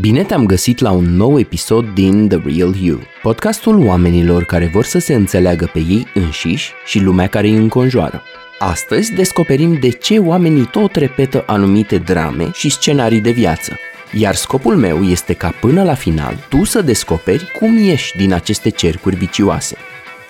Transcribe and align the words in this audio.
Bine 0.00 0.22
te-am 0.22 0.46
găsit 0.46 0.78
la 0.78 0.90
un 0.90 1.04
nou 1.04 1.38
episod 1.38 1.94
din 1.94 2.28
The 2.28 2.38
Real 2.44 2.74
You, 2.80 3.00
podcastul 3.22 3.86
oamenilor 3.86 4.44
care 4.44 4.66
vor 4.66 4.84
să 4.84 4.98
se 4.98 5.14
înțeleagă 5.14 5.70
pe 5.72 5.78
ei 5.78 6.06
înșiși 6.14 6.72
și 6.86 7.00
lumea 7.00 7.26
care 7.26 7.46
îi 7.46 7.56
înconjoară. 7.56 8.22
Astăzi 8.58 9.12
descoperim 9.12 9.78
de 9.80 9.88
ce 9.88 10.18
oamenii 10.18 10.64
tot 10.64 10.94
repetă 10.94 11.42
anumite 11.46 11.98
drame 11.98 12.50
și 12.52 12.70
scenarii 12.70 13.20
de 13.20 13.30
viață. 13.30 13.78
Iar 14.12 14.34
scopul 14.34 14.76
meu 14.76 15.02
este 15.02 15.32
ca 15.32 15.54
până 15.60 15.82
la 15.82 15.94
final 15.94 16.46
tu 16.48 16.64
să 16.64 16.82
descoperi 16.82 17.52
cum 17.58 17.78
ieși 17.78 18.16
din 18.16 18.32
aceste 18.32 18.70
cercuri 18.70 19.16
vicioase. 19.16 19.76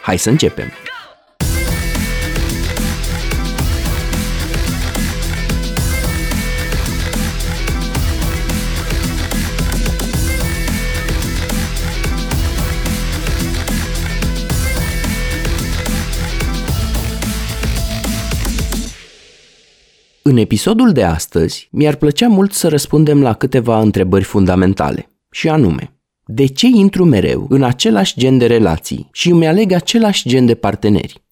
Hai 0.02 0.18
să 0.18 0.30
începem! 0.30 0.72
În 20.26 20.36
episodul 20.36 20.92
de 20.92 21.02
astăzi, 21.02 21.68
mi-ar 21.70 21.96
plăcea 21.96 22.28
mult 22.28 22.52
să 22.52 22.68
răspundem 22.68 23.22
la 23.22 23.34
câteva 23.34 23.80
întrebări 23.80 24.24
fundamentale, 24.24 25.08
și 25.30 25.48
anume, 25.48 25.96
de 26.26 26.46
ce 26.46 26.66
intru 26.66 27.04
mereu 27.04 27.46
în 27.48 27.62
același 27.62 28.18
gen 28.18 28.38
de 28.38 28.46
relații 28.46 29.08
și 29.12 29.30
îmi 29.30 29.46
aleg 29.46 29.72
același 29.72 30.28
gen 30.28 30.46
de 30.46 30.54
parteneri? 30.54 31.24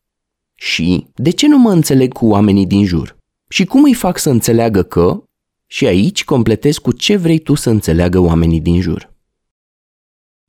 Și 0.55 1.07
de 1.15 1.31
ce 1.31 1.49
nu 1.49 1.59
mă 1.59 1.71
înțeleg 1.71 2.13
cu 2.13 2.27
oamenii 2.27 2.67
din 2.67 2.85
jur? 2.85 3.17
Și 3.49 3.65
cum 3.65 3.83
îi 3.83 3.95
fac 3.95 4.19
să 4.19 4.31
înțeleagă 4.31 4.83
că, 4.83 5.23
și 5.67 5.87
aici 5.87 6.25
completez 6.25 6.79
cu 6.79 6.93
ce 6.93 7.17
vrei 7.17 7.39
tu 7.39 7.55
să 7.55 7.71
înțeleagă 7.71 8.19
oamenii 8.19 8.61
din 8.61 8.81
jur. 8.81 9.13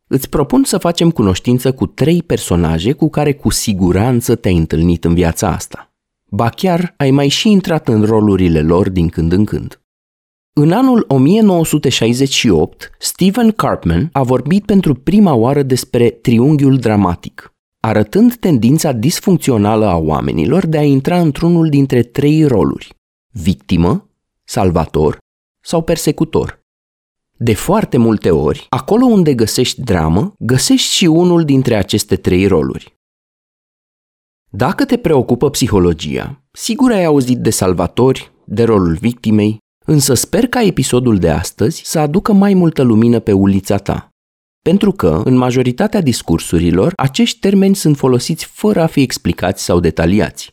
Îți 0.08 0.30
propun 0.30 0.64
să 0.64 0.78
facem 0.78 1.12
cunoștință 1.12 1.74
cu 1.74 1.86
trei 1.86 2.24
personaje 2.24 2.92
cu 2.92 3.10
care 3.10 3.34
cu 3.34 3.50
siguranță 3.50 4.36
te-ai 4.36 4.58
întâlnit 4.58 5.04
în 5.04 5.14
viața 5.14 5.48
asta– 5.48 5.88
ba 6.36 6.50
chiar 6.50 6.94
ai 6.98 7.12
mai 7.12 7.28
și 7.28 7.50
intrat 7.50 7.88
în 7.88 8.04
rolurile 8.04 8.62
lor 8.62 8.90
din 8.90 9.10
când 9.10 9.32
în 9.32 9.46
când. 9.46 9.82
În 10.54 10.72
anul 10.72 11.06
1968, 11.08 12.92
Stephen 13.00 13.52
Carpman 13.52 14.10
a 14.12 14.24
vorbit 14.24 14.66
pentru 14.66 14.94
prima 14.94 15.34
oară 15.34 15.64
despre 15.64 16.10
triunghiul 16.10 16.78
dramatic, 16.78 17.54
arătând 17.80 18.36
tendința 18.36 18.92
disfuncțională 18.92 19.86
a 19.86 19.98
oamenilor 19.98 20.66
de 20.66 20.78
a 20.78 20.84
intra 20.84 21.20
într-unul 21.20 21.70
dintre 21.70 22.04
trei 22.04 22.46
roluri, 22.46 22.96
victimă, 23.32 24.10
salvator 24.44 25.18
sau 25.64 25.82
persecutor. 25.82 26.62
De 27.38 27.54
foarte 27.54 27.98
multe 27.98 28.32
ori, 28.32 28.66
acolo 28.70 29.06
unde 29.06 29.34
găsești 29.34 29.82
dramă, 29.82 30.34
găsești 30.40 30.92
și 30.94 31.06
unul 31.06 31.44
dintre 31.44 31.76
aceste 31.76 32.16
trei 32.16 32.48
roluri. 32.48 32.98
Dacă 34.56 34.86
te 34.86 34.98
preocupă 34.98 35.50
psihologia, 35.50 36.42
sigur 36.52 36.92
ai 36.92 37.06
auzit 37.06 37.38
de 37.38 37.50
salvatori, 37.50 38.32
de 38.46 38.64
rolul 38.64 38.96
victimei, 38.96 39.58
însă 39.86 40.14
sper 40.14 40.48
ca 40.48 40.62
episodul 40.62 41.18
de 41.18 41.30
astăzi 41.30 41.82
să 41.86 42.00
aducă 42.00 42.34
mai 42.34 42.54
multă 42.54 42.82
lumină 42.82 43.20
pe 43.20 43.32
ulița 43.32 43.78
ta. 43.78 44.10
Pentru 44.62 44.92
că, 44.92 45.22
în 45.26 45.36
majoritatea 45.36 46.02
discursurilor, 46.02 46.94
acești 46.96 47.40
termeni 47.40 47.76
sunt 47.76 47.98
folosiți 47.98 48.46
fără 48.46 48.82
a 48.82 48.86
fi 48.86 49.02
explicați 49.02 49.64
sau 49.64 49.80
detaliați. 49.80 50.52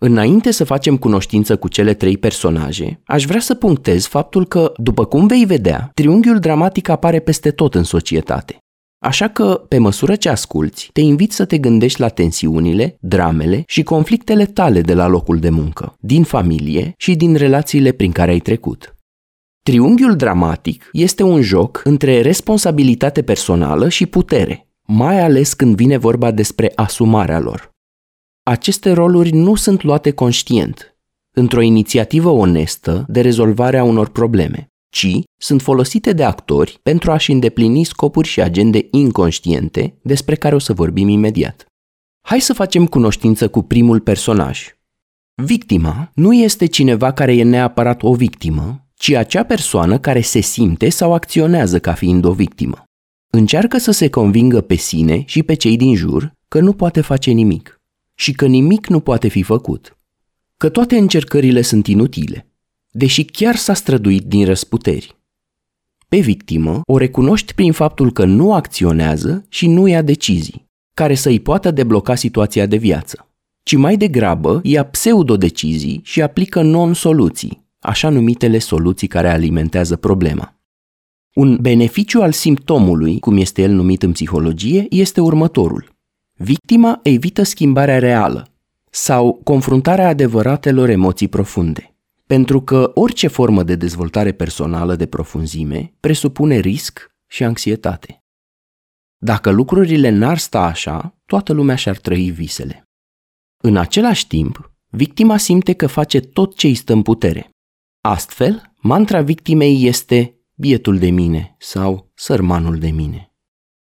Înainte 0.00 0.50
să 0.50 0.64
facem 0.64 0.96
cunoștință 0.96 1.56
cu 1.56 1.68
cele 1.68 1.94
trei 1.94 2.18
personaje, 2.18 3.00
aș 3.04 3.24
vrea 3.24 3.40
să 3.40 3.54
punctez 3.54 4.06
faptul 4.06 4.46
că, 4.46 4.72
după 4.76 5.04
cum 5.04 5.26
vei 5.26 5.44
vedea, 5.44 5.90
triunghiul 5.94 6.38
dramatic 6.38 6.88
apare 6.88 7.20
peste 7.20 7.50
tot 7.50 7.74
în 7.74 7.84
societate. 7.84 8.58
Așa 9.02 9.28
că, 9.28 9.64
pe 9.68 9.78
măsură 9.78 10.16
ce 10.16 10.28
asculți, 10.28 10.90
te 10.92 11.00
invit 11.00 11.32
să 11.32 11.44
te 11.44 11.58
gândești 11.58 12.00
la 12.00 12.08
tensiunile, 12.08 12.96
dramele 13.00 13.62
și 13.66 13.82
conflictele 13.82 14.46
tale 14.46 14.80
de 14.80 14.94
la 14.94 15.06
locul 15.06 15.38
de 15.38 15.50
muncă, 15.50 15.96
din 16.00 16.22
familie 16.22 16.94
și 16.96 17.14
din 17.14 17.34
relațiile 17.34 17.92
prin 17.92 18.12
care 18.12 18.30
ai 18.30 18.38
trecut. 18.38 18.94
Triunghiul 19.62 20.16
dramatic 20.16 20.88
este 20.92 21.22
un 21.22 21.42
joc 21.42 21.80
între 21.84 22.20
responsabilitate 22.20 23.22
personală 23.22 23.88
și 23.88 24.06
putere, 24.06 24.68
mai 24.86 25.20
ales 25.20 25.52
când 25.52 25.76
vine 25.76 25.96
vorba 25.96 26.30
despre 26.30 26.72
asumarea 26.74 27.38
lor. 27.38 27.70
Aceste 28.42 28.92
roluri 28.92 29.30
nu 29.32 29.54
sunt 29.54 29.82
luate 29.82 30.10
conștient, 30.10 30.96
într-o 31.36 31.60
inițiativă 31.60 32.28
onestă 32.28 33.04
de 33.08 33.20
rezolvare 33.20 33.78
a 33.78 33.84
unor 33.84 34.08
probleme 34.08 34.69
ci 34.90 35.20
sunt 35.36 35.62
folosite 35.62 36.12
de 36.12 36.24
actori 36.24 36.78
pentru 36.82 37.10
a-și 37.10 37.32
îndeplini 37.32 37.84
scopuri 37.84 38.28
și 38.28 38.40
agende 38.40 38.88
inconștiente 38.90 39.98
despre 40.02 40.34
care 40.34 40.54
o 40.54 40.58
să 40.58 40.72
vorbim 40.72 41.08
imediat. 41.08 41.66
Hai 42.26 42.40
să 42.40 42.52
facem 42.52 42.86
cunoștință 42.86 43.48
cu 43.48 43.62
primul 43.62 44.00
personaj. 44.00 44.74
Victima 45.34 46.10
nu 46.14 46.32
este 46.32 46.66
cineva 46.66 47.12
care 47.12 47.36
e 47.36 47.42
neapărat 47.42 48.02
o 48.02 48.14
victimă, 48.14 48.86
ci 48.94 49.10
acea 49.10 49.44
persoană 49.44 49.98
care 49.98 50.20
se 50.20 50.40
simte 50.40 50.88
sau 50.88 51.12
acționează 51.12 51.78
ca 51.78 51.92
fiind 51.92 52.24
o 52.24 52.32
victimă. 52.32 52.84
Încearcă 53.32 53.78
să 53.78 53.90
se 53.90 54.08
convingă 54.08 54.60
pe 54.60 54.74
sine 54.74 55.22
și 55.26 55.42
pe 55.42 55.54
cei 55.54 55.76
din 55.76 55.94
jur 55.94 56.32
că 56.48 56.60
nu 56.60 56.72
poate 56.72 57.00
face 57.00 57.30
nimic 57.30 57.80
și 58.14 58.32
că 58.32 58.46
nimic 58.46 58.86
nu 58.86 59.00
poate 59.00 59.28
fi 59.28 59.42
făcut, 59.42 59.98
că 60.56 60.68
toate 60.68 60.96
încercările 60.96 61.62
sunt 61.62 61.86
inutile 61.86 62.49
deși 62.90 63.24
chiar 63.24 63.56
s-a 63.56 63.74
străduit 63.74 64.22
din 64.24 64.44
răsputeri. 64.44 65.16
Pe 66.08 66.18
victimă 66.18 66.80
o 66.86 66.96
recunoști 66.96 67.54
prin 67.54 67.72
faptul 67.72 68.12
că 68.12 68.24
nu 68.24 68.54
acționează 68.54 69.44
și 69.48 69.66
nu 69.66 69.86
ia 69.86 70.02
decizii, 70.02 70.68
care 70.94 71.14
să-i 71.14 71.40
poată 71.40 71.70
debloca 71.70 72.14
situația 72.14 72.66
de 72.66 72.76
viață, 72.76 73.28
ci 73.62 73.76
mai 73.76 73.96
degrabă 73.96 74.60
ia 74.62 74.84
pseudo-decizii 74.84 76.00
și 76.04 76.22
aplică 76.22 76.62
non-soluții, 76.62 77.64
așa 77.78 78.08
numitele 78.08 78.58
soluții 78.58 79.08
care 79.08 79.28
alimentează 79.28 79.96
problema. 79.96 80.54
Un 81.34 81.58
beneficiu 81.60 82.22
al 82.22 82.32
simptomului, 82.32 83.18
cum 83.18 83.36
este 83.36 83.62
el 83.62 83.70
numit 83.70 84.02
în 84.02 84.12
psihologie, 84.12 84.86
este 84.88 85.20
următorul. 85.20 85.88
Victima 86.36 87.00
evită 87.02 87.42
schimbarea 87.42 87.98
reală 87.98 88.48
sau 88.90 89.40
confruntarea 89.44 90.08
adevăratelor 90.08 90.88
emoții 90.88 91.28
profunde. 91.28 91.89
Pentru 92.30 92.60
că 92.60 92.90
orice 92.94 93.26
formă 93.26 93.62
de 93.62 93.74
dezvoltare 93.74 94.32
personală 94.32 94.96
de 94.96 95.06
profunzime 95.06 95.94
presupune 96.00 96.58
risc 96.58 97.10
și 97.26 97.44
anxietate. 97.44 98.24
Dacă 99.16 99.50
lucrurile 99.50 100.08
n-ar 100.08 100.38
sta 100.38 100.60
așa, 100.60 101.18
toată 101.26 101.52
lumea 101.52 101.74
și-ar 101.74 101.96
trăi 101.96 102.30
visele. 102.30 102.82
În 103.62 103.76
același 103.76 104.26
timp, 104.26 104.72
victima 104.88 105.36
simte 105.36 105.72
că 105.72 105.86
face 105.86 106.20
tot 106.20 106.56
ce 106.56 106.66
îi 106.66 106.74
stă 106.74 106.92
în 106.92 107.02
putere. 107.02 107.50
Astfel, 108.00 108.72
mantra 108.76 109.22
victimei 109.22 109.86
este 109.86 110.40
bietul 110.54 110.98
de 110.98 111.10
mine 111.10 111.56
sau 111.58 112.10
sărmanul 112.14 112.78
de 112.78 112.90
mine. 112.90 113.32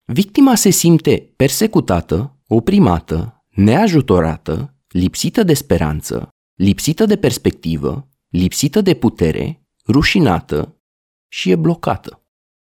Victima 0.06 0.56
se 0.56 0.70
simte 0.70 1.34
persecutată, 1.36 2.40
oprimată, 2.48 3.46
neajutorată, 3.50 4.76
lipsită 4.88 5.44
de 5.44 5.54
speranță, 5.54 6.30
lipsită 6.56 7.06
de 7.06 7.18
perspectivă 7.18 8.08
lipsită 8.34 8.82
de 8.82 8.94
putere, 8.94 9.62
rușinată 9.88 10.76
și 11.28 11.50
e 11.52 11.56
blocată. 11.56 12.22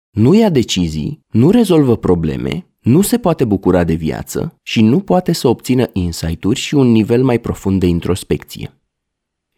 Nu 0.09 0.33
ia 0.33 0.49
decizii, 0.49 1.25
nu 1.31 1.49
rezolvă 1.49 1.95
probleme, 1.97 2.67
nu 2.79 3.01
se 3.01 3.17
poate 3.17 3.45
bucura 3.45 3.83
de 3.83 3.93
viață 3.93 4.59
și 4.61 4.81
nu 4.81 4.99
poate 4.99 5.31
să 5.31 5.47
obțină 5.47 5.89
insight-uri 5.93 6.59
și 6.59 6.75
un 6.75 6.87
nivel 6.87 7.23
mai 7.23 7.39
profund 7.39 7.79
de 7.79 7.85
introspecție. 7.85 8.81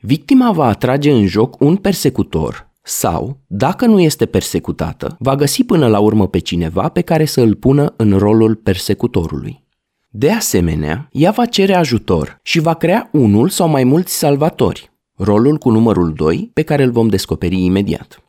Victima 0.02 0.52
va 0.52 0.66
atrage 0.66 1.12
în 1.12 1.26
joc 1.26 1.62
un 1.62 1.76
persecutor 1.76 2.72
sau, 2.81 3.40
dacă 3.48 3.86
nu 3.86 4.00
este 4.00 4.26
persecutată, 4.26 5.16
va 5.19 5.36
găsi 5.36 5.63
până 5.63 5.88
la 5.88 6.00
urmă 6.00 6.28
pe 6.28 6.40
cineva 6.40 6.90
pe 6.90 7.02
care 7.02 7.25
să 7.25 7.42
îl 7.42 7.56
pună 7.56 7.94
în 7.98 8.18
rolul 8.18 8.56
persecutorului. 8.56 9.63
De 10.10 10.31
asemenea, 10.31 11.10
ea 11.12 11.31
va 11.31 11.45
cere 11.45 11.74
ajutor 11.74 12.40
și 12.44 12.60
va 12.60 12.74
crea 12.74 13.10
unul 13.12 13.50
sau 13.50 13.68
mai 13.68 13.84
mulți 13.84 14.18
salvatori, 14.18 14.88
rolul 15.21 15.57
cu 15.57 15.69
numărul 15.69 16.13
2 16.13 16.50
pe 16.54 16.62
care 16.62 16.83
îl 16.83 16.92
vom 16.92 17.07
descoperi 17.07 17.63
imediat. 17.63 18.24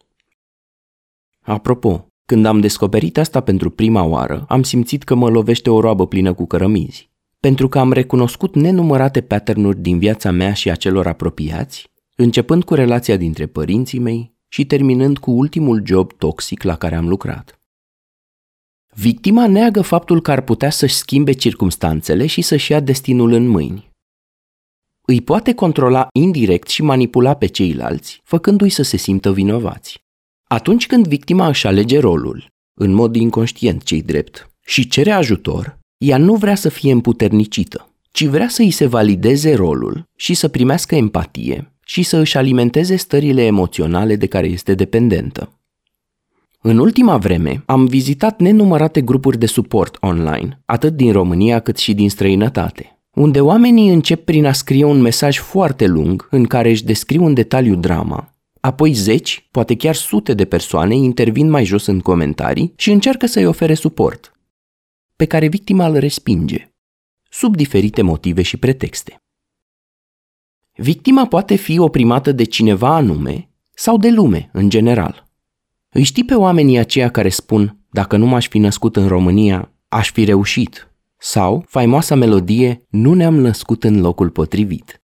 Apropo, 1.40 2.06
când 2.24 2.44
am 2.46 2.60
descoperit 2.60 3.18
asta 3.18 3.40
pentru 3.40 3.70
prima 3.70 4.02
oară, 4.02 4.44
am 4.48 4.62
simțit 4.62 5.02
că 5.02 5.14
mă 5.14 5.28
lovește 5.28 5.70
o 5.70 5.80
roabă 5.80 6.06
plină 6.06 6.34
cu 6.34 6.46
cărămizi. 6.46 7.10
Pentru 7.40 7.68
că 7.68 7.78
am 7.78 7.92
recunoscut 7.92 8.54
nenumărate 8.54 9.20
patternuri 9.20 9.80
din 9.80 9.98
viața 9.98 10.30
mea 10.30 10.52
și 10.52 10.70
a 10.70 10.74
celor 10.74 11.06
apropiați, 11.06 11.90
începând 12.16 12.64
cu 12.64 12.74
relația 12.74 13.16
dintre 13.16 13.46
părinții 13.46 13.98
mei 13.98 14.34
și 14.48 14.66
terminând 14.66 15.18
cu 15.18 15.30
ultimul 15.30 15.82
job 15.84 16.12
toxic 16.12 16.62
la 16.62 16.76
care 16.76 16.94
am 16.94 17.08
lucrat. 17.08 17.60
Victima 18.94 19.46
neagă 19.46 19.80
faptul 19.80 20.20
că 20.20 20.30
ar 20.30 20.40
putea 20.40 20.70
să-și 20.70 20.94
schimbe 20.94 21.32
circumstanțele 21.32 22.26
și 22.26 22.42
să-și 22.42 22.72
ia 22.72 22.80
destinul 22.80 23.32
în 23.32 23.46
mâini 23.46 23.89
îi 25.10 25.20
poate 25.20 25.54
controla 25.54 26.08
indirect 26.12 26.68
și 26.68 26.82
manipula 26.82 27.34
pe 27.34 27.46
ceilalți, 27.46 28.20
făcându-i 28.24 28.68
să 28.68 28.82
se 28.82 28.96
simtă 28.96 29.32
vinovați. 29.32 30.04
Atunci 30.44 30.86
când 30.86 31.06
victima 31.06 31.46
își 31.46 31.66
alege 31.66 31.98
rolul, 31.98 32.46
în 32.74 32.92
mod 32.92 33.16
inconștient 33.16 33.82
cei 33.82 34.02
drept, 34.02 34.50
și 34.60 34.88
cere 34.88 35.10
ajutor, 35.10 35.78
ea 35.98 36.16
nu 36.16 36.34
vrea 36.34 36.54
să 36.54 36.68
fie 36.68 36.92
împuternicită, 36.92 37.88
ci 38.10 38.24
vrea 38.24 38.48
să 38.48 38.62
îi 38.62 38.70
se 38.70 38.86
valideze 38.86 39.54
rolul 39.54 40.08
și 40.16 40.34
să 40.34 40.48
primească 40.48 40.94
empatie 40.94 41.72
și 41.84 42.02
să 42.02 42.16
își 42.16 42.36
alimenteze 42.36 42.96
stările 42.96 43.44
emoționale 43.44 44.16
de 44.16 44.26
care 44.26 44.46
este 44.46 44.74
dependentă. 44.74 45.60
În 46.60 46.78
ultima 46.78 47.16
vreme 47.16 47.62
am 47.66 47.86
vizitat 47.86 48.40
nenumărate 48.40 49.00
grupuri 49.00 49.38
de 49.38 49.46
suport 49.46 49.96
online, 50.00 50.62
atât 50.64 50.96
din 50.96 51.12
România 51.12 51.60
cât 51.60 51.76
și 51.76 51.94
din 51.94 52.10
străinătate, 52.10 52.99
unde 53.20 53.40
oamenii 53.40 53.88
încep 53.88 54.24
prin 54.24 54.46
a 54.46 54.52
scrie 54.52 54.84
un 54.84 55.00
mesaj 55.00 55.38
foarte 55.38 55.86
lung 55.86 56.28
în 56.30 56.44
care 56.44 56.70
își 56.70 56.84
descriu 56.84 57.24
în 57.24 57.34
detaliu 57.34 57.74
drama, 57.74 58.34
apoi 58.60 58.92
zeci, 58.92 59.48
poate 59.50 59.76
chiar 59.76 59.94
sute 59.94 60.34
de 60.34 60.44
persoane 60.44 60.94
intervin 60.94 61.50
mai 61.50 61.64
jos 61.64 61.86
în 61.86 62.00
comentarii 62.00 62.72
și 62.76 62.90
încearcă 62.90 63.26
să-i 63.26 63.46
ofere 63.46 63.74
suport, 63.74 64.32
pe 65.16 65.24
care 65.24 65.48
victima 65.48 65.86
îl 65.86 65.96
respinge, 65.96 66.72
sub 67.30 67.56
diferite 67.56 68.02
motive 68.02 68.42
și 68.42 68.56
pretexte. 68.56 69.22
Victima 70.74 71.26
poate 71.26 71.54
fi 71.54 71.78
oprimată 71.78 72.32
de 72.32 72.44
cineva 72.44 72.94
anume 72.94 73.50
sau 73.70 73.96
de 73.96 74.10
lume 74.10 74.50
în 74.52 74.68
general. 74.68 75.28
Îi 75.88 76.02
știi 76.02 76.24
pe 76.24 76.34
oamenii 76.34 76.78
aceia 76.78 77.10
care 77.10 77.28
spun, 77.28 77.78
dacă 77.90 78.16
nu 78.16 78.26
m-aș 78.26 78.48
fi 78.48 78.58
născut 78.58 78.96
în 78.96 79.08
România, 79.08 79.72
aș 79.88 80.10
fi 80.10 80.24
reușit. 80.24 80.89
Sau 81.22 81.64
faimoasa 81.68 82.14
melodie, 82.14 82.86
nu 82.88 83.14
ne-am 83.14 83.34
născut 83.34 83.84
în 83.84 84.00
locul 84.00 84.30
potrivit. 84.30 85.02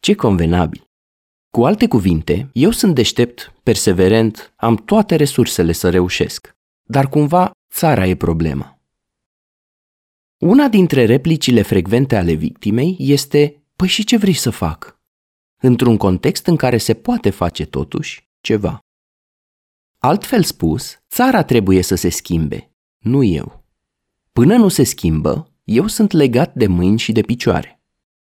Ce 0.00 0.14
convenabil! 0.14 0.84
Cu 1.50 1.64
alte 1.64 1.88
cuvinte, 1.88 2.50
eu 2.52 2.70
sunt 2.70 2.94
deștept, 2.94 3.52
perseverent, 3.62 4.52
am 4.56 4.76
toate 4.76 5.16
resursele 5.16 5.72
să 5.72 5.90
reușesc. 5.90 6.56
Dar 6.82 7.08
cumva 7.08 7.50
țara 7.72 8.06
e 8.06 8.16
problema. 8.16 8.80
Una 10.38 10.68
dintre 10.68 11.04
replicile 11.04 11.62
frecvente 11.62 12.16
ale 12.16 12.32
victimei 12.32 12.96
este, 12.98 13.62
păi 13.76 13.88
și 13.88 14.04
ce 14.04 14.16
vrei 14.16 14.34
să 14.34 14.50
fac? 14.50 15.00
Într-un 15.62 15.96
context 15.96 16.46
în 16.46 16.56
care 16.56 16.78
se 16.78 16.94
poate 16.94 17.30
face 17.30 17.66
totuși 17.66 18.28
ceva. 18.40 18.78
Altfel 19.98 20.42
spus, 20.42 20.98
țara 21.08 21.42
trebuie 21.42 21.82
să 21.82 21.94
se 21.94 22.08
schimbe, 22.08 22.72
nu 22.98 23.22
eu. 23.22 23.61
Până 24.32 24.56
nu 24.56 24.68
se 24.68 24.82
schimbă, 24.82 25.50
eu 25.64 25.86
sunt 25.86 26.12
legat 26.12 26.54
de 26.54 26.66
mâini 26.66 26.98
și 26.98 27.12
de 27.12 27.20
picioare. 27.20 27.80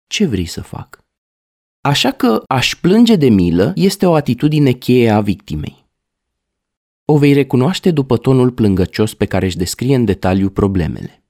Ce 0.06 0.26
vrei 0.26 0.46
să 0.46 0.60
fac? 0.60 1.04
Așa 1.81 2.10
că 2.10 2.43
aș 2.46 2.75
plânge 2.75 3.16
de 3.16 3.28
milă 3.28 3.72
este 3.75 4.06
o 4.06 4.14
atitudine 4.14 4.72
cheie 4.72 5.10
a 5.10 5.20
victimei. 5.20 5.87
O 7.04 7.19
vei 7.19 7.32
recunoaște 7.32 7.90
după 7.90 8.16
tonul 8.16 8.50
plângăcios 8.50 9.14
pe 9.14 9.25
care 9.25 9.46
își 9.46 9.56
descrie 9.56 9.94
în 9.94 10.04
detaliu 10.04 10.50
problemele. 10.50 11.25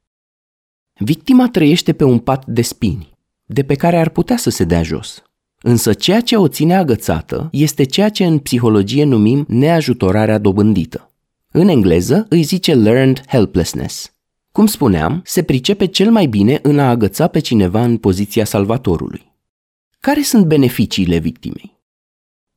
Victima 0.94 1.48
trăiește 1.48 1.92
pe 1.92 2.04
un 2.04 2.18
pat 2.18 2.46
de 2.46 2.62
spini, 2.62 3.18
de 3.44 3.62
pe 3.62 3.74
care 3.74 3.96
ar 3.96 4.08
putea 4.08 4.36
să 4.36 4.50
se 4.50 4.64
dea 4.64 4.82
jos. 4.82 5.22
Însă 5.62 5.92
ceea 5.92 6.20
ce 6.20 6.36
o 6.36 6.48
ține 6.48 6.76
agățată 6.76 7.48
este 7.52 7.84
ceea 7.84 8.08
ce 8.08 8.24
în 8.24 8.38
psihologie 8.38 9.04
numim 9.04 9.44
neajutorarea 9.48 10.38
dobândită. 10.38 11.10
În 11.50 11.68
engleză 11.68 12.26
îi 12.28 12.42
zice 12.42 12.74
learned 12.74 13.22
helplessness. 13.26 14.11
Cum 14.52 14.66
spuneam, 14.66 15.20
se 15.24 15.42
pricepe 15.42 15.86
cel 15.86 16.10
mai 16.10 16.26
bine 16.26 16.58
în 16.62 16.78
a 16.78 16.88
agăța 16.88 17.26
pe 17.26 17.38
cineva 17.38 17.84
în 17.84 17.96
poziția 17.96 18.44
salvatorului. 18.44 19.32
Care 20.00 20.22
sunt 20.22 20.46
beneficiile 20.46 21.18
victimei? 21.18 21.80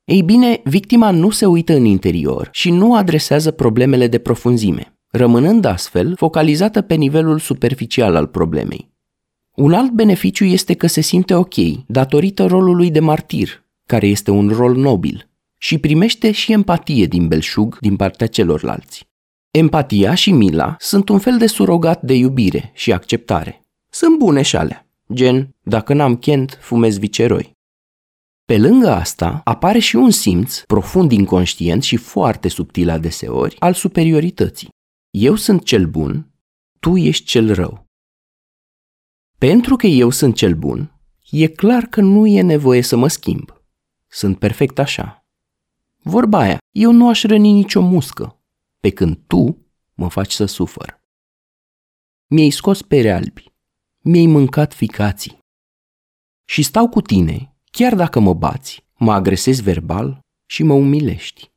Ei 0.04 0.22
bine, 0.22 0.62
victima 0.64 1.12
nu 1.12 1.30
se 1.30 1.46
uită 1.46 1.74
în 1.74 1.86
interior 1.86 2.50
și 2.52 2.72
nu 2.72 2.96
adresează 2.96 3.52
problemele 3.52 4.08
de 4.08 4.18
profunzime, 4.18 4.98
rămânând 5.08 5.66
astfel 5.66 6.16
focalizată 6.16 6.82
pe 6.82 6.94
nivelul 6.94 7.40
superficial 7.40 8.16
al 8.16 8.28
problemei. 8.28 8.94
Un 9.56 9.74
alt 9.74 9.92
beneficiu 9.92 10.46
este 10.46 10.74
că 10.74 10.88
se 10.88 11.02
simte 11.02 11.36
ok 11.36 11.56
datorită 11.88 12.46
rolului 12.46 12.92
de 12.92 13.00
martir, 13.00 13.64
care 13.86 14.08
este 14.08 14.32
un 14.32 14.50
rol 14.50 14.76
nobil, 14.76 15.30
și 15.58 15.78
primește 15.78 16.32
și 16.32 16.52
empatie 16.52 17.06
din 17.06 17.28
belșug 17.28 17.78
din 17.80 17.96
partea 17.96 18.28
celorlalți. 18.28 19.08
Empatia 19.58 20.14
și 20.14 20.32
mila 20.32 20.76
sunt 20.80 21.10
un 21.10 21.20
fel 21.20 21.38
de 21.38 21.48
surogat 21.48 22.02
de 22.02 22.14
iubire 22.14 22.72
și 22.74 22.94
acceptare. 22.94 23.66
Sunt 23.90 24.18
bune 24.18 24.42
și 24.42 24.56
alea, 24.56 24.88
gen, 25.14 25.56
dacă 25.64 25.94
n-am 25.94 26.16
chent, 26.16 26.58
fumez 26.62 26.98
viceroi. 26.98 27.52
Pe 28.46 28.58
lângă 28.58 28.90
asta, 28.90 29.42
apare 29.44 29.80
și 29.80 29.96
un 29.96 30.12
simț, 30.12 30.60
profund 30.60 31.12
inconștient 31.12 31.84
și 31.84 31.96
foarte 31.96 32.48
subtil 32.48 32.90
adeseori, 32.90 33.56
al 33.60 33.74
superiorității. 33.74 34.70
Eu 35.10 35.36
sunt 35.36 35.64
cel 35.64 35.86
bun, 35.86 36.32
tu 36.80 36.98
ești 36.98 37.26
cel 37.26 37.54
rău. 37.54 37.86
Pentru 39.38 39.76
că 39.76 39.88
eu 39.88 40.10
sunt 40.10 40.36
cel 40.36 40.54
bun, 40.54 41.00
e 41.32 41.48
clar 41.48 41.84
că 41.84 42.02
nu 42.02 42.28
e 42.28 42.42
nevoie 42.42 42.82
să 42.82 42.96
mă 42.96 43.08
schimb. 43.08 43.62
Sunt 44.08 44.40
perfect 44.40 44.80
așa. 44.80 45.26
Vorba 46.02 46.38
aia, 46.40 46.58
eu 46.72 46.92
nu 46.92 47.10
aș 47.10 47.24
răni 47.24 47.52
nicio 47.52 47.82
muscă, 47.82 48.35
pe 48.86 48.92
când 48.92 49.18
tu 49.28 49.58
mă 49.94 50.10
faci 50.10 50.32
să 50.32 50.46
sufăr. 50.46 51.02
Mi-ai 52.28 52.50
scos 52.50 52.82
pere 52.82 53.12
albi, 53.12 53.54
mi-ai 54.00 54.26
mâncat 54.26 54.74
ficații. 54.74 55.40
Și 56.44 56.62
stau 56.62 56.90
cu 56.90 57.02
tine, 57.02 57.56
chiar 57.72 57.96
dacă 57.96 58.20
mă 58.20 58.34
bați, 58.34 58.86
mă 58.98 59.14
agresezi 59.14 59.62
verbal 59.62 60.20
și 60.46 60.64
mă 60.64 60.74
umilești. 60.74 61.52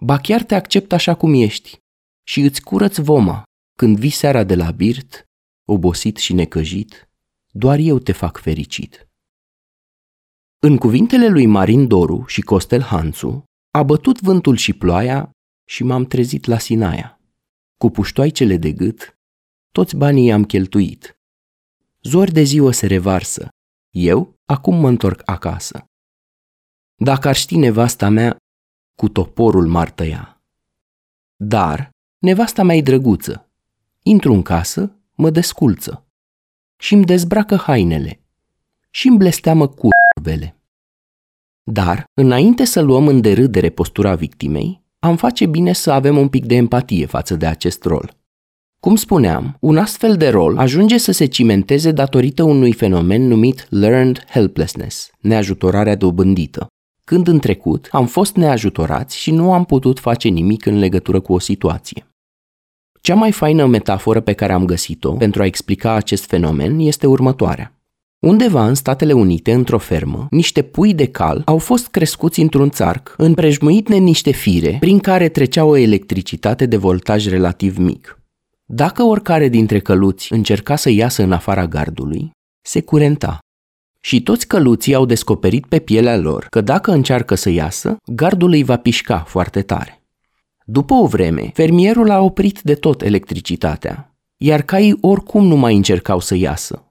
Ba 0.00 0.18
chiar 0.18 0.42
te 0.42 0.54
accept 0.54 0.92
așa 0.92 1.14
cum 1.14 1.34
ești 1.34 1.78
și 2.22 2.40
îți 2.40 2.62
curăț 2.62 2.96
voma 2.96 3.42
când 3.76 3.98
vii 3.98 4.10
seara 4.10 4.44
de 4.44 4.54
la 4.54 4.70
birt 4.70 5.24
obosit 5.64 6.16
și 6.16 6.32
necăjit, 6.32 7.08
doar 7.50 7.78
eu 7.78 7.98
te 7.98 8.12
fac 8.12 8.38
fericit. 8.38 9.08
În 10.58 10.76
cuvintele 10.76 11.28
lui 11.28 11.46
Marin 11.46 11.86
Doru 11.86 12.24
și 12.26 12.40
Costel 12.40 12.82
Hanțu, 12.82 13.44
a 13.70 13.82
bătut 13.82 14.20
vântul 14.20 14.56
și 14.56 14.72
ploaia 14.72 15.32
și 15.68 15.82
m-am 15.84 16.04
trezit 16.04 16.44
la 16.44 16.58
Sinaia. 16.58 17.20
Cu 17.76 17.90
puștoaicele 17.90 18.56
de 18.56 18.72
gât, 18.72 19.18
toți 19.72 19.96
banii 19.96 20.26
i-am 20.26 20.44
cheltuit. 20.44 21.18
Zori 22.02 22.32
de 22.32 22.42
ziua 22.42 22.72
se 22.72 22.86
revarsă, 22.86 23.48
eu 23.90 24.34
acum 24.44 24.80
mă 24.80 24.88
întorc 24.88 25.22
acasă. 25.24 25.84
Dacă 26.94 27.28
ar 27.28 27.34
ști 27.34 27.56
nevasta 27.56 28.08
mea, 28.08 28.36
cu 28.94 29.08
toporul 29.08 29.66
m-ar 29.66 29.90
tăia. 29.90 30.42
Dar 31.36 31.90
nevasta 32.18 32.62
mea 32.62 32.76
e 32.76 32.82
drăguță. 32.82 33.50
Intru 34.02 34.32
în 34.32 34.42
casă 34.42 34.96
mă 35.14 35.30
desculță 35.30 36.06
și 36.76 36.94
îmi 36.94 37.04
dezbracă 37.04 37.56
hainele 37.56 38.20
și 38.90 39.08
îmi 39.08 39.16
blesteamă 39.16 39.68
curvele. 39.68 40.56
Dar, 41.62 42.04
înainte 42.14 42.64
să 42.64 42.80
luăm 42.80 43.06
în 43.08 43.20
derâdere 43.20 43.70
postura 43.70 44.14
victimei, 44.14 44.86
am 44.98 45.16
face 45.16 45.46
bine 45.46 45.72
să 45.72 45.90
avem 45.90 46.16
un 46.16 46.28
pic 46.28 46.44
de 46.44 46.54
empatie 46.54 47.06
față 47.06 47.34
de 47.34 47.46
acest 47.46 47.84
rol. 47.84 48.16
Cum 48.80 48.96
spuneam, 48.96 49.56
un 49.60 49.76
astfel 49.76 50.16
de 50.16 50.28
rol 50.28 50.58
ajunge 50.58 50.98
să 50.98 51.12
se 51.12 51.26
cimenteze 51.26 51.92
datorită 51.92 52.42
unui 52.42 52.72
fenomen 52.72 53.26
numit 53.26 53.66
learned 53.70 54.24
helplessness, 54.28 55.10
neajutorarea 55.20 55.96
dobândită, 55.96 56.66
când 57.04 57.28
în 57.28 57.38
trecut 57.38 57.88
am 57.90 58.06
fost 58.06 58.36
neajutorați 58.36 59.18
și 59.18 59.30
nu 59.30 59.52
am 59.52 59.64
putut 59.64 59.98
face 59.98 60.28
nimic 60.28 60.66
în 60.66 60.78
legătură 60.78 61.20
cu 61.20 61.32
o 61.32 61.38
situație. 61.38 62.06
Cea 63.00 63.14
mai 63.14 63.32
faină 63.32 63.66
metaforă 63.66 64.20
pe 64.20 64.32
care 64.32 64.52
am 64.52 64.64
găsit-o 64.64 65.12
pentru 65.12 65.42
a 65.42 65.46
explica 65.46 65.92
acest 65.92 66.24
fenomen 66.24 66.78
este 66.78 67.06
următoarea. 67.06 67.77
Undeva 68.20 68.66
în 68.66 68.74
Statele 68.74 69.12
Unite, 69.12 69.52
într-o 69.52 69.78
fermă, 69.78 70.26
niște 70.30 70.62
pui 70.62 70.94
de 70.94 71.06
cal 71.06 71.42
au 71.44 71.58
fost 71.58 71.88
crescuți 71.88 72.40
într-un 72.40 72.70
țarc, 72.70 73.14
împrejmuit 73.16 73.88
în 73.88 74.02
niște 74.02 74.30
fire 74.30 74.76
prin 74.80 74.98
care 74.98 75.28
trecea 75.28 75.64
o 75.64 75.76
electricitate 75.76 76.66
de 76.66 76.76
voltaj 76.76 77.28
relativ 77.28 77.76
mic. 77.76 78.22
Dacă 78.64 79.02
oricare 79.02 79.48
dintre 79.48 79.80
căluți 79.80 80.32
încerca 80.32 80.76
să 80.76 80.90
iasă 80.90 81.22
în 81.22 81.32
afara 81.32 81.66
gardului, 81.66 82.30
se 82.62 82.80
curenta. 82.80 83.38
Și 84.00 84.22
toți 84.22 84.46
căluții 84.46 84.94
au 84.94 85.04
descoperit 85.04 85.66
pe 85.66 85.78
pielea 85.78 86.16
lor 86.16 86.46
că 86.50 86.60
dacă 86.60 86.92
încearcă 86.92 87.34
să 87.34 87.50
iasă, 87.50 87.96
gardul 88.06 88.50
îi 88.50 88.62
va 88.62 88.76
pișca 88.76 89.18
foarte 89.18 89.62
tare. 89.62 90.02
După 90.64 90.94
o 90.94 91.06
vreme, 91.06 91.50
fermierul 91.54 92.10
a 92.10 92.20
oprit 92.20 92.60
de 92.62 92.74
tot 92.74 93.02
electricitatea, 93.02 94.16
iar 94.36 94.62
caii 94.62 94.98
oricum 95.00 95.46
nu 95.46 95.56
mai 95.56 95.76
încercau 95.76 96.20
să 96.20 96.34
iasă, 96.34 96.87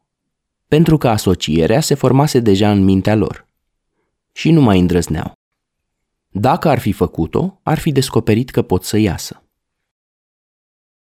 pentru 0.68 0.98
că 0.98 1.08
asocierea 1.08 1.82
se 1.82 1.94
formase 1.94 2.40
deja 2.40 2.72
în 2.72 2.84
mintea 2.84 3.16
lor 3.16 3.48
și 4.32 4.52
nu 4.52 4.62
mai 4.62 4.80
îndrăzneau. 4.80 5.32
Dacă 6.28 6.70
ar 6.70 6.80
fi 6.80 6.92
făcut-o, 6.92 7.60
ar 7.64 7.80
fi 7.80 7.92
descoperit 7.92 8.50
că 8.50 8.62
pot 8.62 8.84
să 8.84 8.98
iasă. 8.98 9.42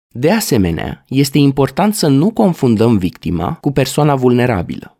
De 0.08 0.32
asemenea, 0.32 1.06
este 1.08 1.38
important 1.38 1.96
să 1.96 2.08
nu 2.08 2.32
confundăm 2.32 2.98
victima 2.98 3.56
cu 3.56 3.72
persoana 3.72 4.16
vulnerabilă. 4.16 4.98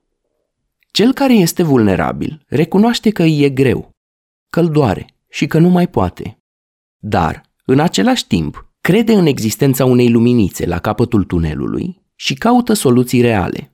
Cel 0.92 1.14
care 1.14 1.34
este 1.34 1.64
vulnerabil 1.64 2.44
recunoaște 2.48 3.10
că 3.10 3.24
îi 3.24 3.44
e 3.44 3.50
greu, 3.50 3.90
că 4.50 4.60
îl 4.60 4.70
doare 4.70 5.06
și 5.30 5.48
că 5.48 5.60
nu 5.60 5.70
mai 5.70 5.88
poate, 5.88 6.38
Dar, 7.04 7.42
în 7.66 7.80
același 7.80 8.28
timp, 8.28 8.70
crede 8.82 9.14
în 9.14 9.26
existența 9.26 9.86
unei 9.86 10.10
luminițe 10.10 10.66
la 10.66 10.80
capătul 10.80 11.24
tunelului 11.24 12.02
și 12.16 12.34
caută 12.34 12.74
soluții 12.74 13.22
reale. 13.22 13.72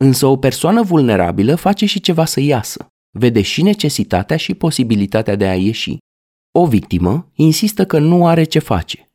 Însă 0.00 0.26
o 0.26 0.36
persoană 0.36 0.82
vulnerabilă 0.82 1.54
face 1.54 1.86
și 1.86 2.00
ceva 2.00 2.24
să 2.24 2.40
iasă. 2.40 2.86
Vede 3.10 3.42
și 3.42 3.62
necesitatea 3.62 4.36
și 4.36 4.54
posibilitatea 4.54 5.36
de 5.36 5.46
a 5.46 5.54
ieși. 5.54 5.96
O 6.50 6.66
victimă 6.66 7.30
insistă 7.34 7.86
că 7.86 7.98
nu 7.98 8.26
are 8.26 8.44
ce 8.44 8.58
face. 8.58 9.10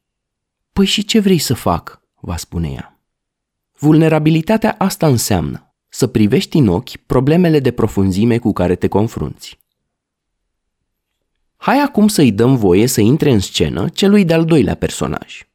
Păi 0.73 0.85
și 0.85 1.05
ce 1.05 1.19
vrei 1.19 1.37
să 1.37 1.53
fac? 1.53 2.01
va 2.21 2.37
spune 2.37 2.69
ea. 2.69 2.99
Vulnerabilitatea 3.77 4.75
asta 4.77 5.07
înseamnă 5.07 5.75
să 5.89 6.07
privești 6.07 6.57
în 6.57 6.67
ochi 6.67 6.95
problemele 7.05 7.59
de 7.59 7.71
profunzime 7.71 8.37
cu 8.37 8.53
care 8.53 8.75
te 8.75 8.87
confrunți. 8.87 9.59
Hai 11.55 11.79
acum 11.79 12.07
să-i 12.07 12.31
dăm 12.31 12.55
voie 12.55 12.87
să 12.87 13.01
intre 13.01 13.31
în 13.31 13.39
scenă 13.39 13.89
celui 13.89 14.25
de-al 14.25 14.45
doilea 14.45 14.75
personaj. 14.75 15.47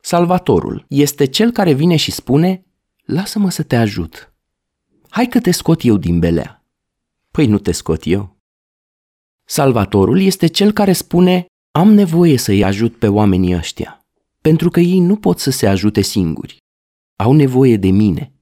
Salvatorul 0.00 0.84
este 0.88 1.24
cel 1.24 1.50
care 1.50 1.72
vine 1.72 1.96
și 1.96 2.10
spune 2.10 2.66
Lasă-mă 3.04 3.50
să 3.50 3.62
te 3.62 3.76
ajut. 3.76 4.35
Hai 5.08 5.26
că 5.26 5.40
te 5.40 5.50
scot 5.50 5.84
eu 5.84 5.96
din 5.96 6.18
belea. 6.18 6.64
Păi 7.30 7.46
nu 7.46 7.58
te 7.58 7.72
scot 7.72 8.00
eu. 8.04 8.36
Salvatorul 9.44 10.20
este 10.20 10.46
cel 10.46 10.72
care 10.72 10.92
spune 10.92 11.46
Am 11.72 11.92
nevoie 11.92 12.36
să-i 12.36 12.64
ajut 12.64 12.96
pe 12.96 13.08
oamenii 13.08 13.54
ăștia, 13.54 14.04
pentru 14.40 14.70
că 14.70 14.80
ei 14.80 14.98
nu 14.98 15.16
pot 15.16 15.38
să 15.38 15.50
se 15.50 15.66
ajute 15.66 16.00
singuri. 16.00 16.56
Au 17.16 17.32
nevoie 17.32 17.76
de 17.76 17.88
mine. 17.88 18.32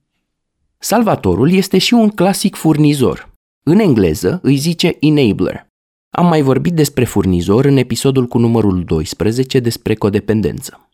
Salvatorul 0.77 1.51
este 1.51 1.77
și 1.77 1.93
un 1.93 2.09
clasic 2.09 2.55
furnizor. 2.55 3.31
În 3.63 3.79
engleză 3.79 4.39
îi 4.43 4.55
zice 4.55 4.97
enabler. 4.99 5.67
Am 6.09 6.27
mai 6.27 6.41
vorbit 6.41 6.73
despre 6.73 7.05
furnizor 7.05 7.65
în 7.65 7.77
episodul 7.77 8.27
cu 8.27 8.37
numărul 8.37 8.83
12 8.83 9.59
despre 9.59 9.95
codependență. 9.95 10.89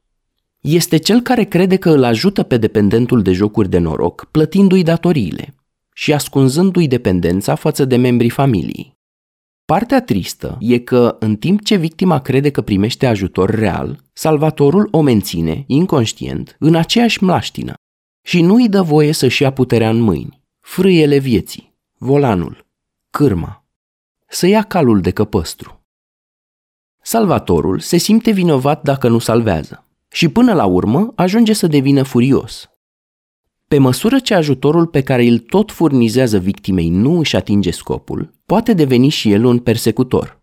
Este 0.60 0.98
cel 0.98 1.22
care 1.22 1.44
crede 1.44 1.76
că 1.76 1.90
îl 1.90 2.04
ajută 2.04 2.44
pe 2.44 2.58
dependentul 2.58 3.22
de 3.22 3.32
jocuri 3.32 3.70
de 3.70 3.78
noroc, 3.78 4.28
plătindu-i 4.32 4.84
datoriile 4.84 5.56
și 6.02 6.14
ascunzându-i 6.14 6.88
dependența 6.88 7.56
față 7.56 7.86
de 7.86 7.96
membrii 7.96 8.30
familiei. 8.30 9.00
Partea 9.66 10.02
tristă 10.02 10.58
e 10.60 10.80
că, 10.80 11.16
în 11.20 11.36
timp 11.36 11.64
ce 11.64 11.76
victima 11.76 12.20
crede 12.20 12.50
că 12.50 12.62
primește 12.62 13.06
ajutor 13.06 13.50
real, 13.50 14.00
salvatorul 14.14 14.88
o 14.92 15.02
menține, 15.02 15.64
inconștient, 15.68 16.56
în 16.60 16.76
aceeași 16.76 17.24
mlaștină 17.24 17.74
și 18.22 18.42
nu 18.42 18.56
îi 18.56 18.70
dă 18.70 18.82
voie 18.82 19.12
să-și 19.12 19.42
ia 19.42 19.52
puterea 19.52 19.90
în 19.90 20.00
mâini, 20.00 20.42
frâiele 20.60 21.18
vieții, 21.18 21.74
volanul, 21.98 22.66
cârma, 23.10 23.66
să 24.28 24.48
ia 24.48 24.62
calul 24.62 25.02
de 25.02 25.12
căpăstru. 25.12 25.86
Salvatorul 27.02 27.80
se 27.80 27.98
simte 27.98 28.32
vinovat 28.32 28.84
dacă 28.84 29.08
nu 29.08 29.20
salvează 29.20 29.88
și 30.12 30.30
până 30.30 30.54
la 30.54 30.66
urmă 30.66 31.12
ajunge 31.16 31.54
să 31.54 31.68
devină 31.68 32.04
furios. 32.04 32.71
Pe 33.72 33.78
măsură 33.78 34.20
ce 34.20 34.34
ajutorul 34.34 34.88
pe 34.88 35.02
care 35.02 35.24
îl 35.24 35.40
tot 35.40 35.72
furnizează 35.72 36.40
victimei 36.40 36.90
nu 36.90 37.18
își 37.18 37.36
atinge 37.36 37.72
scopul, 37.72 38.34
poate 38.46 38.74
deveni 38.74 39.10
și 39.10 39.32
el 39.32 39.44
un 39.46 39.60
persecutor. 39.60 40.42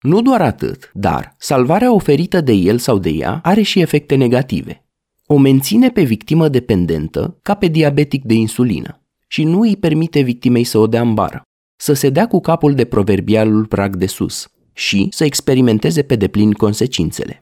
Nu 0.00 0.22
doar 0.22 0.40
atât, 0.40 0.90
dar 0.94 1.34
salvarea 1.38 1.92
oferită 1.92 2.40
de 2.40 2.52
el 2.52 2.78
sau 2.78 2.98
de 2.98 3.10
ea 3.10 3.40
are 3.42 3.62
și 3.62 3.80
efecte 3.80 4.14
negative. 4.14 4.86
O 5.26 5.36
menține 5.36 5.90
pe 5.90 6.02
victimă 6.02 6.48
dependentă 6.48 7.38
ca 7.42 7.54
pe 7.54 7.66
diabetic 7.66 8.24
de 8.24 8.34
insulină 8.34 9.02
și 9.26 9.44
nu 9.44 9.60
îi 9.60 9.76
permite 9.76 10.20
victimei 10.20 10.64
să 10.64 10.78
o 10.78 10.86
dea 10.86 11.00
în 11.00 11.14
bară 11.14 11.42
să 11.76 11.92
se 11.92 12.10
dea 12.10 12.26
cu 12.26 12.40
capul 12.40 12.74
de 12.74 12.84
proverbialul 12.84 13.66
prag 13.66 13.96
de 13.96 14.06
sus 14.06 14.50
și 14.72 15.08
să 15.10 15.24
experimenteze 15.24 16.02
pe 16.02 16.16
deplin 16.16 16.52
consecințele. 16.52 17.38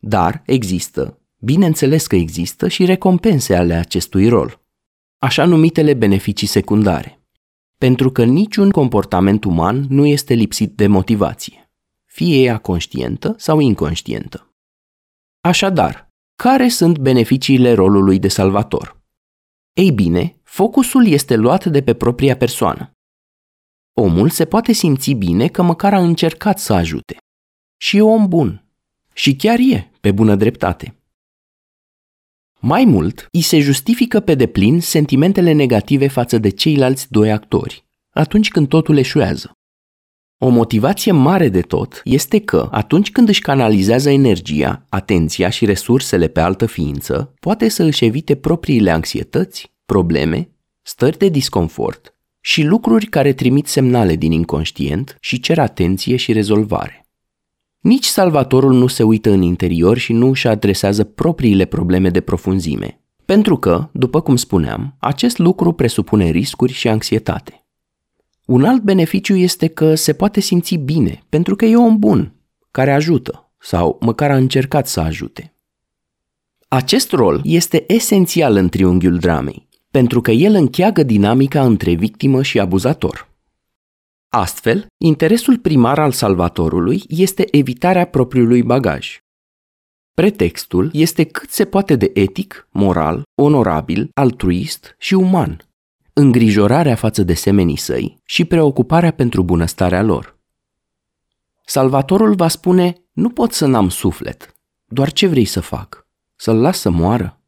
Dar 0.00 0.42
există, 0.46 1.17
bineînțeles 1.38 2.06
că 2.06 2.16
există 2.16 2.68
și 2.68 2.84
recompense 2.84 3.56
ale 3.56 3.74
acestui 3.74 4.28
rol, 4.28 4.60
așa 5.18 5.44
numitele 5.44 5.94
beneficii 5.94 6.46
secundare, 6.46 7.20
pentru 7.78 8.10
că 8.10 8.24
niciun 8.24 8.70
comportament 8.70 9.44
uman 9.44 9.86
nu 9.88 10.06
este 10.06 10.34
lipsit 10.34 10.76
de 10.76 10.86
motivație, 10.86 11.70
fie 12.04 12.42
ea 12.42 12.58
conștientă 12.58 13.34
sau 13.38 13.60
inconștientă. 13.60 14.52
Așadar, 15.40 16.12
care 16.36 16.68
sunt 16.68 16.98
beneficiile 16.98 17.72
rolului 17.72 18.18
de 18.18 18.28
salvator? 18.28 19.00
Ei 19.72 19.92
bine, 19.92 20.40
focusul 20.42 21.06
este 21.06 21.36
luat 21.36 21.64
de 21.64 21.82
pe 21.82 21.94
propria 21.94 22.36
persoană 22.36 22.92
omul 23.98 24.30
se 24.30 24.44
poate 24.44 24.72
simți 24.72 25.12
bine 25.12 25.48
că 25.48 25.62
măcar 25.62 25.94
a 25.94 25.98
încercat 26.02 26.58
să 26.58 26.72
ajute. 26.72 27.16
Și 27.76 27.96
e 27.96 28.02
om 28.02 28.28
bun. 28.28 28.64
Și 29.12 29.36
chiar 29.36 29.58
e, 29.58 29.90
pe 30.00 30.12
bună 30.12 30.34
dreptate. 30.34 30.97
Mai 32.60 32.84
mult, 32.84 33.28
îi 33.32 33.40
se 33.40 33.60
justifică 33.60 34.20
pe 34.20 34.34
deplin 34.34 34.80
sentimentele 34.80 35.52
negative 35.52 36.08
față 36.08 36.38
de 36.38 36.48
ceilalți 36.48 37.06
doi 37.10 37.32
actori, 37.32 37.84
atunci 38.10 38.48
când 38.48 38.68
totul 38.68 38.96
eșuează. 38.96 39.52
O 40.38 40.48
motivație 40.48 41.12
mare 41.12 41.48
de 41.48 41.60
tot 41.60 42.00
este 42.04 42.38
că, 42.40 42.68
atunci 42.70 43.10
când 43.10 43.28
își 43.28 43.40
canalizează 43.40 44.10
energia, 44.10 44.84
atenția 44.88 45.48
și 45.48 45.64
resursele 45.64 46.28
pe 46.28 46.40
altă 46.40 46.66
ființă, 46.66 47.34
poate 47.40 47.68
să 47.68 47.82
își 47.82 48.04
evite 48.04 48.34
propriile 48.34 48.90
anxietăți, 48.90 49.72
probleme, 49.86 50.50
stări 50.82 51.18
de 51.18 51.28
disconfort 51.28 52.14
și 52.40 52.62
lucruri 52.62 53.06
care 53.06 53.32
trimit 53.32 53.66
semnale 53.66 54.16
din 54.16 54.32
inconștient 54.32 55.16
și 55.20 55.40
cer 55.40 55.58
atenție 55.58 56.16
și 56.16 56.32
rezolvare. 56.32 57.07
Nici 57.88 58.04
salvatorul 58.04 58.72
nu 58.72 58.86
se 58.86 59.02
uită 59.02 59.30
în 59.30 59.42
interior 59.42 59.98
și 59.98 60.12
nu 60.12 60.28
își 60.28 60.48
adresează 60.48 61.04
propriile 61.04 61.64
probleme 61.64 62.10
de 62.10 62.20
profunzime, 62.20 63.00
pentru 63.24 63.56
că, 63.56 63.88
după 63.92 64.20
cum 64.20 64.36
spuneam, 64.36 64.96
acest 64.98 65.38
lucru 65.38 65.72
presupune 65.72 66.30
riscuri 66.30 66.72
și 66.72 66.88
anxietate. 66.88 67.66
Un 68.46 68.64
alt 68.64 68.82
beneficiu 68.82 69.36
este 69.36 69.66
că 69.66 69.94
se 69.94 70.12
poate 70.12 70.40
simți 70.40 70.74
bine, 70.74 71.22
pentru 71.28 71.56
că 71.56 71.64
e 71.64 71.76
om 71.76 71.98
bun, 71.98 72.34
care 72.70 72.92
ajută, 72.92 73.52
sau 73.58 73.98
măcar 74.00 74.30
a 74.30 74.36
încercat 74.36 74.88
să 74.88 75.00
ajute. 75.00 75.54
Acest 76.68 77.12
rol 77.12 77.40
este 77.44 77.84
esențial 77.86 78.56
în 78.56 78.68
triunghiul 78.68 79.18
dramei, 79.18 79.68
pentru 79.90 80.20
că 80.20 80.30
el 80.30 80.54
încheagă 80.54 81.02
dinamica 81.02 81.64
între 81.64 81.94
victimă 81.94 82.42
și 82.42 82.60
abuzator. 82.60 83.28
Astfel, 84.38 84.86
interesul 84.98 85.58
primar 85.58 85.98
al 85.98 86.12
salvatorului 86.12 87.02
este 87.08 87.56
evitarea 87.56 88.04
propriului 88.04 88.62
bagaj. 88.62 89.20
Pretextul 90.14 90.90
este 90.92 91.24
cât 91.24 91.50
se 91.50 91.64
poate 91.64 91.96
de 91.96 92.10
etic, 92.14 92.68
moral, 92.70 93.22
onorabil, 93.34 94.10
altruist 94.14 94.94
și 94.98 95.14
uman, 95.14 95.60
îngrijorarea 96.12 96.94
față 96.94 97.22
de 97.22 97.34
semenii 97.34 97.76
săi 97.76 98.18
și 98.24 98.44
preocuparea 98.44 99.10
pentru 99.10 99.42
bunăstarea 99.42 100.02
lor. 100.02 100.38
Salvatorul 101.64 102.34
va 102.34 102.48
spune, 102.48 102.94
nu 103.12 103.30
pot 103.30 103.52
să 103.52 103.66
n-am 103.66 103.88
suflet, 103.88 104.54
doar 104.86 105.12
ce 105.12 105.26
vrei 105.26 105.44
să 105.44 105.60
fac? 105.60 106.06
Să-l 106.36 106.56
las 106.56 106.78
să 106.78 106.90
moară? 106.90 107.40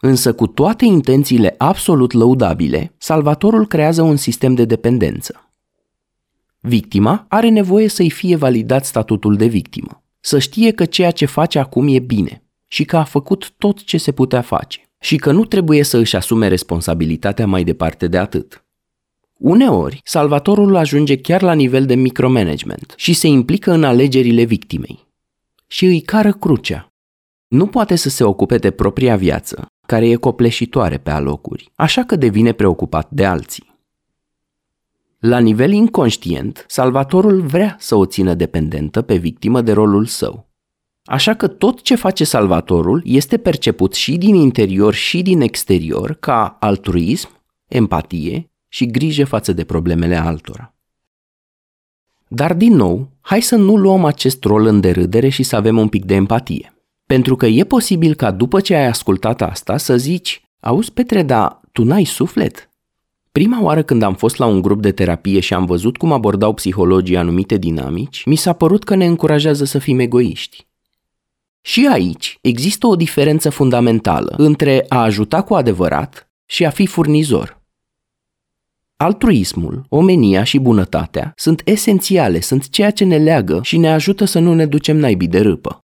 Însă 0.00 0.34
cu 0.34 0.46
toate 0.46 0.84
intențiile 0.84 1.54
absolut 1.58 2.12
lăudabile, 2.12 2.94
Salvatorul 2.98 3.66
creează 3.66 4.02
un 4.02 4.16
sistem 4.16 4.54
de 4.54 4.64
dependență. 4.64 5.46
Victima 6.64 7.24
are 7.28 7.48
nevoie 7.48 7.88
să-i 7.88 8.10
fie 8.10 8.36
validat 8.36 8.84
statutul 8.84 9.36
de 9.36 9.46
victimă, 9.46 10.02
să 10.20 10.38
știe 10.38 10.70
că 10.70 10.84
ceea 10.84 11.10
ce 11.10 11.26
face 11.26 11.58
acum 11.58 11.88
e 11.88 11.98
bine 11.98 12.42
și 12.66 12.84
că 12.84 12.96
a 12.96 13.04
făcut 13.04 13.52
tot 13.58 13.84
ce 13.84 13.98
se 13.98 14.12
putea 14.12 14.40
face 14.40 14.80
și 15.00 15.16
că 15.16 15.32
nu 15.32 15.44
trebuie 15.44 15.82
să 15.82 15.96
își 15.96 16.16
asume 16.16 16.48
responsabilitatea 16.48 17.46
mai 17.46 17.64
departe 17.64 18.08
de 18.08 18.18
atât. 18.18 18.64
Uneori, 19.38 20.00
salvatorul 20.04 20.76
ajunge 20.76 21.16
chiar 21.16 21.42
la 21.42 21.52
nivel 21.52 21.86
de 21.86 21.94
micromanagement 21.94 22.94
și 22.96 23.12
se 23.12 23.26
implică 23.26 23.72
în 23.72 23.84
alegerile 23.84 24.44
victimei. 24.44 25.06
Și 25.66 25.84
îi 25.84 26.00
cară 26.00 26.32
crucea. 26.32 26.92
Nu 27.48 27.66
poate 27.66 27.96
să 27.96 28.08
se 28.08 28.24
ocupe 28.24 28.56
de 28.56 28.70
propria 28.70 29.16
viață 29.16 29.66
care 29.86 30.08
e 30.08 30.14
copleșitoare 30.14 30.98
pe 30.98 31.10
alocuri, 31.10 31.72
așa 31.74 32.02
că 32.04 32.16
devine 32.16 32.52
preocupat 32.52 33.10
de 33.10 33.24
alții. 33.24 33.71
La 35.22 35.38
nivel 35.38 35.72
inconștient, 35.72 36.64
salvatorul 36.68 37.40
vrea 37.40 37.76
să 37.78 37.94
o 37.94 38.06
țină 38.06 38.34
dependentă 38.34 39.02
pe 39.02 39.16
victimă 39.16 39.60
de 39.60 39.72
rolul 39.72 40.06
său. 40.06 40.50
Așa 41.04 41.34
că 41.34 41.48
tot 41.48 41.82
ce 41.82 41.94
face 41.94 42.24
salvatorul 42.24 43.02
este 43.04 43.36
perceput 43.36 43.94
și 43.94 44.16
din 44.16 44.34
interior 44.34 44.94
și 44.94 45.22
din 45.22 45.40
exterior 45.40 46.12
ca 46.12 46.56
altruism, 46.60 47.28
empatie 47.68 48.50
și 48.68 48.86
grijă 48.86 49.24
față 49.24 49.52
de 49.52 49.64
problemele 49.64 50.16
altora. 50.16 50.74
Dar 52.28 52.54
din 52.54 52.74
nou, 52.74 53.10
hai 53.20 53.42
să 53.42 53.56
nu 53.56 53.76
luăm 53.76 54.04
acest 54.04 54.44
rol 54.44 54.66
în 54.66 54.80
derâdere 54.80 55.28
și 55.28 55.42
să 55.42 55.56
avem 55.56 55.78
un 55.78 55.88
pic 55.88 56.04
de 56.04 56.14
empatie. 56.14 56.74
Pentru 57.06 57.36
că 57.36 57.46
e 57.46 57.64
posibil 57.64 58.14
ca 58.14 58.30
după 58.30 58.60
ce 58.60 58.74
ai 58.74 58.86
ascultat 58.86 59.42
asta 59.42 59.76
să 59.76 59.96
zici, 59.96 60.42
auzi 60.60 60.92
Petre, 60.92 61.22
dar 61.22 61.60
tu 61.72 61.84
n-ai 61.84 62.04
suflet? 62.04 62.71
Prima 63.32 63.62
oară 63.62 63.82
când 63.82 64.02
am 64.02 64.14
fost 64.14 64.36
la 64.36 64.46
un 64.46 64.60
grup 64.60 64.82
de 64.82 64.92
terapie 64.92 65.40
și 65.40 65.54
am 65.54 65.64
văzut 65.64 65.96
cum 65.96 66.12
abordau 66.12 66.52
psihologii 66.52 67.16
anumite 67.16 67.56
dinamici, 67.56 68.24
mi 68.24 68.36
s-a 68.36 68.52
părut 68.52 68.84
că 68.84 68.94
ne 68.94 69.06
încurajează 69.06 69.64
să 69.64 69.78
fim 69.78 69.98
egoiști. 69.98 70.66
Și 71.60 71.88
aici 71.92 72.38
există 72.40 72.86
o 72.86 72.96
diferență 72.96 73.50
fundamentală 73.50 74.34
între 74.38 74.84
a 74.88 75.02
ajuta 75.02 75.42
cu 75.42 75.54
adevărat 75.54 76.30
și 76.46 76.64
a 76.64 76.70
fi 76.70 76.86
furnizor. 76.86 77.60
Altruismul, 78.96 79.84
omenia 79.88 80.44
și 80.44 80.58
bunătatea 80.58 81.32
sunt 81.36 81.62
esențiale, 81.64 82.40
sunt 82.40 82.68
ceea 82.68 82.90
ce 82.90 83.04
ne 83.04 83.18
leagă 83.18 83.60
și 83.62 83.76
ne 83.76 83.92
ajută 83.92 84.24
să 84.24 84.38
nu 84.38 84.54
ne 84.54 84.66
ducem 84.66 84.96
naibii 84.96 85.28
de 85.28 85.40
râpă. 85.40 85.78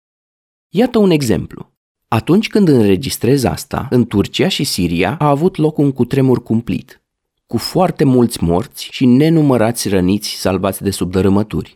Iată 0.70 0.98
un 0.98 1.10
exemplu. 1.10 1.74
Atunci 2.08 2.48
când 2.48 2.68
înregistrez 2.68 3.44
asta, 3.44 3.88
în 3.90 4.06
Turcia 4.06 4.48
și 4.48 4.64
Siria 4.64 5.16
a 5.20 5.30
avut 5.30 5.56
loc 5.56 5.78
un 5.78 5.92
cutremur 5.92 6.44
cumplit, 6.44 7.05
cu 7.48 7.58
foarte 7.58 8.04
mulți 8.04 8.44
morți 8.44 8.88
și 8.92 9.06
nenumărați 9.06 9.90
răniți 9.90 10.30
salvați 10.30 10.84
de 10.84 10.90
subdărâmături. 10.90 11.74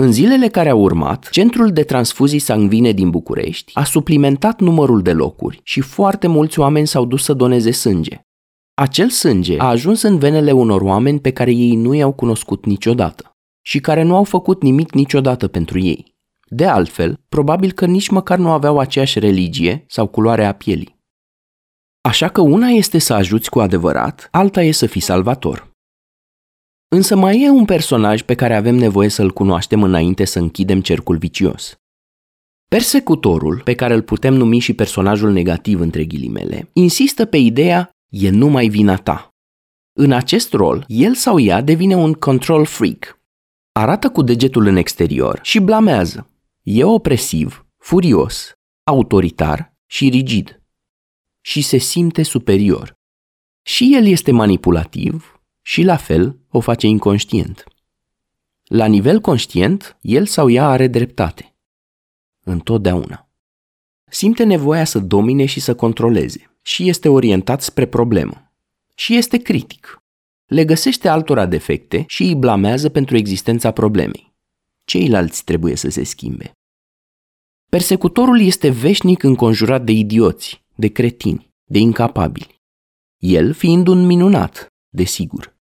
În 0.00 0.12
zilele 0.12 0.48
care 0.48 0.68
au 0.68 0.80
urmat, 0.80 1.28
Centrul 1.30 1.72
de 1.72 1.82
Transfuzii 1.82 2.38
Sanguine 2.38 2.92
din 2.92 3.10
București 3.10 3.72
a 3.74 3.84
suplimentat 3.84 4.60
numărul 4.60 5.02
de 5.02 5.12
locuri 5.12 5.60
și 5.62 5.80
foarte 5.80 6.26
mulți 6.26 6.58
oameni 6.58 6.86
s-au 6.86 7.04
dus 7.04 7.24
să 7.24 7.34
doneze 7.34 7.70
sânge. 7.70 8.20
Acel 8.74 9.08
sânge 9.08 9.58
a 9.58 9.68
ajuns 9.68 10.02
în 10.02 10.18
venele 10.18 10.52
unor 10.52 10.80
oameni 10.80 11.20
pe 11.20 11.30
care 11.30 11.50
ei 11.50 11.76
nu 11.76 11.94
i-au 11.94 12.12
cunoscut 12.12 12.64
niciodată 12.64 13.30
și 13.66 13.80
care 13.80 14.02
nu 14.02 14.16
au 14.16 14.24
făcut 14.24 14.62
nimic 14.62 14.92
niciodată 14.92 15.48
pentru 15.48 15.78
ei. 15.78 16.14
De 16.46 16.66
altfel, 16.66 17.20
probabil 17.28 17.72
că 17.72 17.86
nici 17.86 18.08
măcar 18.08 18.38
nu 18.38 18.50
aveau 18.50 18.78
aceeași 18.78 19.18
religie 19.18 19.84
sau 19.88 20.06
culoare 20.06 20.44
a 20.44 20.52
pielii. 20.52 21.02
Așa 22.08 22.28
că 22.28 22.40
una 22.40 22.68
este 22.68 22.98
să 22.98 23.14
ajuți 23.14 23.50
cu 23.50 23.60
adevărat, 23.60 24.28
alta 24.30 24.62
e 24.62 24.70
să 24.70 24.86
fii 24.86 25.00
salvator. 25.00 25.70
Însă 26.88 27.16
mai 27.16 27.42
e 27.42 27.48
un 27.48 27.64
personaj 27.64 28.22
pe 28.22 28.34
care 28.34 28.54
avem 28.54 28.74
nevoie 28.74 29.08
să-l 29.08 29.30
cunoaștem 29.30 29.82
înainte 29.82 30.24
să 30.24 30.38
închidem 30.38 30.80
cercul 30.80 31.16
vicios. 31.16 31.76
Persecutorul, 32.68 33.60
pe 33.64 33.74
care 33.74 33.94
îl 33.94 34.02
putem 34.02 34.34
numi 34.34 34.58
și 34.58 34.74
personajul 34.74 35.32
negativ 35.32 35.80
între 35.80 36.04
ghilimele, 36.04 36.70
insistă 36.72 37.24
pe 37.24 37.36
ideea 37.36 37.90
e 38.08 38.30
numai 38.30 38.68
vina 38.68 38.96
ta. 38.96 39.28
În 39.92 40.12
acest 40.12 40.52
rol, 40.52 40.84
el 40.88 41.14
sau 41.14 41.38
ea 41.38 41.60
devine 41.60 41.94
un 41.94 42.12
control 42.12 42.64
freak. 42.64 43.20
Arată 43.72 44.10
cu 44.10 44.22
degetul 44.22 44.66
în 44.66 44.76
exterior 44.76 45.38
și 45.42 45.60
blamează. 45.60 46.30
E 46.62 46.84
opresiv, 46.84 47.66
furios, 47.78 48.52
autoritar 48.82 49.74
și 49.86 50.08
rigid. 50.08 50.58
Și 51.46 51.62
se 51.62 51.76
simte 51.76 52.22
superior. 52.22 52.98
Și 53.62 53.90
el 53.94 54.06
este 54.06 54.32
manipulativ 54.32 55.40
și 55.62 55.82
la 55.82 55.96
fel 55.96 56.38
o 56.50 56.60
face 56.60 56.86
inconștient. 56.86 57.64
La 58.64 58.86
nivel 58.86 59.20
conștient, 59.20 59.96
el 60.00 60.26
sau 60.26 60.50
ea 60.50 60.68
are 60.68 60.86
dreptate. 60.86 61.54
Întotdeauna. 62.44 63.28
Simte 64.10 64.44
nevoia 64.44 64.84
să 64.84 64.98
domine 64.98 65.44
și 65.44 65.60
să 65.60 65.74
controleze 65.74 66.56
și 66.62 66.88
este 66.88 67.08
orientat 67.08 67.62
spre 67.62 67.86
problemă. 67.86 68.52
Și 68.94 69.16
este 69.16 69.38
critic. 69.38 70.02
Le 70.46 70.64
găsește 70.64 71.08
altora 71.08 71.46
defecte 71.46 72.04
și 72.08 72.22
îi 72.22 72.34
blamează 72.34 72.88
pentru 72.88 73.16
existența 73.16 73.70
problemei. 73.70 74.34
Ceilalți 74.84 75.44
trebuie 75.44 75.76
să 75.76 75.88
se 75.88 76.04
schimbe. 76.04 76.52
Persecutorul 77.70 78.40
este 78.40 78.68
veșnic 78.68 79.22
înconjurat 79.22 79.84
de 79.84 79.92
idioți, 79.92 80.63
de 80.74 80.88
cretini, 80.88 81.54
de 81.64 81.78
incapabili. 81.78 82.62
El 83.18 83.52
fiind 83.52 83.86
un 83.86 84.06
minunat, 84.06 84.66
desigur. 84.88 85.56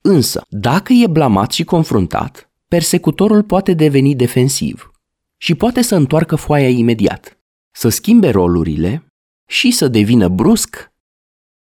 Însă, 0.00 0.42
dacă 0.48 0.92
e 0.92 1.06
blamat 1.06 1.50
și 1.50 1.64
confruntat, 1.64 2.50
persecutorul 2.68 3.42
poate 3.42 3.72
deveni 3.72 4.14
defensiv 4.14 4.90
și 5.36 5.54
poate 5.54 5.82
să 5.82 5.94
întoarcă 5.94 6.36
foaia 6.36 6.68
imediat, 6.68 7.38
să 7.70 7.88
schimbe 7.88 8.30
rolurile 8.30 9.06
și 9.46 9.70
să 9.70 9.88
devină 9.88 10.28
brusc 10.28 10.92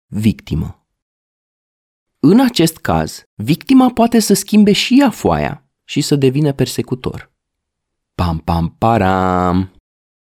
victimă. 0.06 0.88
În 2.20 2.40
acest 2.40 2.78
caz, 2.78 3.24
victima 3.36 3.92
poate 3.92 4.20
să 4.20 4.34
schimbe 4.34 4.72
și 4.72 5.00
ea 5.00 5.10
foaia 5.10 5.70
și 5.84 6.02
să 6.02 6.16
devină 6.16 6.54
persecutor. 6.54 7.32
Pam, 8.16 8.38
pam, 8.38 8.76
param! 8.78 9.72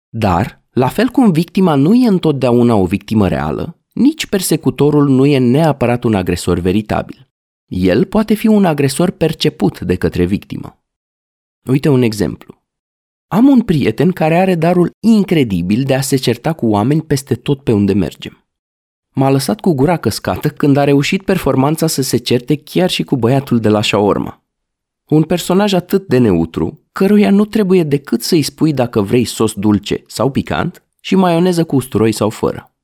Dar, 0.10 0.64
la 0.76 0.88
fel 0.88 1.08
cum 1.08 1.32
victima 1.32 1.76
nu 1.76 1.94
e 1.94 2.08
întotdeauna 2.08 2.76
o 2.76 2.86
victimă 2.86 3.28
reală, 3.28 3.78
nici 3.94 4.26
persecutorul 4.26 5.10
nu 5.10 5.26
e 5.26 5.38
neapărat 5.38 6.04
un 6.04 6.16
agresor 6.16 6.60
veritabil. 6.60 7.28
El 7.68 8.06
poate 8.06 8.34
fi 8.34 8.48
un 8.48 8.66
agresor 8.66 9.10
perceput 9.10 9.80
de 9.80 9.96
către 9.96 10.26
victimă. 10.26 10.84
Uite 11.66 11.90
un 11.90 12.02
exemplu. 12.02 12.62
Am 13.28 13.48
un 13.48 13.62
prieten 13.62 14.12
care 14.12 14.38
are 14.38 14.56
darul 14.56 14.92
incredibil 15.00 15.84
de 15.84 15.96
a 15.96 16.02
se 16.02 16.16
certa 16.16 16.54
cu 16.54 16.68
oameni 16.68 17.02
peste 17.02 17.36
tot 17.36 17.64
pe 17.64 17.72
unde 17.72 17.94
mergem. 17.94 18.46
M-a 19.10 19.30
lăsat 19.30 19.60
cu 19.60 19.74
gura 19.74 19.98
căscată 19.98 20.50
când 20.50 20.78
a 20.78 20.84
reușit 20.84 21.24
performanța 21.24 21.88
să 21.88 22.02
se 22.02 22.18
certe 22.18 22.56
chiar 22.56 22.90
și 22.90 23.04
cu 23.04 23.18
băiatul 23.18 23.60
de 23.60 23.70
la 23.70 23.82
șaorma. 23.82 24.44
Un 25.06 25.24
personaj 25.24 25.74
atât 25.74 26.08
de 26.08 26.18
neutru, 26.18 26.85
căruia 26.98 27.32
nu 27.32 27.46
trebuie 27.46 27.84
decât 27.84 28.22
să-i 28.22 28.42
spui 28.42 28.74
dacă 28.74 29.02
vrei 29.02 29.26
sos 29.26 29.54
dulce 29.54 30.04
sau 30.08 30.32
picant 30.32 30.84
și 31.00 31.16
maioneză 31.16 31.64
cu 31.64 31.76
usturoi 31.76 32.12
sau 32.12 32.30
fără. 32.30 32.76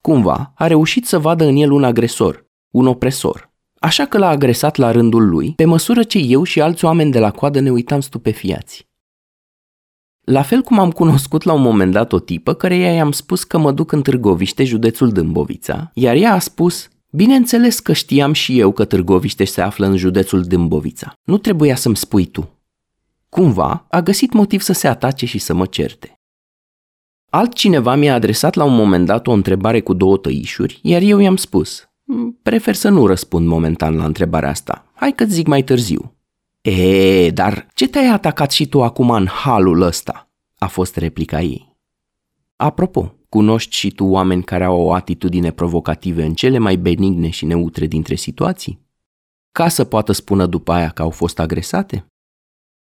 Cumva, 0.00 0.52
a 0.56 0.66
reușit 0.66 1.06
să 1.06 1.18
vadă 1.18 1.44
în 1.44 1.56
el 1.56 1.70
un 1.70 1.84
agresor, 1.84 2.46
un 2.70 2.86
opresor. 2.86 3.50
Așa 3.80 4.04
că 4.04 4.18
l-a 4.18 4.28
agresat 4.28 4.76
la 4.76 4.90
rândul 4.90 5.28
lui, 5.28 5.52
pe 5.56 5.64
măsură 5.64 6.02
ce 6.02 6.18
eu 6.18 6.42
și 6.42 6.60
alți 6.60 6.84
oameni 6.84 7.10
de 7.10 7.18
la 7.18 7.30
coadă 7.30 7.60
ne 7.60 7.70
uitam 7.70 8.00
stupefiați. 8.00 8.88
La 10.20 10.42
fel 10.42 10.60
cum 10.60 10.78
am 10.78 10.90
cunoscut 10.90 11.42
la 11.42 11.52
un 11.52 11.62
moment 11.62 11.92
dat 11.92 12.12
o 12.12 12.18
tipă 12.18 12.54
care 12.54 12.74
i-am 12.74 13.12
spus 13.12 13.44
că 13.44 13.58
mă 13.58 13.72
duc 13.72 13.92
în 13.92 14.02
Târgoviște, 14.02 14.64
județul 14.64 15.10
Dâmbovița, 15.10 15.90
iar 15.94 16.16
ea 16.16 16.32
a 16.32 16.38
spus, 16.38 16.88
bineînțeles 17.10 17.80
că 17.80 17.92
știam 17.92 18.32
și 18.32 18.58
eu 18.58 18.72
că 18.72 18.84
Târgoviște 18.84 19.44
se 19.44 19.60
află 19.60 19.86
în 19.86 19.96
județul 19.96 20.42
Dâmbovița. 20.42 21.12
Nu 21.24 21.38
trebuia 21.38 21.76
să-mi 21.76 21.96
spui 21.96 22.26
tu. 22.26 22.59
Cumva 23.30 23.86
a 23.90 24.00
găsit 24.00 24.32
motiv 24.32 24.60
să 24.60 24.72
se 24.72 24.88
atace 24.88 25.26
și 25.26 25.38
să 25.38 25.54
mă 25.54 25.66
certe. 25.66 26.20
Altcineva 27.30 27.94
mi-a 27.94 28.14
adresat 28.14 28.54
la 28.54 28.64
un 28.64 28.74
moment 28.74 29.06
dat 29.06 29.26
o 29.26 29.32
întrebare 29.32 29.80
cu 29.80 29.92
două 29.92 30.16
tăișuri, 30.16 30.78
iar 30.82 31.02
eu 31.02 31.18
i-am 31.18 31.36
spus, 31.36 31.88
mm, 32.04 32.38
prefer 32.42 32.74
să 32.74 32.88
nu 32.88 33.06
răspund 33.06 33.46
momentan 33.46 33.96
la 33.96 34.04
întrebarea 34.04 34.48
asta, 34.48 34.86
hai 34.94 35.12
că 35.12 35.24
zic 35.24 35.46
mai 35.46 35.62
târziu. 35.62 36.14
E, 36.60 37.30
dar 37.30 37.66
ce 37.74 37.88
te-ai 37.88 38.08
atacat 38.08 38.50
și 38.50 38.66
tu 38.66 38.82
acum 38.82 39.10
în 39.10 39.26
halul 39.26 39.80
ăsta? 39.80 40.30
A 40.58 40.66
fost 40.66 40.96
replica 40.96 41.40
ei. 41.40 41.76
Apropo, 42.56 43.14
cunoști 43.28 43.76
și 43.76 43.90
tu 43.90 44.04
oameni 44.04 44.42
care 44.42 44.64
au 44.64 44.80
o 44.80 44.92
atitudine 44.92 45.50
provocativă 45.50 46.22
în 46.22 46.34
cele 46.34 46.58
mai 46.58 46.76
benigne 46.76 47.28
și 47.28 47.44
neutre 47.44 47.86
dintre 47.86 48.14
situații? 48.14 48.88
Ca 49.52 49.68
să 49.68 49.84
poată 49.84 50.12
spună 50.12 50.46
după 50.46 50.72
aia 50.72 50.88
că 50.88 51.02
au 51.02 51.10
fost 51.10 51.38
agresate? 51.38 52.09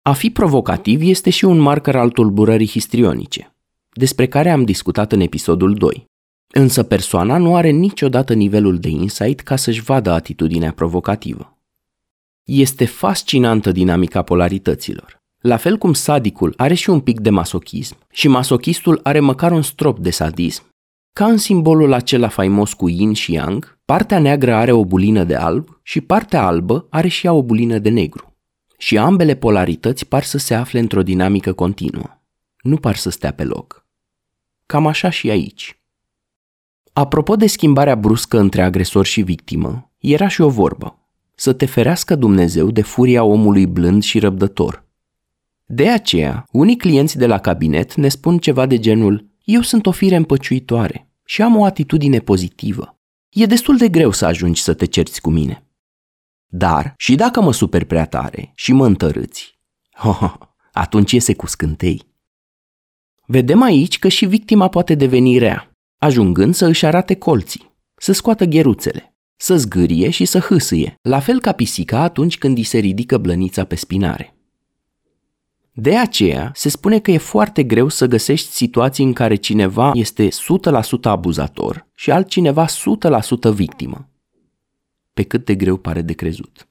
A 0.02 0.12
fi 0.12 0.30
provocativ 0.30 1.00
este 1.02 1.30
și 1.30 1.44
un 1.44 1.58
marker 1.58 1.96
al 1.96 2.10
tulburării 2.10 2.68
histrionice, 2.68 3.54
despre 3.92 4.26
care 4.26 4.50
am 4.50 4.64
discutat 4.64 5.12
în 5.12 5.20
episodul 5.20 5.74
2. 5.74 6.06
Însă 6.52 6.82
persoana 6.82 7.36
nu 7.36 7.56
are 7.56 7.70
niciodată 7.70 8.34
nivelul 8.34 8.78
de 8.78 8.88
insight 8.88 9.40
ca 9.40 9.56
să-și 9.56 9.82
vadă 9.82 10.10
atitudinea 10.10 10.72
provocativă. 10.72 11.58
Este 12.44 12.84
fascinantă 12.84 13.72
dinamica 13.72 14.22
polarităților. 14.22 15.16
La 15.40 15.56
fel 15.56 15.76
cum 15.76 15.92
sadicul 15.92 16.54
are 16.56 16.74
și 16.74 16.90
un 16.90 17.00
pic 17.00 17.20
de 17.20 17.30
masochism 17.30 17.96
și 18.10 18.28
masochistul 18.28 19.00
are 19.02 19.20
măcar 19.20 19.52
un 19.52 19.62
strop 19.62 19.98
de 19.98 20.10
sadism, 20.10 20.62
ca 21.12 21.26
în 21.26 21.36
simbolul 21.36 21.92
acela 21.92 22.28
faimos 22.28 22.72
cu 22.72 22.88
yin 22.88 23.12
și 23.12 23.32
yang, 23.32 23.78
partea 23.84 24.18
neagră 24.18 24.54
are 24.54 24.72
o 24.72 24.84
bulină 24.84 25.24
de 25.24 25.34
alb 25.34 25.80
și 25.82 26.00
partea 26.00 26.46
albă 26.46 26.86
are 26.90 27.08
și 27.08 27.26
ea 27.26 27.32
o 27.32 27.42
bulină 27.42 27.78
de 27.78 27.88
negru. 27.88 28.27
Și 28.80 28.98
ambele 28.98 29.34
polarități 29.34 30.06
par 30.06 30.22
să 30.22 30.38
se 30.38 30.54
afle 30.54 30.78
într-o 30.78 31.02
dinamică 31.02 31.52
continuă. 31.52 32.20
Nu 32.62 32.76
par 32.76 32.96
să 32.96 33.10
stea 33.10 33.32
pe 33.32 33.44
loc. 33.44 33.86
Cam 34.66 34.86
așa 34.86 35.10
și 35.10 35.30
aici. 35.30 35.80
Apropo 36.92 37.36
de 37.36 37.46
schimbarea 37.46 37.94
bruscă 37.94 38.38
între 38.38 38.62
agresor 38.62 39.06
și 39.06 39.20
victimă, 39.20 39.90
era 39.98 40.28
și 40.28 40.40
o 40.40 40.48
vorbă 40.48 40.98
să 41.34 41.52
te 41.52 41.66
ferească 41.66 42.14
Dumnezeu 42.14 42.70
de 42.70 42.82
furia 42.82 43.24
omului 43.24 43.66
blând 43.66 44.02
și 44.02 44.18
răbdător. 44.18 44.84
De 45.66 45.88
aceea, 45.88 46.44
unii 46.52 46.76
clienți 46.76 47.18
de 47.18 47.26
la 47.26 47.38
cabinet 47.38 47.94
ne 47.94 48.08
spun 48.08 48.38
ceva 48.38 48.66
de 48.66 48.78
genul 48.78 49.26
Eu 49.44 49.60
sunt 49.60 49.86
o 49.86 49.90
fire 49.90 50.16
împăciuitoare 50.16 51.08
și 51.24 51.42
am 51.42 51.56
o 51.56 51.64
atitudine 51.64 52.18
pozitivă. 52.18 52.98
E 53.28 53.46
destul 53.46 53.76
de 53.76 53.88
greu 53.88 54.10
să 54.10 54.26
ajungi 54.26 54.62
să 54.62 54.74
te 54.74 54.84
cerți 54.84 55.20
cu 55.20 55.30
mine. 55.30 55.67
Dar, 56.50 56.94
și 56.96 57.14
dacă 57.14 57.40
mă 57.40 57.52
super 57.52 57.84
prea 57.84 58.06
tare 58.06 58.52
și 58.54 58.72
mă 58.72 58.86
întărâți, 58.86 59.58
atunci 60.72 61.12
iese 61.12 61.34
cu 61.34 61.46
scântei. 61.46 62.06
Vedem 63.26 63.62
aici 63.62 63.98
că 63.98 64.08
și 64.08 64.26
victima 64.26 64.68
poate 64.68 64.94
deveni 64.94 65.38
rea, 65.38 65.70
ajungând 65.98 66.54
să 66.54 66.66
își 66.66 66.86
arate 66.86 67.14
colții, 67.14 67.74
să 67.94 68.12
scoată 68.12 68.44
gheruțele, 68.44 69.16
să 69.36 69.56
zgârie 69.56 70.10
și 70.10 70.24
să 70.24 70.38
hâsâie, 70.38 70.94
la 71.02 71.18
fel 71.18 71.40
ca 71.40 71.52
pisica 71.52 72.00
atunci 72.00 72.38
când 72.38 72.56
îi 72.56 72.62
se 72.62 72.78
ridică 72.78 73.18
blănița 73.18 73.64
pe 73.64 73.74
spinare. 73.74 74.32
De 75.72 75.96
aceea, 75.96 76.50
se 76.54 76.68
spune 76.68 76.98
că 76.98 77.10
e 77.10 77.18
foarte 77.18 77.62
greu 77.62 77.88
să 77.88 78.06
găsești 78.06 78.50
situații 78.50 79.04
în 79.04 79.12
care 79.12 79.34
cineva 79.34 79.90
este 79.94 80.28
100% 80.28 80.30
abuzator 81.02 81.86
și 81.94 82.10
altcineva 82.10 82.66
100% 82.66 82.70
victimă. 83.54 84.08
Pe 85.18 85.24
cât 85.24 85.44
de 85.44 85.54
greu 85.54 85.76
pare 85.76 86.02
de 86.02 86.12
crezut. 86.12 86.68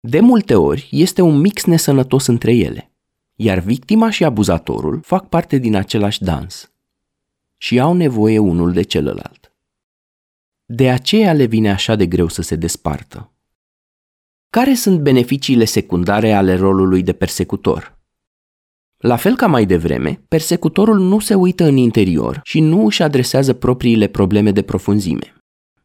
De 0.00 0.20
multe 0.20 0.54
ori, 0.54 0.88
este 0.90 1.22
un 1.22 1.38
mix 1.38 1.64
nesănătos 1.64 2.26
între 2.26 2.54
ele, 2.54 2.92
iar 3.34 3.58
victima 3.58 4.10
și 4.10 4.24
abuzatorul 4.24 5.00
fac 5.00 5.28
parte 5.28 5.58
din 5.58 5.74
același 5.74 6.22
dans 6.22 6.72
și 7.56 7.80
au 7.80 7.94
nevoie 7.94 8.38
unul 8.38 8.72
de 8.72 8.82
celălalt. 8.82 9.52
De 10.64 10.90
aceea 10.90 11.32
le 11.32 11.44
vine 11.44 11.70
așa 11.70 11.94
de 11.94 12.06
greu 12.06 12.28
să 12.28 12.42
se 12.42 12.56
despartă. 12.56 13.32
Care 14.50 14.74
sunt 14.74 15.00
beneficiile 15.00 15.64
secundare 15.64 16.32
ale 16.32 16.56
rolului 16.56 17.02
de 17.02 17.12
persecutor? 17.12 17.98
La 18.96 19.16
fel 19.16 19.36
ca 19.36 19.46
mai 19.46 19.66
devreme, 19.66 20.20
persecutorul 20.28 20.98
nu 20.98 21.18
se 21.18 21.34
uită 21.34 21.64
în 21.64 21.76
interior 21.76 22.40
și 22.44 22.60
nu 22.60 22.84
își 22.84 23.02
adresează 23.02 23.52
propriile 23.52 24.06
probleme 24.06 24.50
de 24.50 24.62
profunzime, 24.62 25.36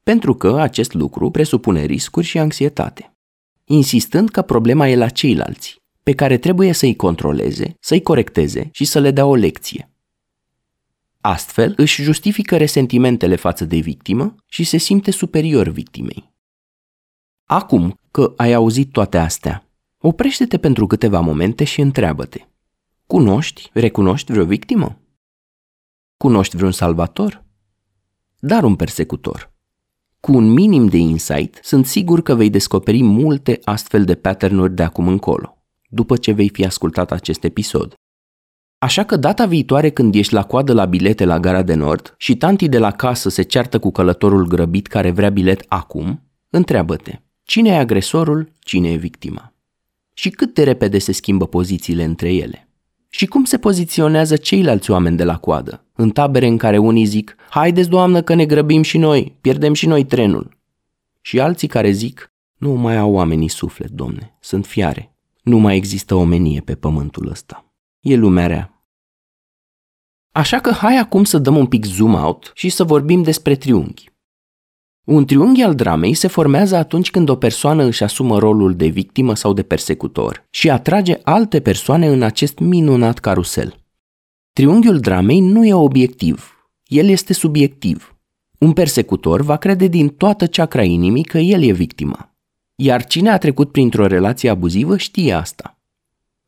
pentru 0.04 0.34
că 0.36 0.60
acest 0.60 0.94
lucru 0.94 1.32
presupune 1.32 1.86
riscuri 1.86 2.26
și 2.26 2.38
anxietate, 2.38 3.14
insistând 3.66 4.30
că 4.30 4.42
problema 4.42 4.88
e 4.88 4.96
la 4.96 5.10
ceilalți, 5.10 5.82
pe 6.04 6.14
care 6.14 6.38
trebuie 6.38 6.72
să-i 6.72 6.96
controleze, 6.96 7.78
să-i 7.80 8.02
corecteze 8.02 8.70
și 8.72 8.86
să 8.86 9.00
le 9.00 9.12
dea 9.12 9.26
o 9.26 9.36
lecție. 9.36 9.92
Astfel, 11.22 11.74
își 11.78 12.02
justifică 12.02 12.58
resentimentele 12.58 13.36
față 13.36 13.66
de 13.66 13.78
victimă 13.78 14.36
și 14.46 14.64
se 14.64 14.78
simte 14.78 15.12
superior 15.12 15.68
victimei. 15.68 16.34
Acum 17.46 18.00
că 18.12 18.34
ai 18.38 18.54
auzit 18.54 18.92
toate 18.92 19.18
astea, 19.18 19.66
oprește-te 19.98 20.58
pentru 20.58 20.88
câteva 20.88 21.20
momente 21.20 21.64
și 21.64 21.82
întreabă-te. 21.82 22.46
Cunoști, 23.06 23.70
recunoști 23.74 24.32
vreo 24.32 24.46
victimă? 24.46 25.00
Cunoști 26.18 26.56
vreun 26.56 26.72
salvator? 26.72 27.44
Dar 28.40 28.64
un 28.64 28.76
persecutor. 28.76 29.51
Cu 30.22 30.36
un 30.36 30.52
minim 30.52 30.88
de 30.88 30.98
insight, 30.98 31.60
sunt 31.62 31.86
sigur 31.86 32.22
că 32.22 32.36
vei 32.36 32.50
descoperi 32.50 33.02
multe 33.02 33.60
astfel 33.64 34.06
de 34.06 34.16
patternuri 34.16 34.76
de 34.76 34.84
acum 34.84 35.08
încolo, 35.08 35.58
după 35.90 36.18
ce 36.18 36.32
vei 36.32 36.50
fi 36.50 36.66
ascultat 36.66 37.12
acest 37.12 37.44
episod. 37.44 37.94
Așa 38.78 39.04
că 39.04 39.16
data 39.16 39.46
viitoare 39.46 39.90
când 39.90 40.16
ești 40.16 40.34
la 40.34 40.44
coadă 40.44 40.74
la 40.74 40.86
bilete 40.86 41.26
la 41.26 41.40
gara 41.40 41.62
de 41.62 41.74
nord 41.74 42.14
și 42.18 42.38
tanti 42.38 42.68
de 42.70 42.78
la 42.78 42.92
casă 42.92 43.30
se 43.30 43.42
ceartă 43.42 43.80
cu 43.80 43.92
călătorul 43.92 44.48
grăbit 44.48 44.88
care 44.88 45.12
vrea 45.12 45.30
bilet 45.30 45.66
acum, 45.68 46.22
întreabă-te, 46.50 47.22
cine 47.44 47.70
e 47.70 47.78
agresorul, 47.78 48.54
cine 48.60 48.92
e 48.92 48.96
victima? 48.96 49.54
Și 50.14 50.30
cât 50.30 50.54
de 50.54 50.64
repede 50.64 50.98
se 50.98 51.12
schimbă 51.12 51.48
pozițiile 51.48 52.04
între 52.04 52.34
ele? 52.34 52.71
Și 53.14 53.26
cum 53.26 53.44
se 53.44 53.58
poziționează 53.58 54.36
ceilalți 54.36 54.92
oameni 54.92 55.18
de 55.18 55.24
la 55.24 55.38
coadă, 55.38 55.86
în 55.96 56.10
tabere 56.10 56.48
în 56.48 56.58
care 56.58 56.78
unii 56.78 57.06
zic, 57.06 57.36
haideți 57.50 57.90
doamnă 57.90 58.22
că 58.22 58.34
ne 58.34 58.46
grăbim 58.46 58.82
și 58.82 58.98
noi, 58.98 59.38
pierdem 59.42 59.74
și 59.74 59.88
noi 59.88 60.06
trenul. 60.06 60.58
Și 61.22 61.40
alții 61.40 61.68
care 61.68 61.92
zic, 61.92 62.34
nu 62.58 62.72
mai 62.72 62.98
au 62.98 63.14
oamenii 63.14 63.48
suflet, 63.48 63.90
domne, 63.90 64.38
sunt 64.40 64.66
fiare. 64.66 65.16
Nu 65.44 65.58
mai 65.58 65.76
există 65.76 66.16
omenie 66.16 66.62
pe 66.62 66.76
pământul 66.76 67.30
ăsta. 67.30 67.74
E 68.00 68.16
lumea 68.16 68.48
rea. 68.48 68.86
Așa 70.32 70.60
că 70.60 70.72
hai 70.72 70.98
acum 70.98 71.24
să 71.24 71.38
dăm 71.38 71.58
un 71.58 71.66
pic 71.66 71.86
zoom 71.86 72.14
out 72.14 72.52
și 72.54 72.70
să 72.70 72.84
vorbim 72.84 73.22
despre 73.24 73.56
triunghi. 73.56 74.11
Un 75.12 75.26
triunghi 75.26 75.62
al 75.62 75.76
dramei 75.76 76.14
se 76.14 76.28
formează 76.28 76.76
atunci 76.76 77.12
când 77.12 77.30
o 77.30 77.36
persoană 77.36 77.84
își 77.84 78.04
asumă 78.04 78.38
rolul 78.38 78.76
de 78.76 78.88
victimă 78.88 79.36
sau 79.36 79.54
de 79.54 79.64
persecutor 79.64 80.48
și 80.50 80.70
atrage 80.70 81.18
alte 81.24 81.60
persoane 81.60 82.08
în 82.08 82.22
acest 82.22 82.60
minunat 82.60 83.20
carusel. 83.20 83.76
Triunghiul 84.54 85.00
dramei 85.00 85.40
nu 85.40 85.66
e 85.66 85.74
obiectiv, 85.74 86.68
el 86.86 87.08
este 87.08 87.34
subiectiv. 87.34 88.16
Un 88.58 88.74
persecutor 88.74 89.42
va 89.42 89.58
crede 89.58 89.88
din 89.88 90.10
toată 90.10 90.46
ceacra 90.46 90.84
inimii 90.84 91.24
că 91.24 91.38
el 91.38 91.64
e 91.64 91.72
victima. 91.72 92.36
Iar 92.76 93.06
cine 93.06 93.30
a 93.30 93.38
trecut 93.38 93.72
printr-o 93.72 94.08
relație 94.08 94.50
abuzivă 94.50 94.98
știe 94.98 95.34
asta. 95.34 95.80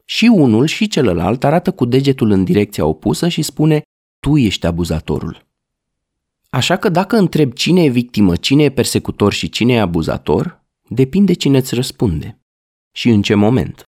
Și 0.05 0.25
unul 0.25 0.65
și 0.65 0.87
celălalt 0.87 1.43
arată 1.43 1.71
cu 1.71 1.85
degetul 1.85 2.31
în 2.31 2.43
direcția 2.43 2.85
opusă 2.85 3.27
și 3.27 3.41
spune, 3.41 3.81
tu 4.19 4.37
ești 4.37 4.65
abuzatorul. 4.65 5.51
Așa 6.53 6.77
că 6.77 6.89
dacă 6.89 7.17
întreb 7.17 7.53
cine 7.53 7.83
e 7.83 7.89
victimă, 7.89 8.35
cine 8.35 8.63
e 8.63 8.69
persecutor 8.69 9.33
și 9.33 9.49
cine 9.49 9.73
e 9.73 9.79
abuzator, 9.79 10.63
depinde 10.89 11.33
cine 11.33 11.57
îți 11.57 11.75
răspunde 11.75 12.39
și 12.95 13.09
în 13.09 13.21
ce 13.21 13.33
moment. 13.33 13.83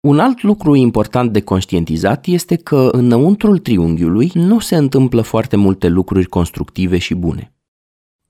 Un 0.00 0.18
alt 0.18 0.42
lucru 0.42 0.74
important 0.74 1.32
de 1.32 1.42
conștientizat 1.42 2.26
este 2.26 2.56
că 2.56 2.88
înăuntrul 2.92 3.58
triunghiului 3.58 4.30
nu 4.34 4.58
se 4.58 4.76
întâmplă 4.76 5.22
foarte 5.22 5.56
multe 5.56 5.88
lucruri 5.88 6.26
constructive 6.26 6.98
și 6.98 7.14
bune. 7.14 7.54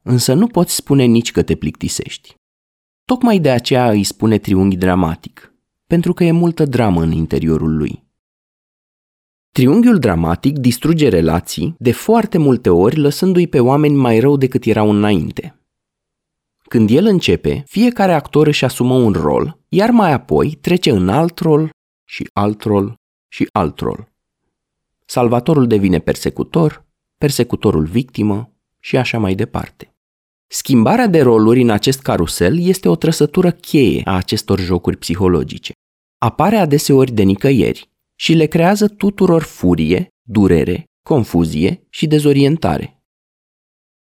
Însă 0.03 0.35
nu 0.35 0.46
poți 0.46 0.75
spune 0.75 1.05
nici 1.05 1.33
că 1.33 1.42
te 1.42 1.55
plictisești. 1.55 2.35
Tocmai 3.05 3.38
de 3.38 3.51
aceea 3.51 3.90
îi 3.90 4.05
spune 4.05 4.38
triunghi 4.38 4.77
dramatic, 4.77 5.55
pentru 5.87 6.12
că 6.12 6.25
e 6.25 6.31
multă 6.31 6.64
dramă 6.64 7.03
în 7.03 7.12
interiorul 7.12 7.77
lui. 7.77 8.05
Triunghiul 9.53 9.99
dramatic 9.99 10.59
distruge 10.59 11.09
relații 11.09 11.75
de 11.79 11.93
foarte 11.93 12.38
multe 12.38 12.71
ori 12.71 12.97
lăsându-i 12.97 13.47
pe 13.47 13.61
oameni 13.61 13.95
mai 13.95 14.19
rău 14.19 14.37
decât 14.37 14.65
erau 14.65 14.91
înainte. 14.91 15.61
Când 16.62 16.91
el 16.91 17.07
începe, 17.07 17.62
fiecare 17.67 18.12
actor 18.12 18.47
își 18.47 18.65
asumă 18.65 18.95
un 18.95 19.12
rol, 19.12 19.59
iar 19.69 19.91
mai 19.91 20.12
apoi 20.12 20.59
trece 20.61 20.91
în 20.91 21.09
alt 21.09 21.38
rol 21.38 21.71
și 22.05 22.29
alt 22.33 22.62
rol 22.62 22.95
și 23.29 23.49
alt 23.53 23.79
rol. 23.79 24.12
Salvatorul 25.07 25.67
devine 25.67 25.99
persecutor, 25.99 26.85
persecutorul 27.19 27.85
victimă 27.85 28.53
și 28.79 28.97
așa 28.97 29.19
mai 29.19 29.35
departe. 29.35 29.95
Schimbarea 30.47 31.07
de 31.07 31.23
roluri 31.23 31.62
în 31.62 31.71
acest 31.71 32.01
carusel 32.01 32.61
este 32.61 32.88
o 32.88 32.97
trăsătură 32.97 33.51
cheie 33.51 34.03
a 34.05 34.17
acestor 34.17 34.61
jocuri 34.61 34.97
psihologice. 34.97 35.73
Apare 36.19 36.57
adeseori 36.57 37.12
de 37.12 37.23
nicăieri 37.23 37.91
și 38.23 38.33
le 38.33 38.47
creează 38.47 38.89
tuturor 38.89 39.43
furie, 39.43 40.09
durere, 40.23 40.85
confuzie 41.05 41.87
și 41.91 42.07
dezorientare. 42.07 43.03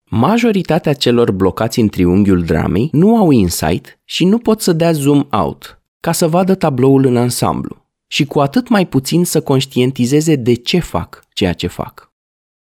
Majoritatea 0.09 0.93
celor 0.93 1.31
blocați 1.31 1.79
în 1.79 1.87
triunghiul 1.87 2.43
dramei 2.43 2.89
nu 2.91 3.17
au 3.17 3.31
insight 3.31 3.99
și 4.03 4.25
nu 4.25 4.37
pot 4.37 4.61
să 4.61 4.73
dea 4.73 4.91
zoom 4.91 5.27
out 5.31 5.81
ca 5.99 6.11
să 6.11 6.27
vadă 6.27 6.55
tabloul 6.55 7.05
în 7.05 7.17
ansamblu 7.17 7.85
și 8.07 8.25
cu 8.25 8.39
atât 8.39 8.67
mai 8.67 8.87
puțin 8.87 9.25
să 9.25 9.41
conștientizeze 9.41 10.35
de 10.35 10.53
ce 10.53 10.79
fac 10.79 11.23
ceea 11.33 11.53
ce 11.53 11.67
fac. 11.67 12.13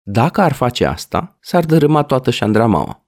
Dacă 0.01 0.41
ar 0.41 0.53
face 0.53 0.85
asta, 0.85 1.37
s-ar 1.39 1.65
dărâma 1.65 2.03
toată 2.03 2.31
șandramaua. 2.31 3.05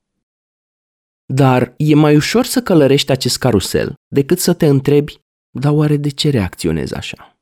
Dar 1.26 1.74
e 1.78 1.96
mai 1.96 2.16
ușor 2.16 2.46
să 2.46 2.62
călărești 2.62 3.12
acest 3.12 3.38
carusel 3.38 3.94
decât 4.08 4.40
să 4.40 4.54
te 4.54 4.68
întrebi, 4.68 5.22
dar 5.50 5.72
oare 5.72 5.98
de 5.98 6.10
ce 6.10 6.30
reacționezi 6.30 6.96
așa? 6.96 7.33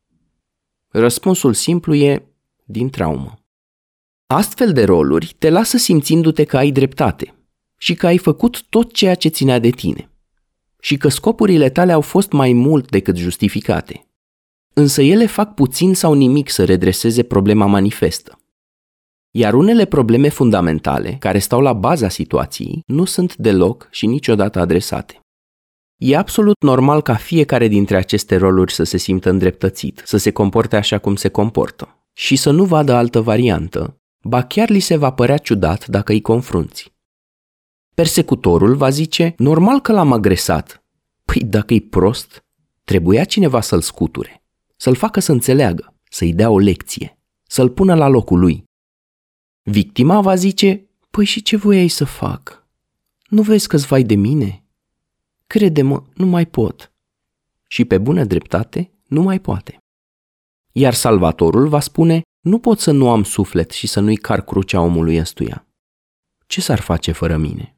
Răspunsul 0.91 1.53
simplu 1.53 1.95
e 1.95 2.25
din 2.63 2.89
traumă. 2.89 3.39
Astfel 4.27 4.73
de 4.73 4.83
roluri 4.83 5.35
te 5.37 5.49
lasă 5.49 5.77
simțindu-te 5.77 6.43
că 6.43 6.57
ai 6.57 6.71
dreptate 6.71 7.33
și 7.77 7.93
că 7.93 8.07
ai 8.07 8.17
făcut 8.17 8.63
tot 8.69 8.93
ceea 8.93 9.15
ce 9.15 9.27
ținea 9.27 9.59
de 9.59 9.69
tine 9.69 10.09
și 10.79 10.97
că 10.97 11.07
scopurile 11.07 11.69
tale 11.69 11.91
au 11.91 12.01
fost 12.01 12.31
mai 12.31 12.53
mult 12.53 12.89
decât 12.89 13.15
justificate. 13.15 14.05
Însă 14.73 15.01
ele 15.01 15.25
fac 15.25 15.53
puțin 15.53 15.93
sau 15.93 16.13
nimic 16.13 16.49
să 16.49 16.65
redreseze 16.65 17.23
problema 17.23 17.65
manifestă. 17.65 18.39
Iar 19.31 19.53
unele 19.53 19.85
probleme 19.85 20.29
fundamentale, 20.29 21.15
care 21.19 21.39
stau 21.39 21.61
la 21.61 21.73
baza 21.73 22.09
situației, 22.09 22.83
nu 22.85 23.05
sunt 23.05 23.35
deloc 23.35 23.87
și 23.91 24.05
niciodată 24.05 24.59
adresate. 24.59 25.19
E 26.03 26.17
absolut 26.17 26.61
normal 26.61 27.01
ca 27.01 27.15
fiecare 27.15 27.67
dintre 27.67 27.97
aceste 27.97 28.35
roluri 28.35 28.73
să 28.73 28.83
se 28.83 28.97
simtă 28.97 29.29
îndreptățit, 29.29 30.01
să 30.05 30.17
se 30.17 30.31
comporte 30.31 30.75
așa 30.75 30.97
cum 30.97 31.15
se 31.15 31.29
comportă 31.29 32.05
și 32.13 32.35
să 32.35 32.51
nu 32.51 32.65
vadă 32.65 32.93
altă 32.93 33.21
variantă, 33.21 34.01
ba 34.21 34.43
chiar 34.43 34.69
li 34.69 34.79
se 34.79 34.95
va 34.95 35.11
părea 35.11 35.37
ciudat 35.37 35.87
dacă 35.87 36.11
îi 36.11 36.21
confrunți. 36.21 36.93
Persecutorul 37.93 38.75
va 38.75 38.89
zice, 38.89 39.33
normal 39.37 39.81
că 39.81 39.91
l-am 39.91 40.11
agresat. 40.11 40.83
Păi 41.25 41.41
dacă 41.41 41.73
e 41.73 41.79
prost, 41.89 42.45
trebuia 42.83 43.23
cineva 43.23 43.61
să-l 43.61 43.81
scuture, 43.81 44.43
să-l 44.75 44.95
facă 44.95 45.19
să 45.19 45.31
înțeleagă, 45.31 45.93
să-i 46.09 46.33
dea 46.33 46.49
o 46.49 46.57
lecție, 46.57 47.19
să-l 47.43 47.69
pună 47.69 47.95
la 47.95 48.07
locul 48.07 48.39
lui. 48.39 48.63
Victima 49.61 50.21
va 50.21 50.35
zice, 50.35 50.89
păi 51.09 51.25
și 51.25 51.41
ce 51.41 51.57
voiai 51.57 51.87
să 51.87 52.05
fac? 52.05 52.67
Nu 53.29 53.41
vezi 53.41 53.67
că-ți 53.67 53.87
vai 53.87 54.03
de 54.03 54.15
mine? 54.15 54.60
Crede-mă, 55.51 56.03
nu 56.13 56.25
mai 56.25 56.45
pot. 56.45 56.91
Și 57.67 57.85
pe 57.85 57.97
bună 57.97 58.23
dreptate, 58.23 58.91
nu 59.07 59.21
mai 59.21 59.39
poate. 59.39 59.77
Iar 60.71 60.93
Salvatorul 60.93 61.67
va 61.67 61.79
spune, 61.79 62.21
nu 62.39 62.59
pot 62.59 62.79
să 62.79 62.91
nu 62.91 63.09
am 63.09 63.23
suflet 63.23 63.71
și 63.71 63.87
să 63.87 63.99
nu-i 63.99 64.15
car 64.15 64.41
crucea 64.41 64.81
omului 64.81 65.19
ăstuia. 65.19 65.67
Ce 66.47 66.61
s-ar 66.61 66.79
face 66.79 67.11
fără 67.11 67.37
mine? 67.37 67.75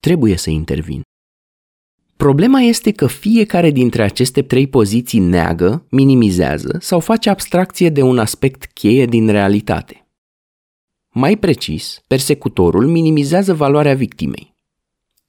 trebuie 0.00 0.36
să 0.36 0.50
intervin. 0.50 1.02
Problema 2.16 2.60
este 2.60 2.92
că 2.92 3.06
fiecare 3.06 3.70
dintre 3.70 4.02
aceste 4.02 4.42
trei 4.42 4.66
poziții 4.66 5.18
neagă, 5.18 5.86
minimizează 5.90 6.78
sau 6.80 7.00
face 7.00 7.30
abstracție 7.30 7.88
de 7.90 8.02
un 8.02 8.18
aspect 8.18 8.64
cheie 8.64 9.06
din 9.06 9.28
realitate. 9.28 10.08
Mai 11.08 11.36
precis, 11.36 12.00
persecutorul 12.06 12.86
minimizează 12.86 13.54
valoarea 13.54 13.94
victimei. 13.94 14.57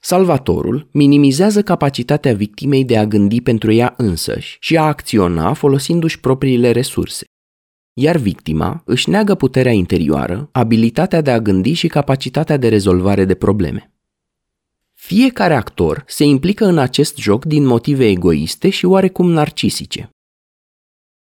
Salvatorul 0.02 0.88
minimizează 0.92 1.62
capacitatea 1.62 2.34
victimei 2.34 2.86
de 2.86 2.98
a 2.98 3.06
gândi 3.06 3.42
pentru 3.42 3.72
ea 3.72 3.94
însăși 3.98 4.58
și 4.60 4.78
a 4.78 4.84
acționa 4.84 5.54
folosindu-și 5.54 6.20
propriile 6.20 6.72
resurse. 6.72 7.26
Iar 7.94 8.18
victima 8.18 8.82
își 8.86 9.10
neagă 9.10 9.36
puterea 9.36 9.72
interioară, 9.72 10.50
abilitatea 10.52 11.22
de 11.22 11.32
a 11.32 11.40
gândi 11.40 11.74
și 11.74 11.88
capacitatea 11.88 12.58
de 12.58 12.68
rezolvare 12.68 13.26
de 13.26 13.36
probleme. 13.36 13.94
Fiecare 14.94 15.56
actor 15.56 16.04
se 16.08 16.24
implică 16.24 16.66
în 16.66 16.78
acest 16.78 17.18
joc 17.18 17.46
din 17.46 17.66
motive 17.66 18.06
egoiste 18.06 18.70
și 18.70 18.86
oarecum 18.86 19.32
narcisice. 19.32 20.10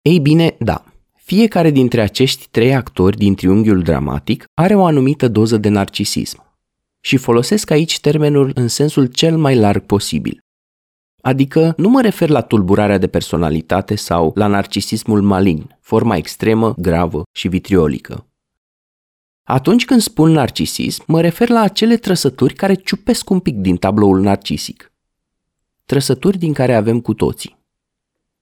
Ei 0.01 0.19
bine, 0.19 0.55
da, 0.59 0.83
fiecare 1.15 1.71
dintre 1.71 2.01
acești 2.01 2.47
trei 2.51 2.75
actori 2.75 3.17
din 3.17 3.35
triunghiul 3.35 3.81
dramatic 3.81 4.45
are 4.53 4.75
o 4.75 4.85
anumită 4.85 5.27
doză 5.27 5.57
de 5.57 5.69
narcisism. 5.69 6.48
Și 6.99 7.17
folosesc 7.17 7.69
aici 7.69 7.99
termenul 7.99 8.51
în 8.55 8.67
sensul 8.67 9.05
cel 9.05 9.37
mai 9.37 9.55
larg 9.55 9.85
posibil. 9.85 10.39
Adică 11.21 11.73
nu 11.77 11.89
mă 11.89 12.01
refer 12.01 12.29
la 12.29 12.41
tulburarea 12.41 12.97
de 12.97 13.07
personalitate 13.07 13.95
sau 13.95 14.31
la 14.35 14.47
narcisismul 14.47 15.21
malign, 15.21 15.77
forma 15.81 16.15
extremă, 16.15 16.73
gravă 16.77 17.23
și 17.31 17.47
vitriolică. 17.47 18.23
Atunci 19.43 19.85
când 19.85 20.01
spun 20.01 20.31
narcisism, 20.31 21.03
mă 21.07 21.21
refer 21.21 21.49
la 21.49 21.61
acele 21.61 21.97
trăsături 21.97 22.53
care 22.53 22.73
ciupesc 22.73 23.29
un 23.29 23.39
pic 23.39 23.55
din 23.55 23.77
tabloul 23.77 24.19
narcisic. 24.19 24.91
Trăsături 25.85 26.37
din 26.37 26.53
care 26.53 26.75
avem 26.75 26.99
cu 26.99 27.13
toții. 27.13 27.57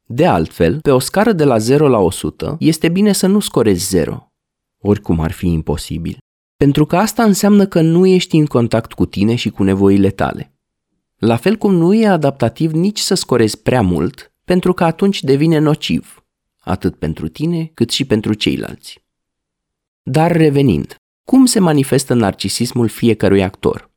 De 0.06 0.26
altfel, 0.26 0.82
pe 0.82 0.92
o 0.92 1.00
scară 1.00 1.32
de 1.32 1.44
la 1.44 1.58
0 1.58 1.88
la 1.88 1.98
100, 1.98 2.56
este 2.60 2.90
bine 2.90 3.12
să 3.12 3.28
nu 3.28 3.40
scorezi 3.40 3.88
0, 3.88 4.32
oricum 4.78 5.20
ar 5.20 5.32
fi 5.32 5.48
imposibil. 5.48 6.18
Pentru 6.58 6.86
că 6.86 6.98
asta 6.98 7.24
înseamnă 7.24 7.66
că 7.66 7.82
nu 7.82 8.06
ești 8.06 8.36
în 8.36 8.46
contact 8.46 8.94
cu 8.94 9.06
tine 9.06 9.36
și 9.36 9.50
cu 9.50 9.64
nevoile 9.64 10.10
tale. 10.10 10.54
La 11.18 11.36
fel 11.36 11.56
cum 11.56 11.74
nu 11.74 11.94
e 11.94 12.08
adaptativ 12.08 12.72
nici 12.72 13.00
să 13.00 13.14
scorezi 13.14 13.62
prea 13.62 13.82
mult, 13.82 14.34
pentru 14.46 14.74
că 14.74 14.84
atunci 14.84 15.24
devine 15.24 15.58
nociv, 15.58 16.26
atât 16.60 16.96
pentru 16.96 17.28
tine 17.28 17.72
cât 17.74 17.90
și 17.90 18.06
pentru 18.06 18.34
ceilalți. 18.34 19.04
Dar 20.04 20.32
revenind, 20.32 20.96
cum 21.24 21.46
se 21.46 21.60
manifestă 21.60 22.14
narcisismul 22.14 22.88
fiecărui 22.88 23.44
actor? 23.44 23.92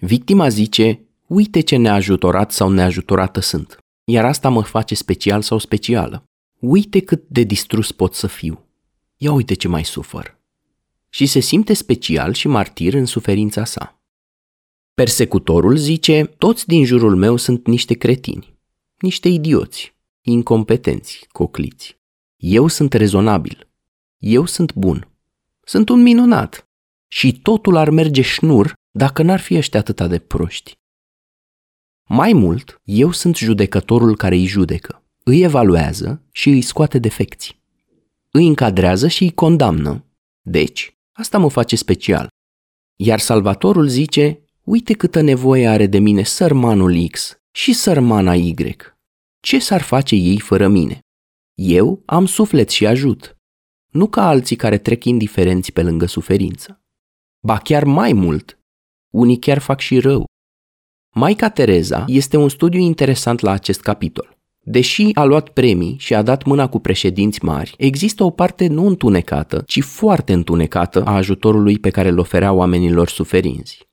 Victima 0.00 0.48
zice, 0.48 1.00
uite 1.26 1.60
ce 1.60 1.76
neajutorat 1.76 2.52
sau 2.52 2.70
neajutorată 2.70 3.40
sunt, 3.40 3.78
iar 4.04 4.24
asta 4.24 4.48
mă 4.48 4.62
face 4.62 4.94
special 4.94 5.42
sau 5.42 5.58
specială. 5.58 6.24
Uite 6.58 7.00
cât 7.00 7.24
de 7.28 7.42
distrus 7.42 7.92
pot 7.92 8.14
să 8.14 8.26
fiu. 8.26 8.64
Ia 9.16 9.32
uite 9.32 9.54
ce 9.54 9.68
mai 9.68 9.84
sufăr. 9.84 10.37
Și 11.08 11.26
se 11.26 11.40
simte 11.40 11.72
special 11.72 12.32
și 12.32 12.48
martir 12.48 12.94
în 12.94 13.04
suferința 13.04 13.64
sa. 13.64 14.02
Persecutorul 14.94 15.76
zice, 15.76 16.24
toți 16.24 16.66
din 16.66 16.84
jurul 16.84 17.16
meu 17.16 17.36
sunt 17.36 17.66
niște 17.66 17.94
cretini, 17.94 18.58
niște 18.98 19.28
idioți, 19.28 19.96
incompetenți, 20.20 21.26
cocliți. 21.32 21.96
Eu 22.36 22.66
sunt 22.66 22.92
rezonabil, 22.92 23.68
eu 24.18 24.46
sunt 24.46 24.74
bun. 24.74 25.08
Sunt 25.64 25.88
un 25.88 26.02
minunat. 26.02 26.68
Și 27.08 27.40
totul 27.40 27.76
ar 27.76 27.90
merge 27.90 28.22
șnur 28.22 28.72
dacă 28.90 29.22
n-ar 29.22 29.40
fi 29.40 29.56
ăștia 29.56 29.80
atâta 29.80 30.06
de 30.06 30.18
proști. 30.18 30.78
Mai 32.08 32.32
mult, 32.32 32.80
eu 32.84 33.10
sunt 33.10 33.36
judecătorul 33.36 34.16
care 34.16 34.34
îi 34.34 34.46
judecă, 34.46 35.04
îi 35.24 35.42
evaluează 35.42 36.22
și 36.32 36.48
îi 36.48 36.62
scoate 36.62 36.98
defecții. 36.98 37.62
Îi 38.30 38.46
încadrează 38.46 39.08
și 39.08 39.22
îi 39.22 39.34
condamnă. 39.34 40.04
Deci, 40.40 40.97
asta 41.18 41.38
mă 41.38 41.50
face 41.50 41.76
special. 41.76 42.28
Iar 42.96 43.18
Salvatorul 43.18 43.88
zice, 43.88 44.44
uite 44.62 44.92
câtă 44.92 45.20
nevoie 45.20 45.68
are 45.68 45.86
de 45.86 45.98
mine 45.98 46.22
sărmanul 46.22 47.08
X 47.10 47.38
și 47.50 47.72
sărmana 47.72 48.34
Y. 48.34 48.54
Ce 49.40 49.58
s-ar 49.58 49.82
face 49.82 50.14
ei 50.14 50.40
fără 50.40 50.68
mine? 50.68 50.98
Eu 51.54 52.02
am 52.06 52.26
suflet 52.26 52.70
și 52.70 52.86
ajut 52.86 53.38
nu 53.90 54.08
ca 54.08 54.28
alții 54.28 54.56
care 54.56 54.78
trec 54.78 55.04
indiferenți 55.04 55.72
pe 55.72 55.82
lângă 55.82 56.06
suferință. 56.06 56.82
Ba 57.40 57.58
chiar 57.58 57.84
mai 57.84 58.12
mult, 58.12 58.58
unii 59.10 59.38
chiar 59.38 59.58
fac 59.58 59.80
și 59.80 59.98
rău. 59.98 60.24
Maica 61.14 61.50
Tereza 61.50 62.04
este 62.06 62.36
un 62.36 62.48
studiu 62.48 62.80
interesant 62.80 63.40
la 63.40 63.50
acest 63.50 63.80
capitol. 63.80 64.37
Deși 64.70 65.08
a 65.12 65.24
luat 65.24 65.48
premii 65.48 65.96
și 65.98 66.14
a 66.14 66.22
dat 66.22 66.44
mâna 66.44 66.66
cu 66.66 66.78
președinți 66.78 67.44
mari, 67.44 67.74
există 67.78 68.24
o 68.24 68.30
parte 68.30 68.66
nu 68.66 68.86
întunecată, 68.86 69.62
ci 69.66 69.82
foarte 69.82 70.32
întunecată 70.32 71.02
a 71.04 71.14
ajutorului 71.14 71.78
pe 71.78 71.90
care 71.90 72.08
îl 72.08 72.18
oferea 72.18 72.52
oamenilor 72.52 73.08
suferinți. 73.08 73.86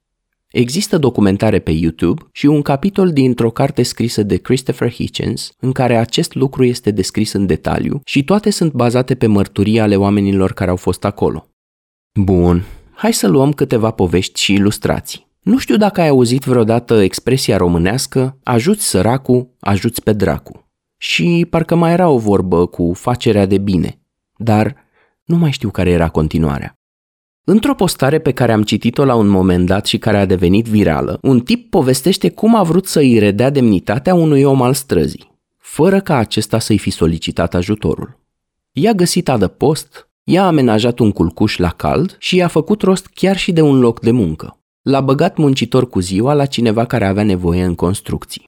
Există 0.51 0.97
documentare 0.97 1.59
pe 1.59 1.71
YouTube 1.71 2.21
și 2.31 2.45
un 2.45 2.61
capitol 2.61 3.11
dintr-o 3.11 3.49
carte 3.49 3.83
scrisă 3.83 4.23
de 4.23 4.37
Christopher 4.37 4.91
Hitchens 4.91 5.51
în 5.59 5.71
care 5.71 5.97
acest 5.97 6.33
lucru 6.33 6.63
este 6.63 6.91
descris 6.91 7.31
în 7.31 7.45
detaliu 7.45 8.01
și 8.05 8.23
toate 8.23 8.49
sunt 8.49 8.71
bazate 8.73 9.15
pe 9.15 9.27
mărturii 9.27 9.79
ale 9.79 9.95
oamenilor 9.95 10.53
care 10.53 10.69
au 10.69 10.75
fost 10.75 11.05
acolo. 11.05 11.47
Bun, 12.19 12.65
hai 12.93 13.13
să 13.13 13.27
luăm 13.27 13.53
câteva 13.53 13.91
povești 13.91 14.41
și 14.41 14.53
ilustrații. 14.53 15.27
Nu 15.41 15.57
știu 15.57 15.77
dacă 15.77 16.01
ai 16.01 16.07
auzit 16.07 16.43
vreodată 16.43 17.01
expresia 17.01 17.57
românească 17.57 18.37
ajuți 18.43 18.85
săracul, 18.85 19.49
ajuți 19.59 20.03
pe 20.03 20.13
dracu. 20.13 20.64
Și 20.97 21.47
parcă 21.49 21.75
mai 21.75 21.91
era 21.91 22.09
o 22.09 22.17
vorbă 22.17 22.65
cu 22.65 22.93
facerea 22.93 23.45
de 23.45 23.57
bine, 23.57 23.99
dar 24.37 24.75
nu 25.23 25.37
mai 25.37 25.51
știu 25.51 25.69
care 25.69 25.89
era 25.89 26.09
continuarea. 26.09 26.79
Într-o 27.47 27.75
postare 27.75 28.19
pe 28.19 28.31
care 28.31 28.51
am 28.51 28.63
citit-o 28.63 29.05
la 29.05 29.15
un 29.15 29.27
moment 29.27 29.65
dat 29.65 29.85
și 29.85 29.97
care 29.97 30.17
a 30.17 30.25
devenit 30.25 30.65
virală, 30.65 31.19
un 31.21 31.39
tip 31.39 31.69
povestește 31.69 32.29
cum 32.29 32.55
a 32.55 32.63
vrut 32.63 32.87
să 32.87 32.99
îi 32.99 33.19
redea 33.19 33.49
demnitatea 33.49 34.13
unui 34.13 34.43
om 34.43 34.61
al 34.61 34.73
străzii, 34.73 35.31
fără 35.57 36.01
ca 36.01 36.15
acesta 36.17 36.59
să-i 36.59 36.77
fi 36.77 36.89
solicitat 36.89 37.53
ajutorul. 37.53 38.19
I-a 38.71 38.93
găsit 38.93 39.29
adăpost, 39.29 40.09
i-a 40.23 40.45
amenajat 40.45 40.99
un 40.99 41.11
culcuș 41.11 41.57
la 41.57 41.69
cald 41.69 42.15
și 42.19 42.35
i-a 42.35 42.47
făcut 42.47 42.81
rost 42.81 43.07
chiar 43.13 43.37
și 43.37 43.51
de 43.51 43.61
un 43.61 43.79
loc 43.79 43.99
de 43.99 44.11
muncă. 44.11 44.59
L-a 44.81 45.01
băgat 45.01 45.37
muncitor 45.37 45.89
cu 45.89 45.99
ziua 45.99 46.33
la 46.33 46.45
cineva 46.45 46.85
care 46.85 47.05
avea 47.05 47.23
nevoie 47.23 47.63
în 47.63 47.75
construcții, 47.75 48.45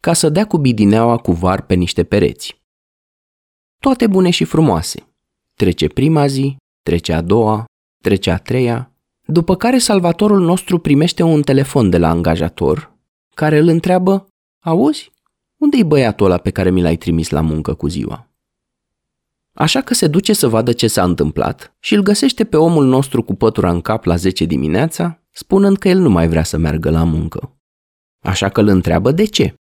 ca 0.00 0.12
să 0.12 0.28
dea 0.28 0.46
cu 0.46 0.58
bidineaua 0.58 1.16
cu 1.16 1.32
var 1.32 1.66
pe 1.66 1.74
niște 1.74 2.04
pereți. 2.04 2.62
Toate 3.82 4.06
bune 4.06 4.30
și 4.30 4.44
frumoase. 4.44 5.06
Trece 5.54 5.88
prima 5.88 6.26
zi, 6.26 6.56
trece 6.82 7.12
a 7.12 7.20
doua, 7.20 7.66
Trece 8.02 8.30
a 8.30 8.38
treia, 8.38 8.92
după 9.26 9.56
care 9.56 9.78
salvatorul 9.78 10.40
nostru 10.40 10.78
primește 10.78 11.22
un 11.22 11.42
telefon 11.42 11.90
de 11.90 11.98
la 11.98 12.08
angajator 12.08 12.96
care 13.34 13.58
îl 13.58 13.68
întreabă, 13.68 14.28
auzi, 14.64 15.12
unde-i 15.60 15.84
băiatul 15.84 16.26
ăla 16.26 16.38
pe 16.38 16.50
care 16.50 16.70
mi 16.70 16.82
l-ai 16.82 16.96
trimis 16.96 17.30
la 17.30 17.40
muncă 17.40 17.74
cu 17.74 17.88
ziua? 17.88 18.28
Așa 19.54 19.80
că 19.80 19.94
se 19.94 20.06
duce 20.06 20.32
să 20.32 20.48
vadă 20.48 20.72
ce 20.72 20.86
s-a 20.86 21.04
întâmplat 21.04 21.76
și 21.80 21.94
îl 21.94 22.02
găsește 22.02 22.44
pe 22.44 22.56
omul 22.56 22.86
nostru 22.86 23.22
cu 23.22 23.34
pătura 23.34 23.70
în 23.70 23.80
cap 23.80 24.04
la 24.04 24.16
10 24.16 24.44
dimineața, 24.44 25.22
spunând 25.30 25.78
că 25.78 25.88
el 25.88 25.98
nu 25.98 26.10
mai 26.10 26.28
vrea 26.28 26.42
să 26.42 26.56
meargă 26.56 26.90
la 26.90 27.04
muncă. 27.04 27.56
Așa 28.24 28.48
că 28.48 28.60
îl 28.60 28.68
întreabă 28.68 29.12
de 29.12 29.24
ce. 29.24 29.54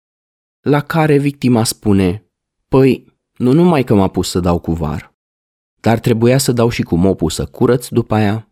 La 0.61 0.81
care 0.81 1.17
victima 1.17 1.63
spune, 1.63 2.31
păi, 2.67 3.05
nu 3.37 3.51
numai 3.51 3.83
că 3.83 3.95
m-a 3.95 4.07
pus 4.07 4.29
să 4.29 4.39
dau 4.39 4.59
cu 4.59 4.71
var, 4.73 5.15
dar 5.79 5.99
trebuia 5.99 6.37
să 6.37 6.51
dau 6.51 6.69
și 6.69 6.81
cu 6.81 6.95
mopul 6.95 7.29
să 7.29 7.45
curăț 7.45 7.87
după 7.87 8.15
aia. 8.15 8.49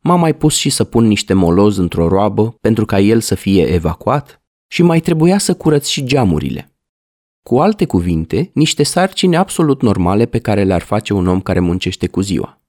M-am 0.00 0.20
mai 0.20 0.34
pus 0.34 0.56
și 0.56 0.70
să 0.70 0.84
pun 0.84 1.06
niște 1.06 1.32
moloz 1.32 1.76
într-o 1.76 2.08
roabă 2.08 2.56
pentru 2.60 2.84
ca 2.84 3.00
el 3.00 3.20
să 3.20 3.34
fie 3.34 3.66
evacuat 3.66 4.42
și 4.66 4.82
mai 4.82 5.00
trebuia 5.00 5.38
să 5.38 5.54
curăț 5.54 5.86
și 5.86 6.04
geamurile. 6.04 6.72
Cu 7.42 7.60
alte 7.60 7.86
cuvinte, 7.86 8.50
niște 8.54 8.82
sarcini 8.82 9.36
absolut 9.36 9.82
normale 9.82 10.26
pe 10.26 10.38
care 10.38 10.64
le-ar 10.64 10.82
face 10.82 11.12
un 11.12 11.26
om 11.26 11.40
care 11.40 11.60
muncește 11.60 12.06
cu 12.06 12.20
ziua. 12.20 12.60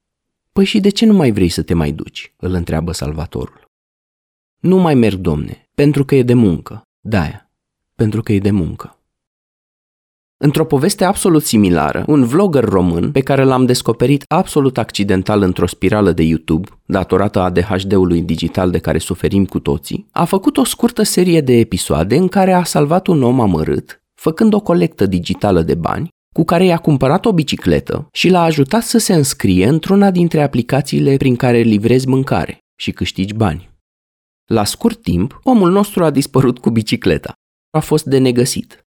Păi 0.52 0.65
și 0.65 0.80
de 0.80 0.89
ce 0.89 1.06
nu 1.06 1.13
mai 1.13 1.32
vrei 1.32 1.50
să 1.50 1.62
te 1.62 1.74
mai 1.74 1.91
duci? 1.91 2.34
îl 2.38 2.54
întreabă 2.54 2.91
salvatorul. 2.91 3.70
Nu 4.60 4.78
mai 4.78 4.96
merg, 4.96 5.20
domne, 5.20 5.70
pentru 5.76 6.06
că 6.06 6.15
e 6.15 6.24
de 6.24 6.34
muncă. 6.34 6.82
Da, 7.00 7.41
pentru 8.02 8.22
că 8.22 8.32
e 8.32 8.40
de 8.40 8.52
muncă. 8.52 9.00
Într-o 10.38 10.66
poveste 10.66 11.04
absolut 11.04 11.44
similară, 11.44 12.04
un 12.08 12.26
vlogger 12.26 12.64
român 12.64 13.12
pe 13.12 13.20
care 13.20 13.44
l-am 13.44 13.66
descoperit 13.66 14.24
absolut 14.28 14.78
accidental 14.78 15.42
într-o 15.42 15.68
spirală 15.68 16.12
de 16.12 16.24
YouTube, 16.24 16.70
datorată 16.86 17.40
ADHD-ului 17.40 18.22
digital 18.22 18.72
de 18.72 18.80
care 18.80 18.98
suferim 18.98 19.46
cu 19.46 19.60
toții, 19.60 20.08
a 20.12 20.26
făcut 20.26 20.58
o 20.58 20.64
scurtă 20.64 21.04
serie 21.04 21.42
de 21.42 21.54
episoade 21.54 22.16
în 22.18 22.28
care 22.28 22.54
a 22.54 22.64
salvat 22.64 23.08
un 23.08 23.24
om 23.24 23.40
amărât, 23.40 24.02
făcând 24.14 24.54
o 24.54 24.60
colectă 24.60 25.06
digitală 25.06 25.62
de 25.62 25.76
bani, 25.76 26.10
cu 26.34 26.44
care 26.44 26.66
i-a 26.66 26.78
cumpărat 26.78 27.26
o 27.26 27.34
bicicletă 27.34 28.08
și 28.12 28.30
l-a 28.30 28.42
ajutat 28.42 28.84
să 28.84 28.98
se 28.98 29.14
înscrie 29.14 29.68
într-una 29.68 30.12
dintre 30.12 30.42
aplicațiile 30.42 31.18
prin 31.18 31.36
care 31.36 31.60
livrezi 31.60 32.08
mâncare 32.08 32.58
și 32.80 32.92
câștigi 32.92 33.34
bani. 33.34 33.70
La 34.46 34.64
scurt 34.64 35.02
timp, 35.02 35.40
omul 35.44 35.72
nostru 35.72 36.04
a 36.04 36.10
dispărut 36.10 36.60
cu 36.60 36.70
bicicleta. 36.70 37.34
A 37.72 37.80
fost 37.80 38.06
de 38.06 38.18
negăsit. 38.18 38.86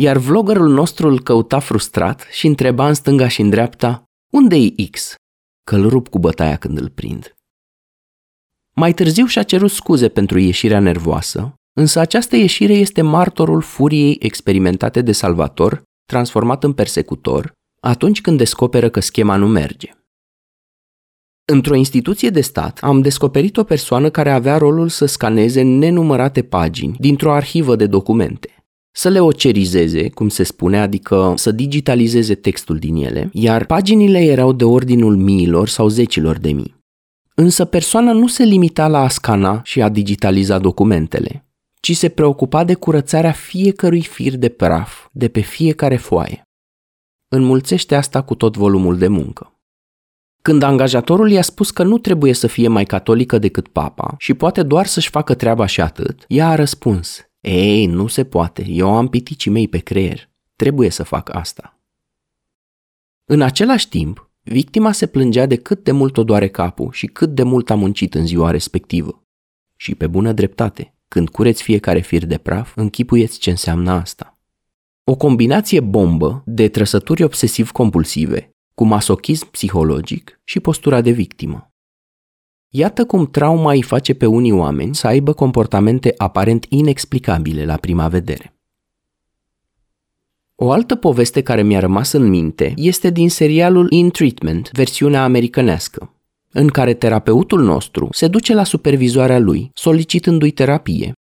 Iar 0.00 0.16
vloggerul 0.16 0.68
nostru 0.68 1.08
îl 1.08 1.22
căuta 1.22 1.58
frustrat 1.58 2.26
și 2.30 2.46
întreba 2.46 2.88
în 2.88 2.94
stânga 2.94 3.28
și 3.28 3.40
în 3.40 3.50
dreapta, 3.50 4.04
unde 4.32 4.56
e 4.56 4.88
X? 4.90 5.14
Că-l 5.66 5.88
rup 5.88 6.08
cu 6.08 6.18
bătaia 6.18 6.56
când 6.56 6.78
îl 6.78 6.88
prind. 6.88 7.34
Mai 8.76 8.94
târziu 8.94 9.26
și-a 9.26 9.42
cerut 9.42 9.70
scuze 9.70 10.08
pentru 10.08 10.38
ieșirea 10.38 10.80
nervoasă, 10.80 11.54
însă 11.76 12.00
această 12.00 12.36
ieșire 12.36 12.72
este 12.72 13.02
martorul 13.02 13.62
furiei 13.62 14.16
experimentate 14.20 15.02
de 15.02 15.12
Salvator, 15.12 15.82
transformat 16.04 16.64
în 16.64 16.72
persecutor, 16.72 17.52
atunci 17.80 18.20
când 18.20 18.38
descoperă 18.38 18.88
că 18.88 19.00
schema 19.00 19.36
nu 19.36 19.48
merge. 19.48 19.92
Într-o 21.44 21.74
instituție 21.74 22.30
de 22.30 22.40
stat 22.40 22.78
am 22.82 23.00
descoperit 23.00 23.56
o 23.56 23.64
persoană 23.64 24.10
care 24.10 24.30
avea 24.30 24.56
rolul 24.56 24.88
să 24.88 25.06
scaneze 25.06 25.62
nenumărate 25.62 26.42
pagini 26.42 26.96
dintr-o 26.98 27.32
arhivă 27.32 27.76
de 27.76 27.86
documente 27.86 28.48
să 28.96 29.08
le 29.08 29.20
ocerizeze, 29.20 30.08
cum 30.08 30.28
se 30.28 30.42
spune, 30.42 30.80
adică 30.80 31.32
să 31.36 31.50
digitalizeze 31.50 32.34
textul 32.34 32.78
din 32.78 32.96
ele, 32.96 33.28
iar 33.32 33.64
paginile 33.64 34.18
erau 34.18 34.52
de 34.52 34.64
ordinul 34.64 35.16
miilor 35.16 35.68
sau 35.68 35.88
zecilor 35.88 36.38
de 36.38 36.52
mii. 36.52 36.74
Însă 37.34 37.64
persoana 37.64 38.12
nu 38.12 38.26
se 38.26 38.42
limita 38.42 38.88
la 38.88 38.98
a 38.98 39.08
scana 39.08 39.60
și 39.64 39.82
a 39.82 39.88
digitaliza 39.88 40.58
documentele, 40.58 41.46
ci 41.80 41.96
se 41.96 42.08
preocupa 42.08 42.64
de 42.64 42.74
curățarea 42.74 43.32
fiecărui 43.32 44.02
fir 44.02 44.36
de 44.36 44.48
praf 44.48 45.06
de 45.12 45.28
pe 45.28 45.40
fiecare 45.40 45.96
foaie. 45.96 46.42
Înmulțește 47.28 47.94
asta 47.94 48.22
cu 48.22 48.34
tot 48.34 48.56
volumul 48.56 48.98
de 48.98 49.08
muncă. 49.08 49.53
Când 50.44 50.62
angajatorul 50.62 51.30
i-a 51.30 51.42
spus 51.42 51.70
că 51.70 51.82
nu 51.82 51.98
trebuie 51.98 52.32
să 52.32 52.46
fie 52.46 52.68
mai 52.68 52.84
catolică 52.84 53.38
decât 53.38 53.68
papa 53.68 54.14
și 54.18 54.34
poate 54.34 54.62
doar 54.62 54.86
să-și 54.86 55.10
facă 55.10 55.34
treaba 55.34 55.66
și 55.66 55.80
atât, 55.80 56.24
ea 56.28 56.48
a 56.48 56.54
răspuns, 56.54 57.30
ei, 57.40 57.86
nu 57.86 58.06
se 58.06 58.24
poate, 58.24 58.64
eu 58.68 58.96
am 58.96 59.08
piticii 59.08 59.50
mei 59.50 59.68
pe 59.68 59.78
creier, 59.78 60.30
trebuie 60.56 60.90
să 60.90 61.02
fac 61.02 61.34
asta. 61.34 61.80
În 63.24 63.40
același 63.40 63.88
timp, 63.88 64.30
victima 64.42 64.92
se 64.92 65.06
plângea 65.06 65.46
de 65.46 65.56
cât 65.56 65.84
de 65.84 65.92
mult 65.92 66.16
o 66.16 66.24
doare 66.24 66.48
capul 66.48 66.92
și 66.92 67.06
cât 67.06 67.34
de 67.34 67.42
mult 67.42 67.70
a 67.70 67.74
muncit 67.74 68.14
în 68.14 68.26
ziua 68.26 68.50
respectivă. 68.50 69.24
Și 69.76 69.94
pe 69.94 70.06
bună 70.06 70.32
dreptate, 70.32 70.94
când 71.08 71.28
cureți 71.28 71.62
fiecare 71.62 72.00
fir 72.00 72.26
de 72.26 72.38
praf, 72.38 72.76
închipuieți 72.76 73.38
ce 73.38 73.50
înseamnă 73.50 73.90
asta. 73.90 74.38
O 75.04 75.16
combinație 75.16 75.80
bombă 75.80 76.42
de 76.46 76.68
trăsături 76.68 77.22
obsesiv-compulsive, 77.22 78.53
cu 78.74 78.84
masochism 78.84 79.50
psihologic 79.50 80.40
și 80.44 80.60
postura 80.60 81.00
de 81.00 81.10
victimă. 81.10 81.72
Iată 82.68 83.04
cum 83.04 83.26
trauma 83.26 83.72
îi 83.72 83.82
face 83.82 84.14
pe 84.14 84.26
unii 84.26 84.52
oameni 84.52 84.94
să 84.94 85.06
aibă 85.06 85.32
comportamente 85.32 86.14
aparent 86.16 86.66
inexplicabile 86.68 87.64
la 87.64 87.76
prima 87.76 88.08
vedere. 88.08 88.54
O 90.54 90.70
altă 90.70 90.94
poveste 90.94 91.42
care 91.42 91.62
mi-a 91.62 91.80
rămas 91.80 92.12
în 92.12 92.28
minte 92.28 92.72
este 92.76 93.10
din 93.10 93.30
serialul 93.30 93.90
In 93.90 94.10
Treatment, 94.10 94.70
versiunea 94.72 95.24
americanească, 95.24 96.14
în 96.50 96.68
care 96.68 96.94
terapeutul 96.94 97.62
nostru 97.62 98.08
se 98.10 98.28
duce 98.28 98.54
la 98.54 98.64
supervizoarea 98.64 99.38
lui, 99.38 99.70
solicitându-i 99.74 100.50
terapie, 100.50 101.12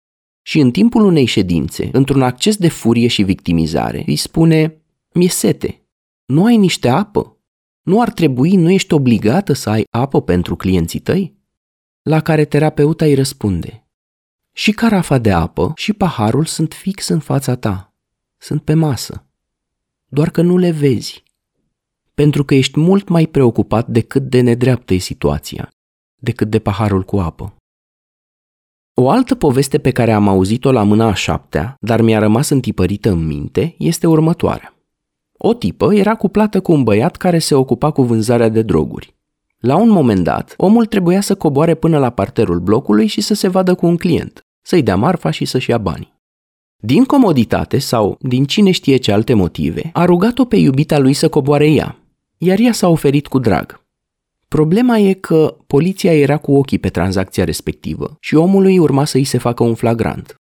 și 0.45 0.59
în 0.59 0.71
timpul 0.71 1.03
unei 1.03 1.25
ședințe, 1.25 1.89
într-un 1.91 2.21
acces 2.21 2.57
de 2.57 2.67
furie 2.67 3.07
și 3.07 3.23
victimizare, 3.23 4.03
îi 4.07 4.15
spune 4.15 4.81
Mi-e 5.13 5.27
sete. 5.27 5.81
Nu 6.25 6.45
ai 6.45 6.57
niște 6.57 6.89
apă? 6.89 7.37
Nu 7.83 8.01
ar 8.01 8.11
trebui, 8.11 8.55
nu 8.55 8.71
ești 8.71 8.93
obligată 8.93 9.53
să 9.53 9.69
ai 9.69 9.87
apă 9.91 10.21
pentru 10.21 10.55
clienții 10.55 10.99
tăi? 10.99 11.37
La 12.01 12.19
care 12.19 12.45
terapeuta 12.45 13.05
îi 13.05 13.13
răspunde. 13.13 13.87
Și 14.51 14.71
carafa 14.71 15.17
de 15.17 15.31
apă 15.31 15.71
și 15.75 15.93
paharul 15.93 16.45
sunt 16.45 16.73
fix 16.73 17.07
în 17.07 17.19
fața 17.19 17.55
ta. 17.55 17.93
Sunt 18.37 18.61
pe 18.61 18.73
masă. 18.73 19.25
Doar 20.05 20.29
că 20.29 20.41
nu 20.41 20.57
le 20.57 20.71
vezi. 20.71 21.23
Pentru 22.13 22.43
că 22.43 22.55
ești 22.55 22.79
mult 22.79 23.07
mai 23.07 23.27
preocupat 23.27 23.87
de 23.87 24.01
cât 24.01 24.23
de 24.29 24.41
nedreaptă 24.41 24.93
e 24.93 24.97
situația, 24.97 25.69
decât 26.15 26.49
de 26.49 26.59
paharul 26.59 27.03
cu 27.03 27.19
apă. 27.19 27.55
O 28.93 29.09
altă 29.09 29.35
poveste 29.35 29.79
pe 29.79 29.91
care 29.91 30.11
am 30.13 30.27
auzit-o 30.27 30.71
la 30.71 30.83
mâna 30.83 31.07
a 31.07 31.13
șaptea, 31.13 31.75
dar 31.79 32.01
mi-a 32.01 32.19
rămas 32.19 32.49
întipărită 32.49 33.09
în 33.09 33.25
minte, 33.25 33.75
este 33.77 34.07
următoarea. 34.07 34.72
O 35.45 35.53
tipă 35.53 35.95
era 35.95 36.15
cuplată 36.15 36.61
cu 36.61 36.71
un 36.71 36.83
băiat 36.83 37.15
care 37.15 37.39
se 37.39 37.55
ocupa 37.55 37.91
cu 37.91 38.03
vânzarea 38.03 38.49
de 38.49 38.61
droguri. 38.61 39.15
La 39.59 39.75
un 39.75 39.89
moment 39.89 40.23
dat, 40.23 40.53
omul 40.57 40.85
trebuia 40.85 41.21
să 41.21 41.35
coboare 41.35 41.75
până 41.75 41.97
la 41.97 42.09
parterul 42.09 42.59
blocului 42.59 43.07
și 43.07 43.21
să 43.21 43.33
se 43.33 43.47
vadă 43.47 43.75
cu 43.75 43.85
un 43.85 43.97
client, 43.97 44.45
să-i 44.61 44.81
dea 44.81 44.95
marfa 44.95 45.29
și 45.29 45.45
să-și 45.45 45.69
ia 45.69 45.77
banii. 45.77 46.13
Din 46.77 47.03
comoditate 47.03 47.77
sau 47.77 48.17
din 48.19 48.45
cine 48.45 48.71
știe 48.71 48.97
ce 48.97 49.11
alte 49.11 49.33
motive, 49.33 49.89
a 49.93 50.05
rugat-o 50.05 50.45
pe 50.45 50.55
iubita 50.55 50.99
lui 50.99 51.13
să 51.13 51.29
coboare 51.29 51.71
ea, 51.71 51.99
iar 52.37 52.59
ea 52.59 52.71
s-a 52.71 52.87
oferit 52.87 53.27
cu 53.27 53.39
drag. 53.39 53.85
Problema 54.47 54.97
e 54.97 55.13
că 55.13 55.57
poliția 55.67 56.13
era 56.13 56.37
cu 56.37 56.55
ochii 56.55 56.79
pe 56.79 56.89
tranzacția 56.89 57.43
respectivă 57.43 58.17
și 58.19 58.35
omului 58.35 58.77
urma 58.77 59.05
să 59.05 59.17
îi 59.17 59.23
se 59.23 59.37
facă 59.37 59.63
un 59.63 59.75
flagrant. 59.75 60.41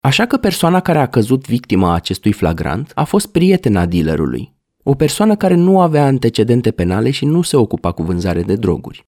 Așa 0.00 0.26
că 0.26 0.36
persoana 0.36 0.80
care 0.80 0.98
a 0.98 1.06
căzut 1.06 1.46
victima 1.46 1.94
acestui 1.94 2.32
flagrant 2.32 2.92
a 2.94 3.04
fost 3.04 3.26
prietena 3.26 3.86
dealerului, 3.86 4.52
o 4.82 4.94
persoană 4.94 5.36
care 5.36 5.54
nu 5.54 5.80
avea 5.80 6.04
antecedente 6.04 6.70
penale 6.70 7.10
și 7.10 7.24
nu 7.24 7.42
se 7.42 7.56
ocupa 7.56 7.92
cu 7.92 8.02
vânzare 8.02 8.42
de 8.42 8.54
droguri. 8.54 9.04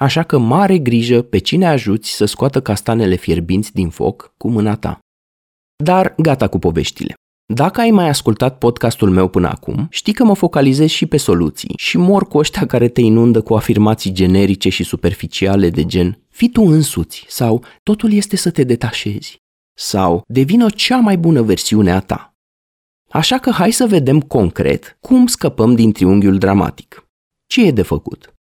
Așa 0.00 0.22
că 0.22 0.38
mare 0.38 0.78
grijă 0.78 1.22
pe 1.22 1.38
cine 1.38 1.66
ajuți 1.66 2.10
să 2.10 2.24
scoată 2.24 2.60
castanele 2.60 3.14
fierbinți 3.14 3.72
din 3.72 3.88
foc 3.88 4.34
cu 4.36 4.48
mâna 4.48 4.76
ta. 4.76 4.98
Dar 5.84 6.14
gata 6.16 6.48
cu 6.48 6.58
poveștile. 6.58 7.14
Dacă 7.54 7.80
ai 7.80 7.90
mai 7.90 8.08
ascultat 8.08 8.58
podcastul 8.58 9.10
meu 9.10 9.28
până 9.28 9.48
acum, 9.48 9.86
știi 9.90 10.12
că 10.12 10.24
mă 10.24 10.34
focalizez 10.34 10.88
și 10.88 11.06
pe 11.06 11.16
soluții 11.16 11.74
și 11.76 11.96
mor 11.96 12.28
cu 12.28 12.38
ăștia 12.38 12.66
care 12.66 12.88
te 12.88 13.00
inundă 13.00 13.40
cu 13.40 13.54
afirmații 13.54 14.12
generice 14.12 14.68
și 14.68 14.84
superficiale 14.84 15.70
de 15.70 15.84
gen 15.84 16.22
fi 16.28 16.48
tu 16.48 16.62
însuți 16.62 17.24
sau 17.28 17.64
totul 17.82 18.12
este 18.12 18.36
să 18.36 18.50
te 18.50 18.64
detașezi 18.64 19.46
sau 19.78 20.24
devină 20.26 20.70
cea 20.70 20.96
mai 20.96 21.18
bună 21.18 21.42
versiune 21.42 21.92
a 21.92 22.00
ta. 22.00 22.34
Așa 23.10 23.38
că 23.38 23.50
hai 23.50 23.70
să 23.70 23.86
vedem 23.86 24.20
concret 24.20 24.98
cum 25.00 25.26
scăpăm 25.26 25.74
din 25.74 25.92
triunghiul 25.92 26.38
dramatic. 26.38 27.08
Ce 27.46 27.66
e 27.66 27.70
de 27.70 27.82
făcut? 27.82 28.34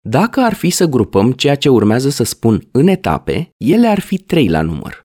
Dacă 0.00 0.40
ar 0.40 0.54
fi 0.54 0.70
să 0.70 0.86
grupăm 0.86 1.32
ceea 1.32 1.54
ce 1.54 1.68
urmează 1.68 2.08
să 2.08 2.22
spun 2.22 2.68
în 2.72 2.86
etape, 2.86 3.50
ele 3.56 3.86
ar 3.86 4.00
fi 4.00 4.18
trei 4.18 4.48
la 4.48 4.62
număr. 4.62 5.00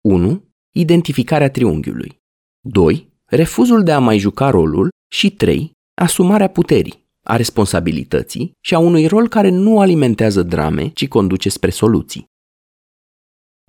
1. 0.00 0.44
Identificarea 0.74 1.50
triunghiului. 1.50 2.18
2. 2.60 3.12
Refuzul 3.24 3.82
de 3.82 3.92
a 3.92 3.98
mai 3.98 4.18
juca 4.18 4.50
rolul 4.50 4.88
și 5.12 5.30
3. 5.30 5.72
Asumarea 5.94 6.48
puterii, 6.48 7.06
a 7.22 7.36
responsabilității 7.36 8.52
și 8.60 8.74
a 8.74 8.78
unui 8.78 9.06
rol 9.06 9.28
care 9.28 9.48
nu 9.48 9.80
alimentează 9.80 10.42
drame, 10.42 10.88
ci 10.88 11.08
conduce 11.08 11.48
spre 11.48 11.70
soluții. 11.70 12.27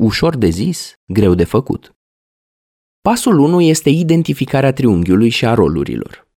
Ușor 0.02 0.36
de 0.36 0.50
zis, 0.50 0.94
greu 1.06 1.34
de 1.34 1.44
făcut. 1.44 1.96
Pasul 3.02 3.40
1 3.40 3.62
este 3.62 3.90
identificarea 3.90 4.74
triunghiului 4.74 5.30
și 5.30 5.46
a 5.46 5.54
rolurilor. 5.54 6.28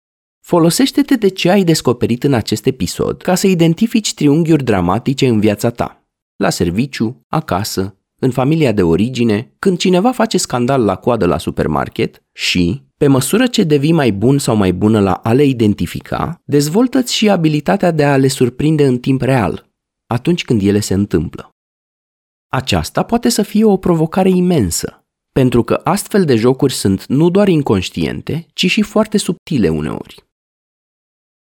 Folosește-te 0.40 1.14
de 1.16 1.28
ce 1.28 1.50
ai 1.50 1.64
descoperit 1.64 2.24
în 2.24 2.32
acest 2.32 2.66
episod 2.66 3.22
ca 3.22 3.34
să 3.34 3.46
identifici 3.46 4.14
triunghiuri 4.14 4.64
dramatice 4.64 5.28
în 5.28 5.40
viața 5.40 5.70
ta. 5.70 6.06
La 6.36 6.50
serviciu, 6.50 7.24
acasă, 7.28 7.96
în 8.18 8.30
familia 8.30 8.72
de 8.72 8.82
origine, 8.82 9.54
când 9.58 9.78
cineva 9.78 10.12
face 10.12 10.38
scandal 10.38 10.84
la 10.84 10.96
coadă 10.96 11.26
la 11.26 11.38
supermarket 11.38 12.22
și, 12.32 12.82
pe 12.96 13.06
măsură 13.06 13.46
ce 13.46 13.62
devii 13.62 13.92
mai 13.92 14.12
bun 14.12 14.38
sau 14.38 14.56
mai 14.56 14.72
bună 14.72 15.00
la 15.00 15.12
a 15.12 15.32
le 15.32 15.44
identifica, 15.44 16.40
dezvoltă-ți 16.44 17.14
și 17.14 17.30
abilitatea 17.30 17.90
de 17.90 18.04
a 18.04 18.16
le 18.16 18.28
surprinde 18.28 18.86
în 18.86 18.98
timp 18.98 19.22
real, 19.22 19.70
atunci 20.06 20.44
când 20.44 20.62
ele 20.62 20.80
se 20.80 20.94
întâmplă. 20.94 21.51
Aceasta 22.54 23.02
poate 23.02 23.28
să 23.28 23.42
fie 23.42 23.64
o 23.64 23.76
provocare 23.76 24.28
imensă, 24.28 25.06
pentru 25.32 25.62
că 25.62 25.80
astfel 25.84 26.24
de 26.24 26.36
jocuri 26.36 26.72
sunt 26.72 27.06
nu 27.06 27.30
doar 27.30 27.48
inconștiente, 27.48 28.46
ci 28.52 28.66
și 28.70 28.82
foarte 28.82 29.18
subtile 29.18 29.68
uneori. 29.68 30.24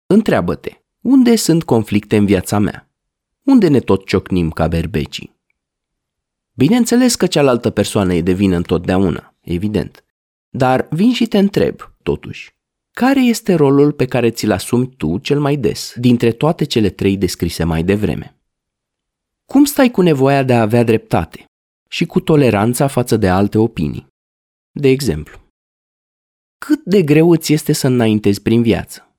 Întreabă-te, 0.05 0.71
unde 1.01 1.36
sunt 1.36 1.63
conflicte 1.63 2.17
în 2.17 2.25
viața 2.25 2.59
mea? 2.59 2.91
Unde 3.43 3.67
ne 3.67 3.80
tot 3.80 4.05
ciocnim 4.05 4.49
ca 4.49 4.67
berbecii? 4.67 5.36
Bineînțeles 6.53 7.15
că 7.15 7.28
cealaltă 7.28 7.69
persoană 7.69 8.13
e 8.13 8.21
de 8.21 8.34
vină 8.34 8.55
întotdeauna, 8.55 9.36
evident. 9.41 10.03
Dar 10.49 10.88
vin 10.89 11.13
și 11.13 11.25
te 11.25 11.38
întreb, 11.38 11.93
totuși, 12.03 12.55
care 12.91 13.21
este 13.21 13.53
rolul 13.53 13.91
pe 13.91 14.05
care 14.05 14.30
ți-l 14.30 14.51
asumi 14.51 14.95
tu 14.95 15.17
cel 15.17 15.39
mai 15.39 15.55
des 15.55 15.93
dintre 15.95 16.32
toate 16.32 16.63
cele 16.63 16.89
trei 16.89 17.17
descrise 17.17 17.63
mai 17.63 17.84
devreme? 17.84 18.38
Cum 19.45 19.63
stai 19.65 19.91
cu 19.91 20.01
nevoia 20.01 20.43
de 20.43 20.53
a 20.53 20.61
avea 20.61 20.83
dreptate? 20.83 21.45
și 21.93 22.05
cu 22.05 22.19
toleranța 22.19 22.87
față 22.87 23.17
de 23.17 23.29
alte 23.29 23.57
opinii. 23.57 24.07
De 24.71 24.87
exemplu, 24.87 25.39
cât 26.65 26.83
de 26.83 27.03
greu 27.03 27.31
îți 27.31 27.53
este 27.53 27.73
să 27.73 27.87
înaintezi 27.87 28.41
prin 28.41 28.61
viață? 28.61 29.15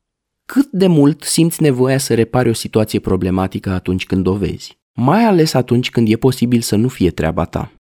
Cât 0.52 0.70
de 0.70 0.86
mult 0.86 1.22
simți 1.22 1.62
nevoia 1.62 1.98
să 1.98 2.14
repari 2.14 2.48
o 2.48 2.52
situație 2.52 3.00
problematică 3.00 3.70
atunci 3.70 4.06
când 4.06 4.26
o 4.26 4.36
vezi? 4.36 4.78
mai 4.96 5.24
ales 5.24 5.54
atunci 5.54 5.90
când 5.90 6.08
e 6.08 6.16
posibil 6.16 6.60
să 6.60 6.76
nu 6.76 6.88
fie 6.88 7.10
treaba 7.10 7.44
ta. 7.44 7.72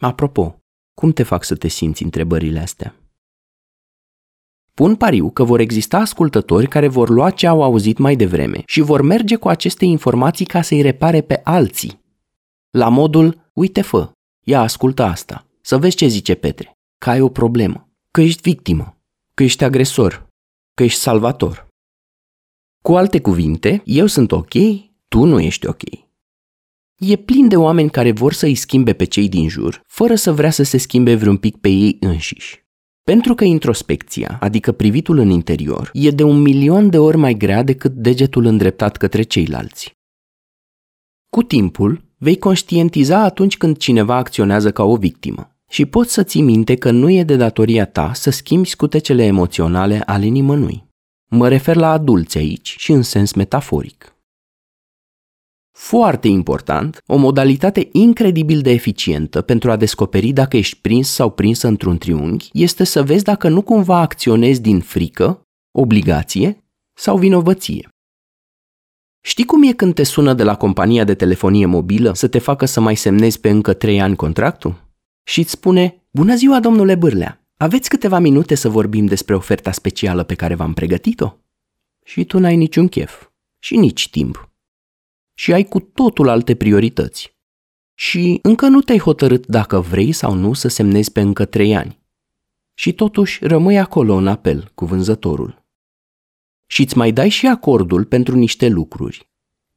Apropo, 0.00 0.58
cum 0.94 1.12
te 1.12 1.22
fac 1.22 1.44
să 1.44 1.56
te 1.56 1.68
simți 1.68 2.02
întrebările 2.02 2.58
astea? 2.58 2.94
Pun 4.80 4.96
pariu 4.96 5.30
că 5.30 5.44
vor 5.44 5.60
exista 5.60 5.98
ascultători 5.98 6.68
care 6.68 6.88
vor 6.88 7.08
lua 7.08 7.30
ce 7.30 7.46
au 7.46 7.62
auzit 7.62 7.98
mai 7.98 8.16
devreme 8.16 8.62
și 8.66 8.80
vor 8.80 9.02
merge 9.02 9.36
cu 9.36 9.48
aceste 9.48 9.84
informații 9.84 10.44
ca 10.44 10.62
să-i 10.62 10.80
repare 10.80 11.20
pe 11.20 11.40
alții. 11.44 12.00
La 12.70 12.88
modul, 12.88 13.50
uite 13.52 13.80
fă, 13.80 14.12
ia 14.46 14.60
ascultă 14.60 15.02
asta, 15.02 15.46
să 15.60 15.78
vezi 15.78 15.96
ce 15.96 16.06
zice 16.06 16.34
Petre, 16.34 16.72
că 16.98 17.10
ai 17.10 17.20
o 17.20 17.28
problemă, 17.28 17.88
că 18.10 18.20
ești 18.20 18.40
victimă, 18.40 18.96
că 19.34 19.42
ești 19.42 19.64
agresor, 19.64 20.26
că 20.74 20.82
ești 20.82 21.00
salvator. 21.00 21.66
Cu 22.82 22.96
alte 22.96 23.20
cuvinte, 23.20 23.82
eu 23.84 24.06
sunt 24.06 24.32
ok, 24.32 24.54
tu 25.08 25.24
nu 25.24 25.40
ești 25.40 25.66
ok. 25.66 25.82
E 26.98 27.16
plin 27.16 27.48
de 27.48 27.56
oameni 27.56 27.90
care 27.90 28.12
vor 28.12 28.32
să 28.32 28.46
îi 28.46 28.54
schimbe 28.54 28.92
pe 28.92 29.04
cei 29.04 29.28
din 29.28 29.48
jur, 29.48 29.82
fără 29.86 30.14
să 30.14 30.32
vrea 30.32 30.50
să 30.50 30.62
se 30.62 30.78
schimbe 30.78 31.14
vreun 31.14 31.36
pic 31.36 31.56
pe 31.56 31.68
ei 31.68 31.96
înșiși. 32.00 32.59
Pentru 33.10 33.34
că 33.34 33.44
introspecția, 33.44 34.38
adică 34.40 34.72
privitul 34.72 35.18
în 35.18 35.30
interior, 35.30 35.90
e 35.92 36.10
de 36.10 36.22
un 36.22 36.40
milion 36.40 36.90
de 36.90 36.98
ori 36.98 37.16
mai 37.16 37.34
grea 37.34 37.62
decât 37.62 37.92
degetul 37.92 38.44
îndreptat 38.44 38.96
către 38.96 39.22
ceilalți. 39.22 39.92
Cu 41.30 41.42
timpul, 41.42 42.04
vei 42.18 42.38
conștientiza 42.38 43.22
atunci 43.22 43.56
când 43.56 43.76
cineva 43.76 44.16
acționează 44.16 44.70
ca 44.70 44.82
o 44.82 44.96
victimă 44.96 45.56
și 45.70 45.84
poți 45.86 46.12
să 46.12 46.22
ții 46.22 46.42
minte 46.42 46.74
că 46.74 46.90
nu 46.90 47.10
e 47.10 47.22
de 47.24 47.36
datoria 47.36 47.86
ta 47.86 48.12
să 48.14 48.30
schimbi 48.30 48.68
scutecele 48.68 49.24
emoționale 49.24 50.02
ale 50.06 50.26
nimănui. 50.26 50.84
Mă 51.30 51.48
refer 51.48 51.76
la 51.76 51.90
adulți 51.90 52.38
aici 52.38 52.74
și 52.78 52.92
în 52.92 53.02
sens 53.02 53.32
metaforic. 53.32 54.14
Foarte 55.82 56.28
important, 56.28 57.02
o 57.06 57.16
modalitate 57.16 57.88
incredibil 57.92 58.60
de 58.60 58.70
eficientă 58.70 59.40
pentru 59.40 59.70
a 59.70 59.76
descoperi 59.76 60.32
dacă 60.32 60.56
ești 60.56 60.78
prins 60.80 61.08
sau 61.08 61.30
prinsă 61.30 61.66
într-un 61.66 61.98
triunghi 61.98 62.48
este 62.52 62.84
să 62.84 63.02
vezi 63.02 63.24
dacă 63.24 63.48
nu 63.48 63.62
cumva 63.62 63.98
acționezi 63.98 64.60
din 64.60 64.80
frică, 64.80 65.42
obligație 65.70 66.64
sau 66.92 67.18
vinovăție. 67.18 67.88
Știi 69.20 69.44
cum 69.44 69.62
e 69.62 69.72
când 69.72 69.94
te 69.94 70.02
sună 70.02 70.34
de 70.34 70.42
la 70.42 70.56
compania 70.56 71.04
de 71.04 71.14
telefonie 71.14 71.66
mobilă 71.66 72.14
să 72.14 72.28
te 72.28 72.38
facă 72.38 72.64
să 72.64 72.80
mai 72.80 72.94
semnezi 72.96 73.40
pe 73.40 73.48
încă 73.50 73.72
trei 73.72 74.00
ani 74.00 74.16
contractul? 74.16 74.88
Și 75.22 75.40
îți 75.40 75.50
spune, 75.50 76.02
Bună 76.10 76.34
ziua, 76.34 76.60
domnule 76.60 76.94
Bârlea! 76.94 77.44
Aveți 77.56 77.88
câteva 77.88 78.18
minute 78.18 78.54
să 78.54 78.68
vorbim 78.68 79.06
despre 79.06 79.34
oferta 79.34 79.72
specială 79.72 80.22
pe 80.22 80.34
care 80.34 80.54
v-am 80.54 80.72
pregătit-o? 80.72 81.36
Și 82.04 82.24
tu 82.24 82.38
n-ai 82.38 82.56
niciun 82.56 82.88
chef 82.88 83.28
și 83.58 83.76
nici 83.76 84.10
timp 84.10 84.49
și 85.40 85.52
ai 85.52 85.64
cu 85.64 85.80
totul 85.80 86.28
alte 86.28 86.54
priorități. 86.54 87.36
Și 87.94 88.38
încă 88.42 88.66
nu 88.66 88.80
te-ai 88.80 88.98
hotărât 88.98 89.46
dacă 89.46 89.80
vrei 89.80 90.12
sau 90.12 90.34
nu 90.34 90.52
să 90.52 90.68
semnezi 90.68 91.12
pe 91.12 91.20
încă 91.20 91.44
trei 91.44 91.76
ani. 91.76 91.98
Și 92.74 92.92
totuși 92.92 93.44
rămâi 93.44 93.78
acolo 93.78 94.14
în 94.14 94.26
apel 94.26 94.70
cu 94.74 94.84
vânzătorul. 94.84 95.64
Și 96.66 96.82
îți 96.82 96.96
mai 96.96 97.12
dai 97.12 97.28
și 97.28 97.46
acordul 97.46 98.04
pentru 98.04 98.36
niște 98.36 98.68
lucruri, 98.68 99.28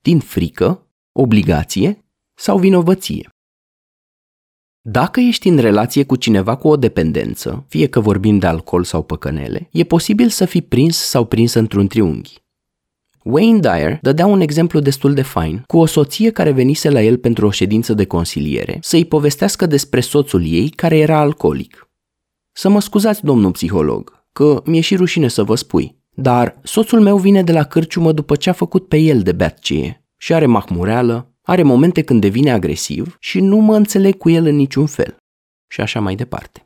din 0.01 0.19
frică, 0.19 0.87
obligație 1.11 2.05
sau 2.33 2.59
vinovăție. 2.59 3.29
Dacă 4.81 5.19
ești 5.19 5.47
în 5.47 5.57
relație 5.57 6.03
cu 6.05 6.15
cineva 6.15 6.55
cu 6.55 6.67
o 6.67 6.77
dependență, 6.77 7.65
fie 7.67 7.87
că 7.87 7.99
vorbim 7.99 8.37
de 8.37 8.47
alcool 8.47 8.83
sau 8.83 9.03
păcănele, 9.03 9.69
e 9.71 9.83
posibil 9.83 10.29
să 10.29 10.45
fii 10.45 10.61
prins 10.61 10.97
sau 10.97 11.25
prins 11.25 11.53
într-un 11.53 11.87
triunghi. 11.87 12.42
Wayne 13.23 13.59
Dyer 13.59 13.97
dădea 14.01 14.25
un 14.25 14.39
exemplu 14.39 14.79
destul 14.79 15.13
de 15.13 15.21
fain 15.21 15.63
cu 15.67 15.77
o 15.77 15.85
soție 15.85 16.31
care 16.31 16.51
venise 16.51 16.89
la 16.89 17.01
el 17.01 17.17
pentru 17.17 17.45
o 17.45 17.51
ședință 17.51 17.93
de 17.93 18.05
consiliere 18.05 18.77
să-i 18.81 19.05
povestească 19.05 19.65
despre 19.65 19.99
soțul 19.99 20.45
ei 20.45 20.69
care 20.69 20.97
era 20.97 21.17
alcoolic. 21.17 21.89
Să 22.51 22.69
mă 22.69 22.81
scuzați, 22.81 23.23
domnul 23.23 23.51
psiholog, 23.51 24.25
că 24.31 24.61
mi-e 24.65 24.81
și 24.81 24.95
rușine 24.95 25.27
să 25.27 25.43
vă 25.43 25.55
spui, 25.55 25.97
dar 26.15 26.59
soțul 26.63 27.01
meu 27.01 27.17
vine 27.17 27.43
de 27.43 27.51
la 27.51 27.63
cârciumă 27.63 28.11
după 28.11 28.35
ce 28.35 28.49
a 28.49 28.53
făcut 28.53 28.87
pe 28.87 28.97
el 28.97 29.21
de 29.21 29.31
beat 29.31 29.59
ce 29.59 29.73
e 29.73 30.01
și 30.17 30.33
are 30.33 30.45
mahmureală, 30.45 31.33
are 31.41 31.63
momente 31.63 32.01
când 32.01 32.21
devine 32.21 32.51
agresiv 32.51 33.17
și 33.19 33.39
nu 33.39 33.57
mă 33.57 33.75
înțeleg 33.75 34.17
cu 34.17 34.29
el 34.29 34.45
în 34.45 34.55
niciun 34.55 34.85
fel. 34.85 35.17
Și 35.67 35.81
așa 35.81 35.99
mai 35.99 36.15
departe. 36.15 36.65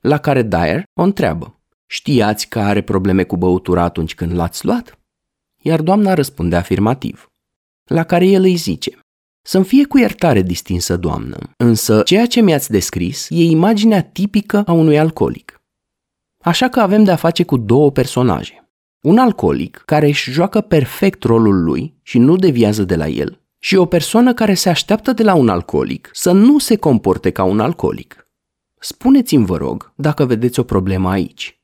La 0.00 0.18
care 0.18 0.42
Dyer 0.42 0.82
o 1.00 1.02
întreabă. 1.02 1.60
Știați 1.86 2.48
că 2.48 2.60
are 2.60 2.82
probleme 2.82 3.24
cu 3.24 3.36
băutura 3.36 3.82
atunci 3.82 4.14
când 4.14 4.32
l-ați 4.32 4.64
luat? 4.64 4.98
Iar 5.66 5.82
doamna 5.82 6.14
răspunde 6.14 6.56
afirmativ. 6.56 7.30
La 7.84 8.04
care 8.04 8.26
el 8.26 8.42
îi 8.42 8.54
zice, 8.54 8.98
să-mi 9.42 9.64
fie 9.64 9.84
cu 9.84 9.98
iertare, 9.98 10.42
distinsă 10.42 10.96
doamnă, 10.96 11.38
însă 11.56 12.02
ceea 12.02 12.26
ce 12.26 12.40
mi-ați 12.40 12.70
descris 12.70 13.26
e 13.30 13.42
imaginea 13.42 14.02
tipică 14.02 14.62
a 14.66 14.72
unui 14.72 14.98
alcoolic. 14.98 15.60
Așa 16.44 16.68
că 16.68 16.80
avem 16.80 17.04
de-a 17.04 17.16
face 17.16 17.44
cu 17.44 17.56
două 17.56 17.90
personaje. 17.90 18.70
Un 19.00 19.18
alcoolic 19.18 19.82
care 19.84 20.06
își 20.06 20.30
joacă 20.30 20.60
perfect 20.60 21.22
rolul 21.22 21.62
lui 21.62 21.94
și 22.02 22.18
nu 22.18 22.36
deviază 22.36 22.84
de 22.84 22.96
la 22.96 23.08
el, 23.08 23.40
și 23.58 23.76
o 23.76 23.86
persoană 23.86 24.34
care 24.34 24.54
se 24.54 24.68
așteaptă 24.68 25.12
de 25.12 25.22
la 25.22 25.34
un 25.34 25.48
alcoolic 25.48 26.10
să 26.12 26.32
nu 26.32 26.58
se 26.58 26.76
comporte 26.76 27.30
ca 27.30 27.44
un 27.44 27.60
alcoolic. 27.60 28.30
Spuneți-mi, 28.80 29.46
vă 29.46 29.56
rog, 29.56 29.92
dacă 29.96 30.24
vedeți 30.24 30.60
o 30.60 30.62
problemă 30.62 31.10
aici. 31.10 31.60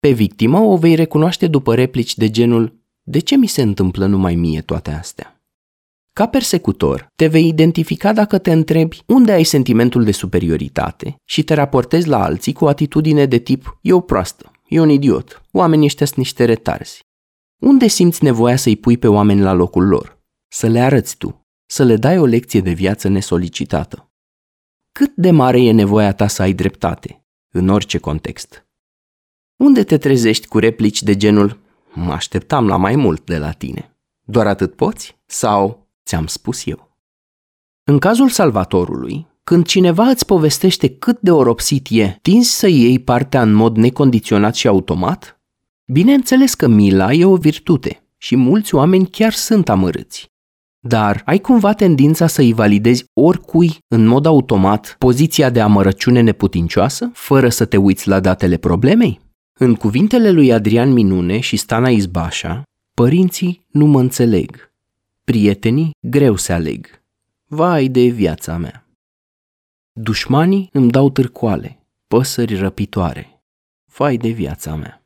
Pe 0.00 0.10
victimă 0.10 0.58
o 0.58 0.76
vei 0.76 0.94
recunoaște 0.94 1.46
după 1.46 1.74
replici 1.74 2.16
de 2.16 2.30
genul 2.30 2.77
de 3.10 3.18
ce 3.18 3.36
mi 3.36 3.46
se 3.46 3.62
întâmplă 3.62 4.06
numai 4.06 4.34
mie 4.34 4.60
toate 4.60 4.90
astea? 4.90 5.42
Ca 6.12 6.28
persecutor, 6.28 7.08
te 7.16 7.26
vei 7.26 7.48
identifica 7.48 8.12
dacă 8.12 8.38
te 8.38 8.52
întrebi 8.52 9.02
unde 9.06 9.32
ai 9.32 9.44
sentimentul 9.44 10.04
de 10.04 10.12
superioritate 10.12 11.16
și 11.24 11.42
te 11.42 11.54
raportezi 11.54 12.08
la 12.08 12.22
alții 12.22 12.52
cu 12.52 12.64
o 12.64 12.68
atitudine 12.68 13.26
de 13.26 13.38
tip 13.38 13.78
eu 13.82 14.00
proastă, 14.00 14.50
eu 14.68 14.82
un 14.82 14.88
idiot, 14.88 15.42
oamenii 15.52 15.84
ăștia 15.84 16.06
sunt 16.06 16.18
niște 16.18 16.44
retarzi. 16.44 17.00
Unde 17.60 17.86
simți 17.86 18.24
nevoia 18.24 18.56
să-i 18.56 18.76
pui 18.76 18.98
pe 18.98 19.08
oameni 19.08 19.40
la 19.40 19.52
locul 19.52 19.86
lor? 19.86 20.18
Să 20.48 20.66
le 20.66 20.80
arăți 20.80 21.16
tu, 21.16 21.46
să 21.66 21.84
le 21.84 21.96
dai 21.96 22.18
o 22.18 22.24
lecție 22.24 22.60
de 22.60 22.72
viață 22.72 23.08
nesolicitată. 23.08 24.10
Cât 24.92 25.12
de 25.14 25.30
mare 25.30 25.62
e 25.62 25.72
nevoia 25.72 26.12
ta 26.12 26.26
să 26.26 26.42
ai 26.42 26.52
dreptate, 26.52 27.24
în 27.54 27.68
orice 27.68 27.98
context? 27.98 28.66
Unde 29.56 29.84
te 29.84 29.98
trezești 29.98 30.46
cu 30.46 30.58
replici 30.58 31.02
de 31.02 31.16
genul 31.16 31.66
Mă 32.04 32.12
așteptam 32.12 32.66
la 32.66 32.76
mai 32.76 32.96
mult 32.96 33.24
de 33.24 33.38
la 33.38 33.50
tine. 33.50 33.96
Doar 34.24 34.46
atât 34.46 34.74
poți? 34.74 35.18
Sau 35.26 35.88
ți-am 36.04 36.26
spus 36.26 36.66
eu? 36.66 36.96
În 37.84 37.98
cazul 37.98 38.28
salvatorului, 38.28 39.26
când 39.44 39.66
cineva 39.66 40.04
îți 40.04 40.26
povestește 40.26 40.88
cât 40.88 41.20
de 41.20 41.30
oropsit 41.30 41.86
e, 41.90 42.18
tinzi 42.22 42.50
să 42.50 42.68
iei 42.68 42.98
partea 42.98 43.42
în 43.42 43.52
mod 43.52 43.76
necondiționat 43.76 44.54
și 44.54 44.68
automat? 44.68 45.40
Bineînțeles 45.92 46.54
că 46.54 46.66
mila 46.66 47.12
e 47.12 47.24
o 47.24 47.36
virtute 47.36 48.02
și 48.16 48.36
mulți 48.36 48.74
oameni 48.74 49.06
chiar 49.06 49.32
sunt 49.32 49.68
amărâți. 49.68 50.26
Dar 50.80 51.22
ai 51.24 51.38
cumva 51.38 51.72
tendința 51.72 52.26
să 52.26 52.40
îi 52.40 52.52
validezi 52.52 53.04
oricui 53.12 53.78
în 53.88 54.06
mod 54.06 54.26
automat 54.26 54.96
poziția 54.98 55.50
de 55.50 55.60
amărăciune 55.60 56.20
neputincioasă, 56.20 57.10
fără 57.12 57.48
să 57.48 57.64
te 57.64 57.76
uiți 57.76 58.08
la 58.08 58.20
datele 58.20 58.56
problemei? 58.56 59.26
În 59.60 59.74
cuvintele 59.74 60.30
lui 60.30 60.52
Adrian 60.52 60.92
Minune 60.92 61.40
și 61.40 61.56
Stana 61.56 61.90
Izbașa, 61.90 62.62
părinții 62.94 63.66
nu 63.68 63.86
mă 63.86 64.00
înțeleg. 64.00 64.72
Prietenii 65.24 65.90
greu 66.00 66.36
se 66.36 66.52
aleg. 66.52 67.02
Vai 67.46 67.88
de 67.88 68.00
viața 68.00 68.56
mea. 68.56 68.86
Dușmanii 69.92 70.68
îmi 70.72 70.90
dau 70.90 71.10
târcoale, 71.10 71.86
păsări 72.08 72.54
răpitoare. 72.54 73.42
Vai 73.96 74.16
de 74.16 74.28
viața 74.28 74.74
mea. 74.74 75.02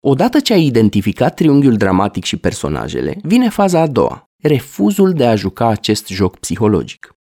Odată 0.00 0.40
ce 0.40 0.52
ai 0.52 0.64
identificat 0.64 1.34
triunghiul 1.34 1.76
dramatic 1.76 2.24
și 2.24 2.36
personajele, 2.36 3.16
vine 3.22 3.48
faza 3.48 3.80
a 3.80 3.86
doua, 3.86 4.30
refuzul 4.36 5.12
de 5.12 5.26
a 5.26 5.34
juca 5.34 5.66
acest 5.66 6.06
joc 6.06 6.38
psihologic. 6.38 7.16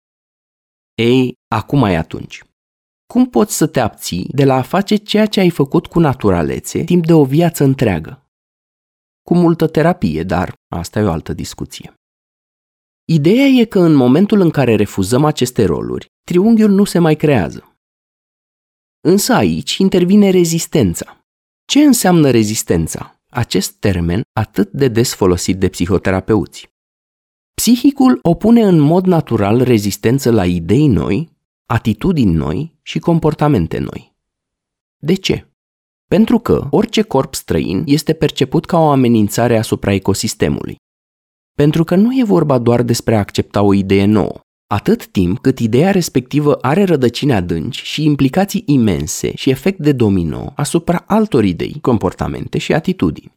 Ei, 0.95 1.37
acum 1.47 1.83
ai 1.83 1.95
atunci. 1.95 2.46
Cum 3.07 3.29
poți 3.29 3.57
să 3.57 3.67
te 3.67 3.79
abții 3.79 4.29
de 4.31 4.45
la 4.45 4.55
a 4.55 4.61
face 4.61 4.95
ceea 4.95 5.25
ce 5.25 5.39
ai 5.39 5.49
făcut 5.49 5.87
cu 5.87 5.99
naturalețe 5.99 6.83
timp 6.83 7.05
de 7.05 7.13
o 7.13 7.25
viață 7.25 7.63
întreagă? 7.63 8.29
Cu 9.21 9.35
multă 9.35 9.67
terapie, 9.67 10.23
dar 10.23 10.53
asta 10.67 10.99
e 10.99 11.03
o 11.03 11.11
altă 11.11 11.33
discuție. 11.33 11.93
Ideea 13.09 13.45
e 13.45 13.65
că 13.65 13.79
în 13.79 13.93
momentul 13.93 14.39
în 14.39 14.49
care 14.49 14.75
refuzăm 14.75 15.25
aceste 15.25 15.65
roluri, 15.65 16.05
triunghiul 16.23 16.69
nu 16.69 16.83
se 16.83 16.99
mai 16.99 17.15
creează. 17.15 17.75
Însă 19.01 19.33
aici 19.33 19.77
intervine 19.77 20.29
rezistența. 20.29 21.19
Ce 21.65 21.79
înseamnă 21.79 22.29
rezistența? 22.29 23.21
Acest 23.29 23.71
termen 23.71 24.21
atât 24.33 24.71
de 24.71 24.87
des 24.87 25.13
folosit 25.13 25.59
de 25.59 25.69
psihoterapeuți. 25.69 26.69
Psihicul 27.53 28.19
opune 28.21 28.61
în 28.61 28.79
mod 28.79 29.05
natural 29.05 29.61
rezistență 29.61 30.31
la 30.31 30.45
idei 30.45 30.87
noi, 30.87 31.36
atitudini 31.67 32.33
noi 32.33 32.77
și 32.81 32.99
comportamente 32.99 33.77
noi. 33.77 34.15
De 34.97 35.13
ce? 35.13 35.51
Pentru 36.07 36.39
că 36.39 36.67
orice 36.69 37.01
corp 37.01 37.33
străin 37.33 37.83
este 37.85 38.13
perceput 38.13 38.65
ca 38.65 38.77
o 38.77 38.89
amenințare 38.89 39.57
asupra 39.57 39.91
ecosistemului. 39.91 40.75
Pentru 41.55 41.83
că 41.83 41.95
nu 41.95 42.19
e 42.19 42.23
vorba 42.23 42.57
doar 42.57 42.81
despre 42.81 43.15
a 43.15 43.19
accepta 43.19 43.61
o 43.61 43.73
idee 43.73 44.05
nouă. 44.05 44.39
Atât 44.67 45.07
timp 45.07 45.39
cât 45.39 45.59
ideea 45.59 45.91
respectivă 45.91 46.53
are 46.53 46.83
rădăcini 46.83 47.33
adânci 47.33 47.83
și 47.83 48.03
implicații 48.03 48.63
imense 48.65 49.35
și 49.35 49.49
efect 49.49 49.79
de 49.79 49.91
domino 49.91 50.53
asupra 50.55 51.03
altor 51.07 51.43
idei, 51.43 51.77
comportamente 51.81 52.57
și 52.57 52.73
atitudini. 52.73 53.35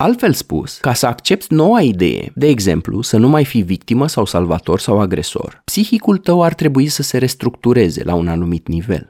Altfel 0.00 0.32
spus, 0.32 0.78
ca 0.78 0.92
să 0.94 1.06
accepti 1.06 1.54
noua 1.54 1.80
idee, 1.80 2.32
de 2.34 2.46
exemplu, 2.46 3.00
să 3.00 3.16
nu 3.16 3.28
mai 3.28 3.44
fii 3.44 3.62
victimă 3.62 4.06
sau 4.06 4.24
salvator 4.24 4.80
sau 4.80 5.00
agresor, 5.00 5.60
psihicul 5.64 6.18
tău 6.18 6.42
ar 6.42 6.54
trebui 6.54 6.88
să 6.88 7.02
se 7.02 7.18
restructureze 7.18 8.04
la 8.04 8.14
un 8.14 8.28
anumit 8.28 8.68
nivel. 8.68 9.08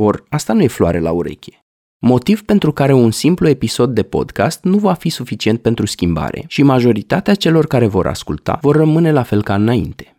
Or, 0.00 0.24
asta 0.28 0.52
nu 0.52 0.62
e 0.62 0.66
floare 0.66 0.98
la 0.98 1.10
ureche. 1.10 1.60
Motiv 2.06 2.42
pentru 2.42 2.72
care 2.72 2.92
un 2.92 3.10
simplu 3.10 3.48
episod 3.48 3.94
de 3.94 4.02
podcast 4.02 4.64
nu 4.64 4.78
va 4.78 4.94
fi 4.94 5.08
suficient 5.08 5.60
pentru 5.60 5.86
schimbare 5.86 6.44
și 6.46 6.62
majoritatea 6.62 7.34
celor 7.34 7.66
care 7.66 7.86
vor 7.86 8.06
asculta 8.06 8.58
vor 8.62 8.76
rămâne 8.76 9.12
la 9.12 9.22
fel 9.22 9.42
ca 9.42 9.54
înainte. 9.54 10.16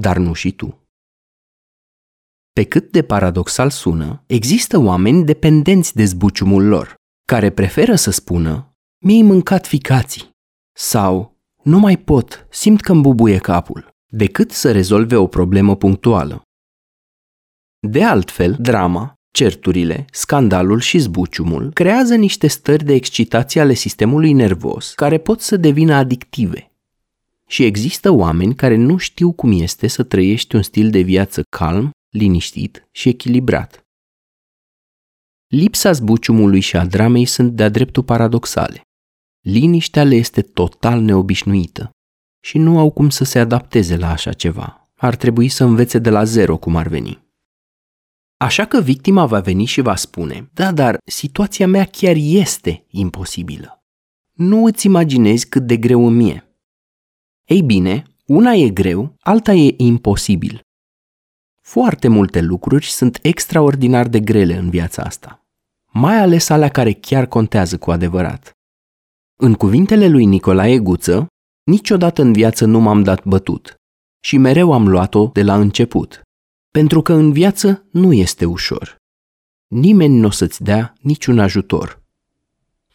Dar 0.00 0.16
nu 0.16 0.32
și 0.32 0.52
tu. 0.52 0.78
Pe 2.52 2.64
cât 2.64 2.90
de 2.90 3.02
paradoxal 3.02 3.70
sună, 3.70 4.22
există 4.26 4.78
oameni 4.78 5.24
dependenți 5.24 5.94
de 5.94 6.04
zbuciumul 6.04 6.64
lor, 6.66 6.94
care 7.28 7.50
preferă 7.50 7.94
să 7.94 8.10
spună 8.10 8.70
mi-ai 8.98 9.22
mâncat 9.22 9.66
ficații 9.66 10.30
sau 10.72 11.36
nu 11.62 11.78
mai 11.78 11.98
pot, 11.98 12.46
simt 12.50 12.80
că 12.80 12.92
îmi 12.92 13.00
bubuie 13.00 13.38
capul, 13.38 13.94
decât 14.06 14.50
să 14.50 14.72
rezolve 14.72 15.16
o 15.16 15.26
problemă 15.26 15.76
punctuală. 15.76 16.42
De 17.78 18.04
altfel, 18.04 18.56
drama, 18.58 19.14
certurile, 19.30 20.04
scandalul 20.12 20.80
și 20.80 20.98
zbuciumul 20.98 21.72
creează 21.72 22.14
niște 22.14 22.46
stări 22.46 22.84
de 22.84 22.92
excitație 22.92 23.60
ale 23.60 23.74
sistemului 23.74 24.32
nervos 24.32 24.92
care 24.94 25.18
pot 25.18 25.40
să 25.40 25.56
devină 25.56 25.94
adictive. 25.94 26.70
Și 27.48 27.64
există 27.64 28.10
oameni 28.10 28.54
care 28.54 28.76
nu 28.76 28.96
știu 28.96 29.32
cum 29.32 29.60
este 29.60 29.86
să 29.86 30.02
trăiești 30.02 30.54
un 30.54 30.62
stil 30.62 30.90
de 30.90 31.00
viață 31.00 31.42
calm, 31.56 31.90
liniștit 32.10 32.88
și 32.90 33.08
echilibrat. 33.08 33.80
Lipsa 35.46 35.92
zbuciumului 35.92 36.60
și 36.60 36.76
a 36.76 36.86
dramei 36.86 37.24
sunt 37.24 37.52
de-a 37.52 37.68
dreptul 37.68 38.02
paradoxale. 38.02 38.85
Liniștea 39.48 40.04
le 40.04 40.14
este 40.14 40.42
total 40.42 41.00
neobișnuită 41.00 41.90
și 42.40 42.58
nu 42.58 42.78
au 42.78 42.90
cum 42.90 43.10
să 43.10 43.24
se 43.24 43.38
adapteze 43.38 43.96
la 43.96 44.10
așa 44.10 44.32
ceva. 44.32 44.90
Ar 44.94 45.16
trebui 45.16 45.48
să 45.48 45.64
învețe 45.64 45.98
de 45.98 46.10
la 46.10 46.24
zero 46.24 46.56
cum 46.56 46.76
ar 46.76 46.88
veni. 46.88 47.24
Așa 48.36 48.66
că 48.66 48.80
victima 48.80 49.26
va 49.26 49.40
veni 49.40 49.64
și 49.64 49.80
va 49.80 49.96
spune, 49.96 50.50
da, 50.52 50.72
dar 50.72 50.98
situația 51.04 51.66
mea 51.66 51.84
chiar 51.84 52.14
este 52.16 52.84
imposibilă. 52.88 53.84
Nu 54.32 54.64
îți 54.64 54.86
imaginezi 54.86 55.48
cât 55.48 55.66
de 55.66 55.76
greu 55.76 56.06
îmi 56.06 56.30
e. 56.30 56.44
Ei 57.44 57.62
bine, 57.62 58.02
una 58.26 58.52
e 58.52 58.70
greu, 58.70 59.14
alta 59.20 59.52
e 59.52 59.74
imposibil. 59.76 60.60
Foarte 61.60 62.08
multe 62.08 62.40
lucruri 62.40 62.86
sunt 62.86 63.18
extraordinar 63.22 64.08
de 64.08 64.20
grele 64.20 64.56
în 64.56 64.70
viața 64.70 65.02
asta, 65.02 65.46
mai 65.86 66.16
ales 66.16 66.48
alea 66.48 66.68
care 66.68 66.92
chiar 66.92 67.26
contează 67.26 67.78
cu 67.78 67.90
adevărat. 67.90 68.55
În 69.38 69.54
cuvintele 69.54 70.08
lui 70.08 70.24
Nicolae 70.24 70.78
Guță, 70.78 71.26
niciodată 71.64 72.22
în 72.22 72.32
viață 72.32 72.64
nu 72.64 72.80
m-am 72.80 73.02
dat 73.02 73.24
bătut 73.24 73.74
și 74.20 74.38
mereu 74.38 74.72
am 74.72 74.88
luat-o 74.88 75.30
de 75.32 75.42
la 75.42 75.56
început, 75.56 76.22
pentru 76.70 77.02
că 77.02 77.12
în 77.12 77.32
viață 77.32 77.86
nu 77.90 78.12
este 78.12 78.44
ușor. 78.44 78.96
Nimeni 79.66 80.16
nu 80.18 80.26
o 80.26 80.30
să-ți 80.30 80.62
dea 80.62 80.92
niciun 81.00 81.38
ajutor. 81.38 82.02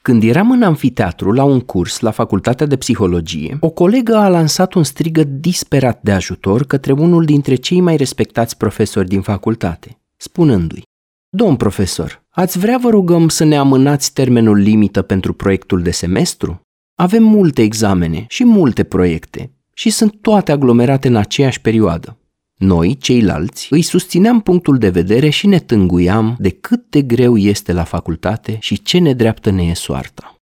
Când 0.02 0.24
eram 0.24 0.52
în 0.52 0.64
amfiteatru 0.64 1.32
la 1.32 1.44
un 1.44 1.60
curs 1.60 2.00
la 2.00 2.12
facultatea 2.12 2.66
de 2.66 2.78
psihologie, 2.78 3.58
o 3.60 3.70
colegă 3.70 4.16
a 4.16 4.30
lansat 4.30 4.74
un 4.74 4.84
strigăt 4.84 5.28
disperat 5.28 6.02
de 6.02 6.12
ajutor 6.12 6.66
către 6.66 6.92
unul 6.92 7.26
dintre 7.26 7.56
cei 7.56 7.82
mai 7.82 7.98
respectați 7.98 8.58
profesori 8.58 9.08
din 9.08 9.22
facultate, 9.22 10.00
spunându-i 10.18 10.90
Domn 11.34 11.56
profesor, 11.56 12.24
ați 12.30 12.60
vrea 12.60 12.78
vă 12.78 12.90
rugăm 12.90 13.30
să 13.30 13.44
ne 13.44 13.58
amânați 13.58 14.14
termenul 14.14 14.58
limită 14.58 15.02
pentru 15.02 15.34
proiectul 15.34 15.82
de 15.82 15.92
semestru? 15.92 16.62
Avem 16.96 17.24
multe 17.24 17.62
examene 17.62 18.26
și 18.28 18.44
multe 18.44 18.84
proiecte 18.84 19.52
și 19.74 19.90
sunt 19.90 20.22
toate 20.22 20.52
aglomerate 20.52 21.08
în 21.08 21.16
aceeași 21.16 21.62
perioadă. 21.62 22.18
Noi, 22.58 22.98
ceilalți, 22.98 23.68
îi 23.74 23.82
susțineam 23.82 24.42
punctul 24.42 24.78
de 24.78 24.90
vedere 24.90 25.30
și 25.30 25.48
ne 25.48 25.60
tânguiam 25.60 26.36
de 26.40 26.50
cât 26.50 26.90
de 26.90 27.02
greu 27.02 27.38
este 27.38 27.74
la 27.74 27.84
facultate 27.84 28.58
și 28.60 28.82
ce 28.82 28.98
nedreaptă 28.98 29.50
ne 29.50 29.64
e 29.64 29.74
soarta. 29.74 30.36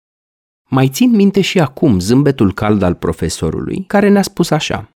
Mai 0.69 0.89
țin 0.89 1.11
minte 1.11 1.41
și 1.41 1.61
acum 1.61 1.99
zâmbetul 1.99 2.53
cald 2.53 2.83
al 2.83 2.95
profesorului, 2.95 3.85
care 3.87 4.09
ne-a 4.09 4.23
spus 4.23 4.51
așa. 4.51 4.89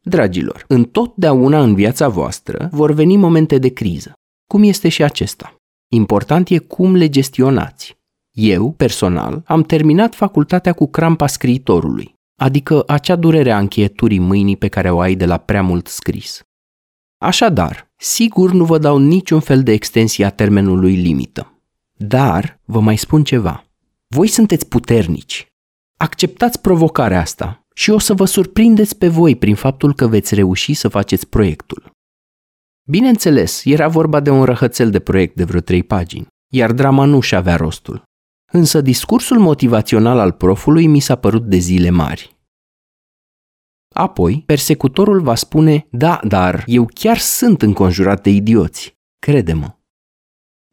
Dragilor, 0.00 0.64
întotdeauna 0.68 1.62
în 1.62 1.74
viața 1.74 2.08
voastră 2.08 2.68
vor 2.72 2.92
veni 2.92 3.16
momente 3.16 3.58
de 3.58 3.68
criză, 3.68 4.12
cum 4.48 4.62
este 4.62 4.88
și 4.88 5.02
acesta. 5.02 5.54
Important 5.88 6.48
e 6.48 6.58
cum 6.58 6.94
le 6.94 7.08
gestionați. 7.08 7.96
Eu, 8.36 8.72
personal, 8.72 9.42
am 9.46 9.62
terminat 9.62 10.14
facultatea 10.14 10.72
cu 10.72 10.88
crampa 10.90 11.26
scriitorului, 11.26 12.14
adică 12.40 12.82
acea 12.86 13.16
durere 13.16 13.52
a 13.52 13.58
încheieturii 13.58 14.18
mâinii 14.18 14.56
pe 14.56 14.68
care 14.68 14.90
o 14.90 15.00
ai 15.00 15.14
de 15.14 15.26
la 15.26 15.36
prea 15.36 15.62
mult 15.62 15.86
scris. 15.86 16.42
Așadar, 17.20 17.90
sigur 17.96 18.52
nu 18.52 18.64
vă 18.64 18.78
dau 18.78 18.98
niciun 18.98 19.40
fel 19.40 19.62
de 19.62 19.72
extensie 19.72 20.24
a 20.24 20.30
termenului 20.30 20.94
limită. 20.94 21.52
Dar 21.92 22.60
vă 22.64 22.80
mai 22.80 22.96
spun 22.96 23.24
ceva. 23.24 23.64
Voi 24.06 24.26
sunteți 24.26 24.68
puternici. 24.68 25.46
Acceptați 25.96 26.60
provocarea 26.60 27.20
asta 27.20 27.66
și 27.74 27.90
o 27.90 27.98
să 27.98 28.14
vă 28.14 28.24
surprindeți 28.24 28.98
pe 28.98 29.08
voi 29.08 29.36
prin 29.36 29.54
faptul 29.54 29.94
că 29.94 30.06
veți 30.06 30.34
reuși 30.34 30.74
să 30.74 30.88
faceți 30.88 31.26
proiectul. 31.26 31.90
Bineînțeles, 32.90 33.64
era 33.64 33.88
vorba 33.88 34.20
de 34.20 34.30
un 34.30 34.44
răhățel 34.44 34.90
de 34.90 34.98
proiect 34.98 35.36
de 35.36 35.44
vreo 35.44 35.60
trei 35.60 35.82
pagini, 35.82 36.26
iar 36.52 36.72
drama 36.72 37.04
nu 37.04 37.20
și 37.20 37.34
avea 37.34 37.56
rostul. 37.56 38.02
Însă 38.52 38.80
discursul 38.80 39.38
motivațional 39.38 40.18
al 40.18 40.32
profului 40.32 40.86
mi 40.86 41.00
s-a 41.00 41.16
părut 41.16 41.44
de 41.44 41.56
zile 41.56 41.90
mari. 41.90 42.36
Apoi, 43.94 44.42
persecutorul 44.46 45.20
va 45.20 45.34
spune, 45.34 45.86
da, 45.90 46.20
dar 46.22 46.62
eu 46.66 46.88
chiar 46.94 47.18
sunt 47.18 47.62
înconjurat 47.62 48.22
de 48.22 48.30
idioți. 48.30 48.96
Crede-mă. 49.18 49.74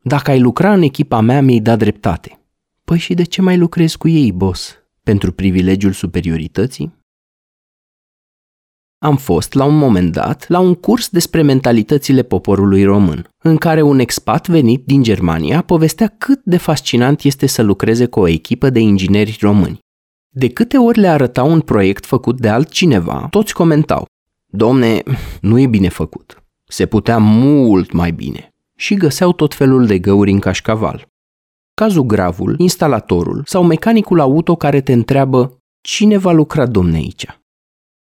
Dacă 0.01 0.32
ai 0.32 0.39
lucra 0.39 0.74
în 0.74 0.82
echipa 0.82 1.20
mea, 1.20 1.41
mi-ai 1.41 1.59
dat 1.59 1.78
dreptate. 1.78 2.39
Păi 2.84 2.97
și 2.97 3.13
de 3.13 3.24
ce 3.24 3.41
mai 3.41 3.57
lucrezi 3.57 3.97
cu 3.97 4.07
ei, 4.07 4.32
boss? 4.32 4.76
Pentru 5.03 5.32
privilegiul 5.32 5.91
superiorității? 5.91 7.03
Am 8.97 9.17
fost, 9.17 9.53
la 9.53 9.63
un 9.63 9.77
moment 9.77 10.11
dat, 10.11 10.45
la 10.47 10.59
un 10.59 10.73
curs 10.73 11.09
despre 11.09 11.41
mentalitățile 11.41 12.23
poporului 12.23 12.83
român, 12.83 13.27
în 13.43 13.57
care 13.57 13.81
un 13.81 13.99
expat 13.99 14.47
venit 14.47 14.85
din 14.85 15.03
Germania 15.03 15.61
povestea 15.61 16.07
cât 16.17 16.41
de 16.43 16.57
fascinant 16.57 17.21
este 17.21 17.45
să 17.45 17.61
lucreze 17.61 18.05
cu 18.05 18.19
o 18.19 18.27
echipă 18.27 18.69
de 18.69 18.79
ingineri 18.79 19.37
români. 19.41 19.79
De 20.29 20.49
câte 20.49 20.77
ori 20.77 20.99
le 20.99 21.07
arăta 21.07 21.43
un 21.43 21.59
proiect 21.59 22.05
făcut 22.05 22.39
de 22.39 22.49
altcineva, 22.49 23.27
toți 23.29 23.53
comentau, 23.53 24.05
Domne, 24.55 25.03
nu 25.41 25.59
e 25.59 25.67
bine 25.67 25.89
făcut. 25.89 26.43
Se 26.67 26.85
putea 26.85 27.17
mult 27.17 27.91
mai 27.91 28.11
bine. 28.11 28.49
Și 28.77 28.95
găseau 28.95 29.33
tot 29.33 29.53
felul 29.53 29.85
de 29.85 29.99
găuri 29.99 30.31
în 30.31 30.39
cașcaval. 30.39 31.07
Cazul 31.73 32.03
gravul, 32.03 32.55
instalatorul 32.59 33.43
sau 33.45 33.63
mecanicul 33.63 34.19
auto 34.19 34.55
care 34.55 34.81
te 34.81 34.93
întreabă 34.93 35.57
cine 35.81 36.17
va 36.17 36.31
lucra 36.31 36.65
domne 36.65 36.95
aici. 36.95 37.25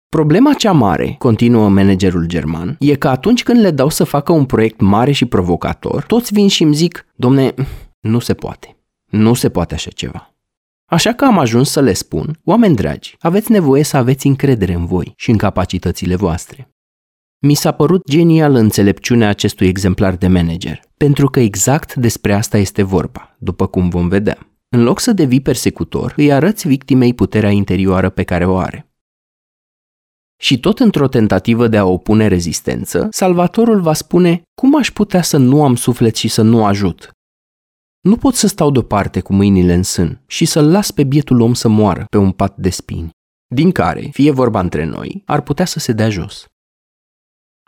Problema 0.09 0.53
cea 0.53 0.71
mare, 0.71 1.15
continuă 1.17 1.69
managerul 1.69 2.25
german, 2.25 2.75
e 2.79 2.95
că 2.95 3.07
atunci 3.07 3.43
când 3.43 3.59
le 3.59 3.71
dau 3.71 3.89
să 3.89 4.03
facă 4.03 4.31
un 4.31 4.45
proiect 4.45 4.79
mare 4.79 5.11
și 5.11 5.25
provocator, 5.25 6.03
toți 6.03 6.33
vin 6.33 6.47
și 6.47 6.63
îmi 6.63 6.73
zic, 6.73 7.05
domne, 7.15 7.53
nu 7.99 8.19
se 8.19 8.33
poate. 8.33 8.77
Nu 9.05 9.33
se 9.33 9.49
poate 9.49 9.73
așa 9.73 9.89
ceva. 9.89 10.35
Așa 10.85 11.13
că 11.13 11.25
am 11.25 11.37
ajuns 11.37 11.69
să 11.69 11.81
le 11.81 11.93
spun, 11.93 12.39
oameni 12.43 12.75
dragi, 12.75 13.15
aveți 13.19 13.51
nevoie 13.51 13.83
să 13.83 13.97
aveți 13.97 14.27
încredere 14.27 14.73
în 14.73 14.85
voi 14.85 15.13
și 15.15 15.29
în 15.29 15.37
capacitățile 15.37 16.15
voastre. 16.15 16.69
Mi 17.39 17.53
s-a 17.53 17.71
părut 17.71 18.09
genial 18.09 18.55
înțelepciunea 18.55 19.29
acestui 19.29 19.67
exemplar 19.67 20.15
de 20.15 20.27
manager, 20.27 20.79
pentru 20.97 21.29
că 21.29 21.39
exact 21.39 21.95
despre 21.95 22.33
asta 22.33 22.57
este 22.57 22.83
vorba, 22.83 23.35
după 23.39 23.67
cum 23.67 23.89
vom 23.89 24.07
vedea. 24.07 24.37
În 24.69 24.83
loc 24.83 24.99
să 24.99 25.11
devii 25.11 25.41
persecutor, 25.41 26.13
îi 26.15 26.31
arăți 26.31 26.67
victimei 26.67 27.13
puterea 27.13 27.49
interioară 27.49 28.09
pe 28.09 28.23
care 28.23 28.45
o 28.45 28.57
are. 28.57 28.86
Și 30.37 30.59
tot 30.59 30.79
într-o 30.79 31.07
tentativă 31.07 31.67
de 31.67 31.77
a 31.77 31.85
opune 31.85 32.27
rezistență, 32.27 33.07
Salvatorul 33.11 33.81
va 33.81 33.93
spune, 33.93 34.41
cum 34.61 34.77
aș 34.77 34.91
putea 34.91 35.21
să 35.21 35.37
nu 35.37 35.63
am 35.63 35.75
suflet 35.75 36.15
și 36.15 36.27
să 36.27 36.41
nu 36.41 36.65
ajut? 36.65 37.11
Nu 38.01 38.17
pot 38.17 38.33
să 38.33 38.47
stau 38.47 38.71
deoparte 38.71 39.19
cu 39.21 39.33
mâinile 39.33 39.73
în 39.73 39.83
sân 39.83 40.21
și 40.27 40.45
să-l 40.45 40.71
las 40.71 40.91
pe 40.91 41.03
bietul 41.03 41.41
om 41.41 41.53
să 41.53 41.67
moară 41.67 42.05
pe 42.09 42.17
un 42.17 42.31
pat 42.31 42.57
de 42.57 42.69
spini, 42.69 43.09
din 43.47 43.71
care, 43.71 44.09
fie 44.11 44.31
vorba 44.31 44.59
între 44.59 44.83
noi, 44.83 45.21
ar 45.25 45.41
putea 45.41 45.65
să 45.65 45.79
se 45.79 45.91
dea 45.91 46.09
jos. 46.09 46.45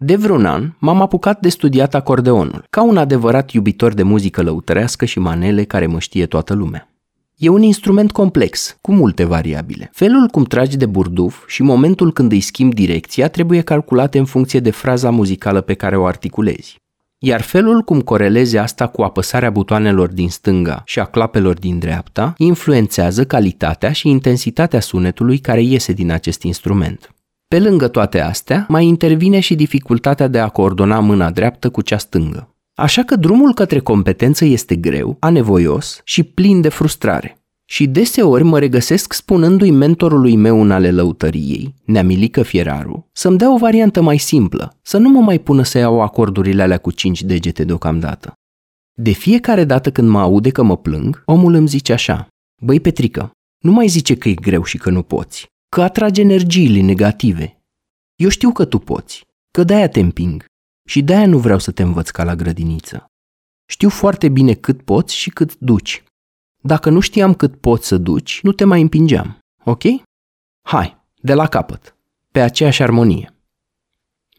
De 0.02 0.16
vreun 0.16 0.46
an 0.46 0.74
m-am 0.80 1.02
apucat 1.02 1.40
de 1.40 1.50
studiat 1.50 1.94
acordeonul, 1.94 2.66
ca 2.70 2.84
un 2.84 2.98
adevărat 2.98 3.52
iubitor 3.52 3.94
de 3.94 4.04
muzică 4.04 4.42
lăutărească 4.42 5.06
și 5.06 5.20
manele 5.20 5.64
care 5.64 5.86
mă 5.86 6.00
știe 6.00 6.26
toată 6.26 6.54
lumea. 6.54 6.94
E 7.40 7.50
un 7.50 7.62
instrument 7.62 8.12
complex, 8.12 8.78
cu 8.82 8.92
multe 8.92 9.24
variabile. 9.24 9.90
Felul 9.94 10.28
cum 10.28 10.44
tragi 10.44 10.78
de 10.78 10.86
burduf 10.86 11.48
și 11.48 11.64
momentul 11.64 12.14
când 12.14 12.32
îi 12.32 12.40
schimbi 12.40 12.76
direcția 12.76 13.28
trebuie 13.28 13.62
calculate 13.62 14.18
în 14.18 14.26
funcție 14.26 14.60
de 14.60 14.72
fraza 14.72 15.10
muzicală 15.10 15.62
pe 15.62 15.74
care 15.74 15.98
o 15.98 16.06
articulezi. 16.06 16.82
Iar 17.18 17.42
felul 17.42 17.82
cum 17.82 18.02
corelezi 18.02 18.58
asta 18.58 18.88
cu 18.88 19.02
apăsarea 19.02 19.50
butoanelor 19.50 20.08
din 20.08 20.30
stânga 20.30 20.82
și 20.86 21.00
a 21.00 21.06
clapelor 21.06 21.60
din 21.60 21.80
dreapta 21.80 22.34
influențează 22.38 23.26
calitatea 23.26 23.92
și 23.92 24.10
intensitatea 24.10 24.80
sunetului 24.80 25.38
care 25.38 25.62
iese 25.62 25.94
din 25.94 26.12
acest 26.12 26.44
instrument. 26.44 27.14
Pe 27.48 27.60
lângă 27.60 27.88
toate 27.88 28.20
astea, 28.20 28.66
mai 28.68 28.86
intervine 28.86 29.40
și 29.40 29.56
dificultatea 29.56 30.28
de 30.28 30.40
a 30.40 30.48
coordona 30.48 31.00
mâna 31.00 31.32
dreaptă 31.32 31.70
cu 31.70 31.82
cea 31.82 31.98
stângă. 31.98 32.54
Așa 32.80 33.04
că 33.04 33.16
drumul 33.16 33.54
către 33.54 33.80
competență 33.80 34.46
este 34.46 34.76
greu, 34.76 35.18
anevoios 35.20 36.02
și 36.04 36.24
plin 36.24 36.62
de 36.62 36.70
frustrare. 36.70 37.38
Și 37.66 37.88
deseori 37.88 38.44
mă 38.44 38.60
regăsesc 38.60 39.14
spunându-i 39.14 39.72
mentorului 39.72 40.36
meu 40.36 40.62
în 40.62 40.72
ale 40.72 40.92
lăutăriei, 40.92 41.74
Neamilică 41.86 42.42
Fieraru, 42.42 43.10
să-mi 43.12 43.38
dea 43.38 43.54
o 43.54 43.58
variantă 43.58 44.02
mai 44.02 44.18
simplă, 44.18 44.78
să 44.82 44.98
nu 44.98 45.10
mă 45.10 45.20
mai 45.20 45.40
pună 45.40 45.64
să 45.64 45.78
iau 45.78 46.02
acordurile 46.02 46.62
alea 46.62 46.78
cu 46.78 46.92
cinci 46.92 47.24
degete 47.24 47.64
deocamdată. 47.64 48.34
De 48.94 49.12
fiecare 49.12 49.64
dată 49.64 49.92
când 49.92 50.10
mă 50.10 50.20
aude 50.20 50.50
că 50.50 50.64
mă 50.64 50.78
plâng, 50.78 51.22
omul 51.26 51.54
îmi 51.54 51.68
zice 51.68 51.94
așa, 51.94 52.28
Băi 52.62 52.80
Petrică, 52.80 53.32
nu 53.64 53.72
mai 53.72 53.88
zice 53.88 54.16
că 54.16 54.30
e 54.30 54.34
greu 54.34 54.64
și 54.64 54.78
că 54.78 54.90
nu 54.90 55.02
poți, 55.02 55.46
că 55.76 55.82
atrage 55.82 56.22
energiile 56.22 56.82
negative. 56.82 57.62
Eu 58.16 58.30
știu 58.30 58.52
că 58.52 58.66
tu 58.66 58.78
poți, 58.78 59.24
că 59.52 59.64
de-aia 59.64 59.90
te 59.90 60.00
împing 60.00 60.48
și 60.90 61.02
de-aia 61.02 61.26
nu 61.26 61.38
vreau 61.38 61.60
să 61.60 61.72
te 61.72 61.84
învăț 61.84 62.10
ca 62.10 62.24
la 62.24 62.36
grădiniță. 62.36 63.06
Știu 63.66 63.90
foarte 63.90 64.30
bine 64.30 64.54
cât 64.54 64.82
poți 64.82 65.16
și 65.16 65.30
cât 65.30 65.58
duci. 65.58 66.04
Dacă 66.62 66.90
nu 66.90 67.00
știam 67.00 67.34
cât 67.34 67.56
poți 67.56 67.88
să 67.88 67.98
duci, 67.98 68.40
nu 68.44 68.52
te 68.52 68.64
mai 68.64 68.82
împingeam, 68.82 69.40
ok? 69.64 69.84
Hai, 70.68 70.98
de 71.16 71.34
la 71.34 71.48
capăt, 71.48 71.96
pe 72.32 72.42
aceeași 72.42 72.82
armonie. 72.84 73.34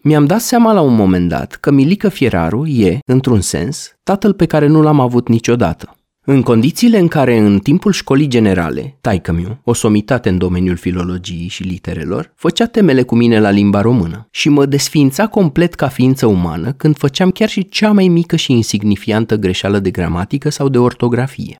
Mi-am 0.02 0.26
dat 0.26 0.40
seama 0.40 0.72
la 0.72 0.80
un 0.80 0.94
moment 0.94 1.28
dat 1.28 1.54
că 1.54 1.70
Milică 1.70 2.08
Fieraru 2.08 2.66
e, 2.66 2.98
într-un 3.06 3.40
sens, 3.40 3.94
tatăl 4.02 4.34
pe 4.34 4.46
care 4.46 4.66
nu 4.66 4.82
l-am 4.82 5.00
avut 5.00 5.28
niciodată. 5.28 5.96
În 6.32 6.42
condițiile 6.42 6.98
în 6.98 7.08
care 7.08 7.38
în 7.38 7.58
timpul 7.58 7.92
școlii 7.92 8.26
generale, 8.26 8.96
taică 9.00 9.60
o 9.64 9.72
somitate 9.72 10.28
în 10.28 10.38
domeniul 10.38 10.76
filologiei 10.76 11.48
și 11.48 11.62
literelor, 11.62 12.32
făcea 12.36 12.66
temele 12.66 13.02
cu 13.02 13.14
mine 13.14 13.40
la 13.40 13.50
limba 13.50 13.80
română 13.80 14.28
și 14.30 14.48
mă 14.48 14.66
desființa 14.66 15.26
complet 15.26 15.74
ca 15.74 15.88
ființă 15.88 16.26
umană 16.26 16.72
când 16.72 16.96
făceam 16.96 17.30
chiar 17.30 17.48
și 17.48 17.68
cea 17.68 17.92
mai 17.92 18.08
mică 18.08 18.36
și 18.36 18.52
insignifiantă 18.52 19.36
greșeală 19.36 19.78
de 19.78 19.90
gramatică 19.90 20.48
sau 20.48 20.68
de 20.68 20.78
ortografie. 20.78 21.56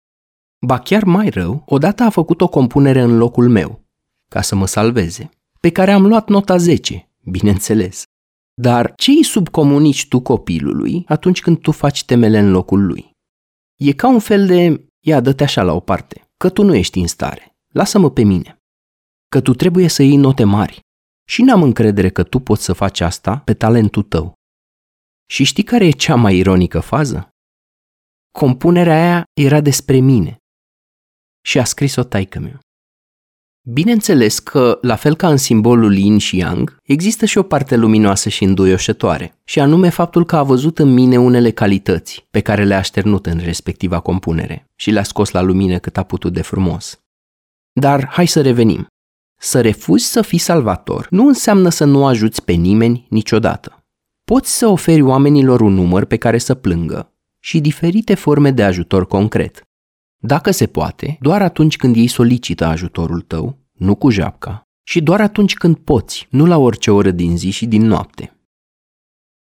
Ba 0.67 0.79
chiar 0.79 1.05
mai 1.05 1.29
rău, 1.29 1.63
odată 1.67 2.03
a 2.03 2.11
făcut 2.11 2.41
o 2.41 2.49
compunere 2.49 3.01
în 3.01 3.17
locul 3.17 3.49
meu, 3.49 3.85
ca 4.29 4.41
să 4.41 4.55
mă 4.55 4.67
salveze, 4.67 5.31
pe 5.61 5.71
care 5.71 5.93
am 5.93 6.07
luat 6.07 6.29
nota 6.29 6.57
10, 6.57 7.09
bineînțeles. 7.25 8.03
Dar 8.55 8.93
ce 8.97 9.11
îi 9.11 9.25
subcomunici 9.25 10.09
tu 10.09 10.21
copilului 10.21 11.05
atunci 11.07 11.41
când 11.41 11.59
tu 11.59 11.71
faci 11.71 12.05
temele 12.05 12.39
în 12.39 12.51
locul 12.51 12.87
lui? 12.87 13.10
E 13.81 13.93
ca 13.93 14.09
un 14.09 14.19
fel 14.19 14.47
de, 14.47 14.87
ia, 15.07 15.21
dă-te 15.21 15.43
așa 15.43 15.63
la 15.63 15.73
o 15.73 15.81
parte, 15.81 16.31
că 16.37 16.51
tu 16.51 16.63
nu 16.63 16.75
ești 16.75 16.99
în 16.99 17.07
stare, 17.07 17.57
lasă-mă 17.75 18.11
pe 18.11 18.23
mine. 18.23 18.59
Că 19.29 19.41
tu 19.41 19.55
trebuie 19.55 19.89
să 19.89 20.03
iei 20.03 20.17
note 20.17 20.45
mari 20.45 20.81
și 21.29 21.43
n-am 21.43 21.63
încredere 21.63 22.11
că 22.11 22.23
tu 22.23 22.39
poți 22.39 22.65
să 22.65 22.73
faci 22.73 23.01
asta 23.01 23.39
pe 23.39 23.55
talentul 23.55 24.03
tău. 24.03 24.33
Și 25.31 25.45
știi 25.45 25.63
care 25.63 25.87
e 25.87 25.91
cea 25.91 26.15
mai 26.15 26.37
ironică 26.37 26.81
fază? 26.81 27.29
Compunerea 28.39 28.95
aia 28.95 29.25
era 29.33 29.61
despre 29.61 29.97
mine. 30.01 30.37
Și 31.45 31.59
a 31.59 31.65
scris-o 31.65 32.03
taică 32.03 32.39
meu. 32.39 32.59
Bineînțeles 33.63 34.39
că, 34.39 34.79
la 34.83 34.97
fel 34.97 35.17
ca 35.17 35.29
în 35.29 35.37
simbolul 35.37 35.97
yin 35.97 36.19
și 36.19 36.37
yang, 36.37 36.77
există 36.83 37.25
și 37.27 37.39
o 37.39 37.43
parte 37.43 37.77
luminoasă 37.77 38.29
și 38.29 38.45
înduioșătoare, 38.45 39.39
și 39.45 39.61
anume 39.61 39.89
faptul 39.89 40.25
că 40.25 40.37
a 40.37 40.43
văzut 40.43 40.79
în 40.79 40.93
mine 40.93 41.19
unele 41.19 41.51
calități 41.51 42.27
pe 42.31 42.41
care 42.41 42.65
le-a 42.65 42.79
așternut 42.79 43.27
în 43.27 43.39
respectiva 43.39 44.01
compunere 44.01 44.71
și 44.77 44.91
le-a 44.91 45.03
scos 45.03 45.31
la 45.31 45.41
lumină 45.41 45.79
cât 45.79 45.97
a 45.97 46.03
putut 46.03 46.33
de 46.33 46.43
frumos. 46.43 47.01
Dar 47.73 48.09
hai 48.11 48.27
să 48.27 48.41
revenim. 48.41 48.87
Să 49.41 49.61
refuzi 49.61 50.11
să 50.11 50.23
fii 50.23 50.39
salvator 50.39 51.07
nu 51.11 51.27
înseamnă 51.27 51.69
să 51.69 51.85
nu 51.85 52.07
ajuți 52.07 52.45
pe 52.45 52.53
nimeni 52.53 53.07
niciodată. 53.11 53.85
Poți 54.25 54.57
să 54.57 54.67
oferi 54.67 55.03
oamenilor 55.03 55.61
un 55.61 55.73
număr 55.73 56.05
pe 56.05 56.17
care 56.17 56.39
să 56.39 56.55
plângă 56.55 57.13
și 57.39 57.61
diferite 57.61 58.15
forme 58.15 58.51
de 58.51 58.63
ajutor 58.63 59.07
concret. 59.07 59.63
Dacă 60.23 60.51
se 60.51 60.67
poate, 60.67 61.17
doar 61.21 61.43
atunci 61.43 61.77
când 61.77 61.97
ei 61.97 62.07
solicită 62.07 62.65
ajutorul 62.65 63.21
tău, 63.21 63.59
nu 63.73 63.95
cu 63.95 64.11
japca, 64.11 64.63
și 64.83 65.01
doar 65.01 65.21
atunci 65.21 65.55
când 65.55 65.77
poți, 65.77 66.27
nu 66.31 66.47
la 66.47 66.59
orice 66.59 66.91
oră 66.91 67.11
din 67.11 67.37
zi 67.37 67.51
și 67.51 67.67
din 67.67 67.87
noapte. 67.87 68.35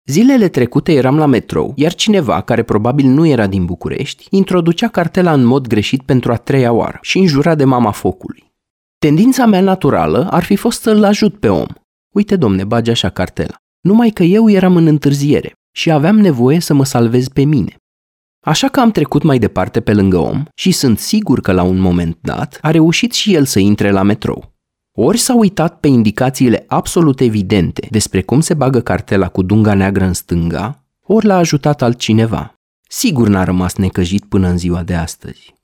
Zilele 0.07 0.49
trecute 0.49 0.93
eram 0.93 1.17
la 1.17 1.27
metrou, 1.27 1.73
iar 1.77 1.95
cineva, 1.95 2.41
care 2.41 2.63
probabil 2.63 3.07
nu 3.07 3.27
era 3.27 3.47
din 3.47 3.65
București, 3.65 4.27
introducea 4.31 4.89
cartela 4.89 5.33
în 5.33 5.45
mod 5.45 5.67
greșit 5.67 6.03
pentru 6.03 6.33
a 6.33 6.37
treia 6.37 6.73
oară 6.73 6.99
și 7.01 7.19
înjura 7.19 7.55
de 7.55 7.65
mama 7.65 7.91
focului. 7.91 8.53
Tendința 8.99 9.47
mea 9.47 9.61
naturală 9.61 10.29
ar 10.31 10.43
fi 10.43 10.57
fost 10.57 10.81
să-l 10.81 11.05
ajut 11.05 11.39
pe 11.39 11.49
om. 11.49 11.67
Uite, 12.15 12.37
domne, 12.37 12.65
bage 12.65 12.91
așa 12.91 13.09
cartela. 13.09 13.55
Numai 13.81 14.11
că 14.11 14.23
eu 14.23 14.51
eram 14.51 14.77
în 14.77 14.87
întârziere 14.87 15.53
și 15.73 15.91
aveam 15.91 16.19
nevoie 16.19 16.61
să 16.61 16.75
mă 16.75 16.85
salvez 16.85 17.29
pe 17.29 17.45
mine. 17.45 17.77
Așa 18.41 18.69
că 18.69 18.81
am 18.81 18.91
trecut 18.91 19.23
mai 19.23 19.39
departe 19.39 19.81
pe 19.81 19.95
lângă 19.95 20.19
om 20.19 20.45
și 20.55 20.73
sunt 20.73 20.99
sigur 20.99 21.41
că 21.41 21.53
la 21.53 21.63
un 21.63 21.79
moment 21.79 22.19
dat 22.21 22.59
a 22.61 22.71
reușit 22.71 23.13
și 23.13 23.35
el 23.35 23.45
să 23.45 23.59
intre 23.59 23.91
la 23.91 24.03
metrou. 24.03 24.55
Ori 24.93 25.19
s-a 25.19 25.35
uitat 25.35 25.81
pe 25.81 25.89
indicațiile 25.89 26.65
absolut 26.69 27.21
evidente 27.21 27.89
despre 27.91 28.23
cum 28.23 28.41
se 28.41 28.55
bagă 28.55 28.81
cartela 28.81 29.29
cu 29.29 29.43
dunga 29.43 29.75
neagră 29.75 30.05
în 30.05 30.13
stânga, 30.13 30.85
ori 31.03 31.27
l-a 31.27 31.37
ajutat 31.37 31.83
altcineva. 31.83 32.55
Sigur 32.89 33.29
n-a 33.29 33.45
rămas 33.45 33.75
necăjit 33.75 34.25
până 34.25 34.49
în 34.49 34.59
ziua 34.59 34.83
de 34.83 34.95
astăzi. 34.95 35.55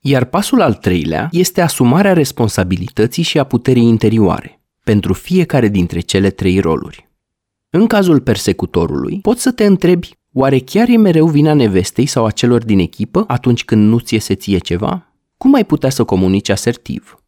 Iar 0.00 0.24
pasul 0.24 0.60
al 0.60 0.74
treilea 0.74 1.28
este 1.30 1.60
asumarea 1.60 2.12
responsabilității 2.12 3.22
și 3.22 3.38
a 3.38 3.44
puterii 3.44 3.86
interioare, 3.86 4.62
pentru 4.84 5.12
fiecare 5.12 5.68
dintre 5.68 6.00
cele 6.00 6.30
trei 6.30 6.58
roluri. 6.58 7.08
În 7.70 7.86
cazul 7.86 8.20
persecutorului, 8.20 9.18
poți 9.20 9.42
să 9.42 9.52
te 9.52 9.64
întrebi 9.64 10.18
Oare 10.32 10.58
chiar 10.58 10.88
e 10.88 10.96
mereu 10.96 11.26
vina 11.26 11.52
nevestei 11.52 12.06
sau 12.06 12.24
a 12.24 12.30
celor 12.30 12.64
din 12.64 12.78
echipă 12.78 13.24
atunci 13.26 13.64
când 13.64 13.88
nu 13.88 13.98
ți 13.98 14.14
iese 14.14 14.34
ție 14.34 14.58
ceva? 14.58 15.12
Cum 15.36 15.54
ai 15.54 15.64
putea 15.64 15.90
să 15.90 16.04
comunici 16.04 16.48
asertiv? 16.48 17.22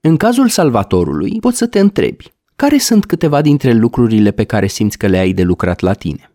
În 0.00 0.16
cazul 0.16 0.48
salvatorului, 0.48 1.38
poți 1.40 1.56
să 1.56 1.66
te 1.66 1.78
întrebi, 1.78 2.32
care 2.56 2.78
sunt 2.78 3.06
câteva 3.06 3.40
dintre 3.40 3.72
lucrurile 3.72 4.30
pe 4.30 4.44
care 4.44 4.66
simți 4.66 4.98
că 4.98 5.06
le 5.06 5.18
ai 5.18 5.32
de 5.32 5.42
lucrat 5.42 5.80
la 5.80 5.92
tine? 5.92 6.32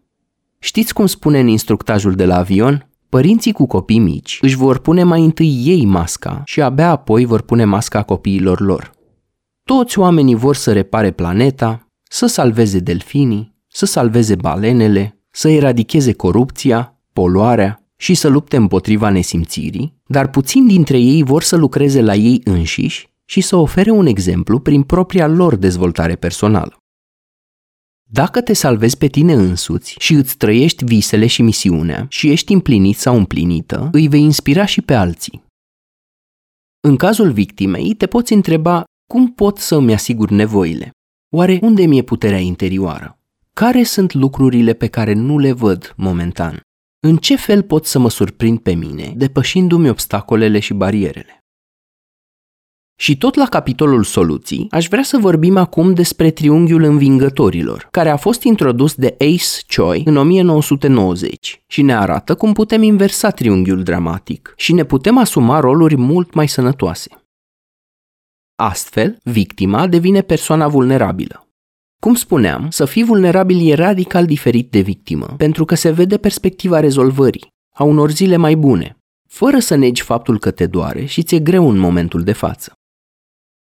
Știți 0.60 0.94
cum 0.94 1.06
spune 1.06 1.40
în 1.40 1.48
instructajul 1.48 2.14
de 2.14 2.26
la 2.26 2.38
avion? 2.38 2.90
Părinții 3.10 3.52
cu 3.52 3.66
copii 3.66 4.00
mici 4.00 4.40
își 4.42 4.56
vor 4.56 4.80
pune 4.80 5.04
mai 5.04 5.24
întâi 5.24 5.62
ei 5.66 5.86
masca 5.86 6.42
și 6.46 6.62
abia 6.62 6.90
apoi 6.90 7.26
vor 7.26 7.42
pune 7.42 7.66
masca 7.66 8.04
copiilor 8.04 8.60
lor. 8.60 8.92
Toți 9.64 10.00
oamenii 10.00 10.36
vor 10.36 10.56
să 10.56 10.74
repare 10.74 11.12
planeta, 11.12 11.88
să 12.04 12.26
salveze 12.26 12.80
delfinii, 12.80 13.56
să 13.68 13.86
salveze 13.86 14.36
balenele, 14.36 15.23
să 15.36 15.50
eradicheze 15.50 16.14
corupția, 16.14 17.00
poluarea 17.14 17.88
și 17.96 18.14
să 18.14 18.28
lupte 18.28 18.56
împotriva 18.56 19.10
nesimțirii, 19.10 19.94
dar 20.06 20.30
puțini 20.30 20.68
dintre 20.68 21.00
ei 21.00 21.24
vor 21.24 21.44
să 21.44 21.56
lucreze 21.56 22.02
la 22.02 22.16
ei 22.16 22.42
înșiși 22.44 23.12
și 23.26 23.42
să 23.42 23.56
ofere 23.56 23.92
un 23.92 24.06
exemplu 24.06 24.60
prin 24.60 24.84
propria 24.84 25.28
lor 25.28 25.56
dezvoltare 25.56 26.16
personală. 26.16 26.78
Dacă 28.10 28.42
te 28.42 28.54
salvezi 28.54 28.98
pe 28.98 29.08
tine 29.08 29.34
însuți 29.34 29.96
și 30.00 30.14
îți 30.14 30.38
trăiești 30.38 30.84
visele 30.84 31.28
și 31.28 31.42
misiunea 31.42 32.06
și 32.10 32.30
ești 32.30 32.54
împlinit 32.54 32.98
sau 32.98 33.16
împlinită, 33.16 33.90
îi 33.92 34.08
vei 34.08 34.22
inspira 34.22 34.66
și 34.66 34.82
pe 34.82 34.94
alții. 34.94 35.44
În 36.80 36.96
cazul 36.96 37.32
victimei, 37.32 37.94
te 37.94 38.08
poți 38.08 38.34
întreba 38.34 38.84
cum 39.12 39.34
pot 39.34 39.58
să 39.58 39.76
îmi 39.76 39.94
asigur 39.94 40.30
nevoile? 40.30 40.92
Oare 41.36 41.60
unde 41.62 41.86
mi-e 41.86 42.02
puterea 42.02 42.40
interioară? 42.40 43.18
Care 43.56 43.84
sunt 43.84 44.14
lucrurile 44.14 44.74
pe 44.74 44.88
care 44.88 45.14
nu 45.14 45.38
le 45.38 45.52
văd 45.52 45.94
momentan? 45.98 46.62
În 47.00 47.18
ce 47.18 47.36
fel 47.36 47.64
pot 47.64 47.86
să 47.86 48.00
mă 48.00 48.10
surprind 48.10 48.60
pe 48.60 48.74
mine, 48.74 49.14
depășindu-mi 49.16 49.90
obstacolele 49.90 50.60
și 50.60 50.74
barierele? 50.74 51.38
Și 53.00 53.18
tot 53.18 53.36
la 53.36 53.46
capitolul 53.46 54.04
soluții, 54.04 54.68
aș 54.70 54.88
vrea 54.88 55.04
să 55.04 55.18
vorbim 55.18 55.58
acum 55.58 55.94
despre 55.94 56.32
triunghiul 56.32 56.84
învingătorilor, 56.84 57.88
care 57.92 58.10
a 58.10 58.18
fost 58.18 58.44
introdus 58.44 58.94
de 58.94 59.16
Ace 59.20 59.76
Choi 59.76 60.04
în 60.06 60.18
1990 60.18 61.64
și 61.68 61.82
ne 61.82 61.96
arată 61.96 62.36
cum 62.36 62.54
putem 62.54 62.82
inversa 62.82 63.30
triunghiul 63.30 63.84
dramatic 63.84 64.54
și 64.58 64.74
ne 64.74 64.84
putem 64.84 65.18
asuma 65.18 65.60
roluri 65.60 65.98
mult 65.98 66.34
mai 66.34 66.48
sănătoase. 66.48 67.10
Astfel, 68.56 69.18
victima 69.24 69.88
devine 69.88 70.22
persoana 70.22 70.68
vulnerabilă. 70.68 71.48
Cum 72.04 72.16
spuneam, 72.16 72.70
să 72.70 72.86
fii 72.86 73.04
vulnerabil 73.04 73.70
e 73.70 73.74
radical 73.74 74.26
diferit 74.26 74.72
de 74.72 74.80
victimă, 74.80 75.26
pentru 75.38 75.66
că 75.66 75.76
se 75.76 75.92
vede 75.92 76.18
perspectiva 76.18 76.80
rezolvării, 76.80 77.48
a 77.76 77.84
unor 77.84 78.12
zile 78.12 78.36
mai 78.36 78.56
bune, 78.56 78.98
fără 79.28 79.60
să 79.60 79.76
negi 79.76 80.02
faptul 80.02 80.40
că 80.40 80.52
te 80.52 80.66
doare 80.66 81.06
și 81.06 81.24
ți-e 81.24 81.40
greu 81.40 81.70
în 81.70 81.78
momentul 81.78 82.24
de 82.24 82.32
față. 82.32 82.74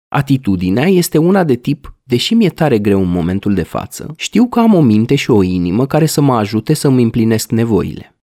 Atitudinea 0.07 0.87
este 0.87 1.17
una 1.17 1.43
de 1.43 1.55
tip, 1.55 1.95
deși 2.03 2.33
mi-e 2.33 2.49
tare 2.49 2.79
greu 2.79 3.01
în 3.01 3.09
momentul 3.09 3.53
de 3.53 3.63
față, 3.63 4.13
știu 4.17 4.47
că 4.47 4.59
am 4.59 4.73
o 4.73 4.81
minte 4.81 5.15
și 5.15 5.31
o 5.31 5.43
inimă 5.43 5.87
care 5.87 6.05
să 6.05 6.21
mă 6.21 6.35
ajute 6.35 6.73
să 6.73 6.87
îmi 6.87 7.03
împlinesc 7.03 7.51
nevoile. 7.51 8.17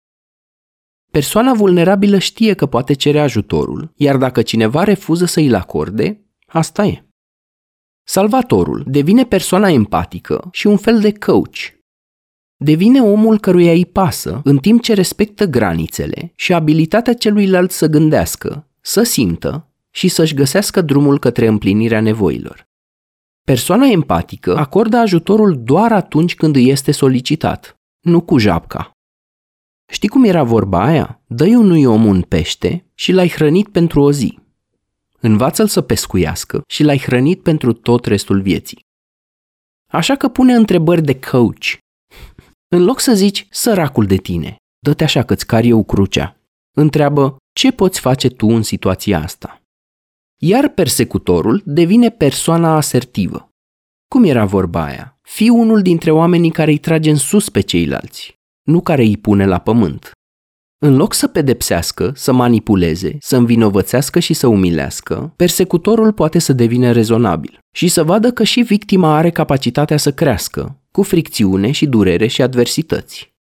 Persoana 1.10 1.54
vulnerabilă 1.54 2.18
știe 2.18 2.54
că 2.54 2.66
poate 2.66 2.92
cere 2.92 3.20
ajutorul, 3.20 3.92
iar 3.96 4.16
dacă 4.16 4.42
cineva 4.42 4.84
refuză 4.84 5.24
să 5.24 5.40
îl 5.40 5.54
acorde, 5.54 6.20
asta 6.46 6.84
e. 6.84 7.04
Salvatorul 8.12 8.84
devine 8.86 9.24
persoana 9.24 9.68
empatică 9.68 10.48
și 10.52 10.66
un 10.66 10.76
fel 10.76 11.00
de 11.00 11.12
coach. 11.12 11.58
Devine 12.56 13.00
omul 13.00 13.38
căruia 13.38 13.72
îi 13.72 13.86
pasă, 13.86 14.40
în 14.44 14.58
timp 14.58 14.82
ce 14.82 14.94
respectă 14.94 15.44
granițele 15.44 16.32
și 16.34 16.52
abilitatea 16.52 17.14
celuilalt 17.14 17.70
să 17.70 17.86
gândească, 17.86 18.68
să 18.80 19.02
simtă 19.02 19.68
și 19.90 20.08
să-și 20.08 20.34
găsească 20.34 20.80
drumul 20.80 21.18
către 21.18 21.46
împlinirea 21.46 22.00
nevoilor. 22.00 22.68
Persoana 23.44 23.86
empatică 23.86 24.56
acordă 24.56 24.96
ajutorul 24.96 25.62
doar 25.62 25.92
atunci 25.92 26.34
când 26.34 26.56
îi 26.56 26.68
este 26.68 26.90
solicitat, 26.92 27.80
nu 28.00 28.20
cu 28.20 28.38
japca. 28.38 28.90
Știi 29.92 30.08
cum 30.08 30.24
era 30.24 30.42
vorba 30.42 30.84
aia? 30.84 31.22
Dă-i 31.26 31.54
unui 31.54 31.84
om 31.84 32.04
un 32.04 32.22
pește 32.22 32.90
și 32.94 33.12
l-ai 33.12 33.28
hrănit 33.28 33.68
pentru 33.68 34.00
o 34.00 34.12
zi. 34.12 34.38
Învață-l 35.20 35.66
să 35.66 35.80
pescuiască 35.80 36.62
și 36.68 36.82
l-ai 36.82 36.98
hrănit 36.98 37.42
pentru 37.42 37.72
tot 37.72 38.04
restul 38.04 38.40
vieții. 38.40 38.80
Așa 39.92 40.16
că 40.16 40.28
pune 40.28 40.54
întrebări 40.54 41.02
de 41.02 41.20
coach. 41.20 41.66
În 42.74 42.84
loc 42.84 43.00
să 43.00 43.14
zici, 43.14 43.46
săracul 43.50 44.06
de 44.06 44.16
tine, 44.16 44.56
dă-te 44.78 45.04
așa 45.04 45.22
că-ți 45.22 45.46
car 45.46 45.64
eu 45.64 45.84
crucea. 45.84 46.36
Întreabă, 46.76 47.36
ce 47.52 47.72
poți 47.72 48.00
face 48.00 48.28
tu 48.28 48.46
în 48.46 48.62
situația 48.62 49.22
asta? 49.22 49.62
Iar 50.42 50.68
persecutorul 50.68 51.62
devine 51.64 52.10
persoana 52.10 52.76
asertivă. 52.76 53.48
Cum 54.08 54.24
era 54.24 54.44
vorba 54.44 54.84
aia? 54.84 55.18
Fii 55.22 55.48
unul 55.48 55.82
dintre 55.82 56.10
oamenii 56.10 56.50
care 56.50 56.70
îi 56.70 56.78
trage 56.78 57.10
în 57.10 57.16
sus 57.16 57.48
pe 57.48 57.60
ceilalți, 57.60 58.34
nu 58.62 58.80
care 58.80 59.02
îi 59.02 59.16
pune 59.16 59.46
la 59.46 59.58
pământ. 59.58 60.10
În 60.82 60.96
loc 60.96 61.14
să 61.14 61.26
pedepsească, 61.26 62.12
să 62.14 62.32
manipuleze, 62.32 63.16
să 63.20 63.36
învinovățească 63.36 64.18
și 64.18 64.34
să 64.34 64.46
umilească, 64.46 65.32
persecutorul 65.36 66.12
poate 66.12 66.38
să 66.38 66.52
devină 66.52 66.92
rezonabil 66.92 67.58
și 67.74 67.88
să 67.88 68.04
vadă 68.04 68.32
că 68.32 68.44
și 68.44 68.60
victima 68.60 69.16
are 69.16 69.30
capacitatea 69.30 69.96
să 69.96 70.12
crească, 70.12 70.80
cu 70.90 71.02
fricțiune 71.02 71.70
și 71.70 71.86
durere 71.86 72.26
și 72.26 72.42
adversități. 72.42 73.34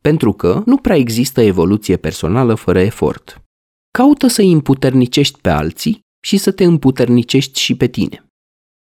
Pentru 0.00 0.32
că 0.32 0.62
nu 0.66 0.76
prea 0.76 0.96
există 0.96 1.40
evoluție 1.40 1.96
personală 1.96 2.54
fără 2.54 2.80
efort. 2.80 3.42
Caută 3.90 4.26
să 4.26 4.40
îi 4.40 4.52
împuternicești 4.52 5.40
pe 5.40 5.50
alții 5.50 6.00
și 6.20 6.36
să 6.36 6.50
te 6.50 6.64
împuternicești 6.64 7.60
și 7.60 7.74
pe 7.74 7.86
tine. 7.86 8.24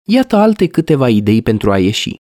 Iată 0.07 0.35
alte 0.35 0.67
câteva 0.67 1.09
idei 1.09 1.41
pentru 1.41 1.71
a 1.71 1.77
ieși. 1.77 2.15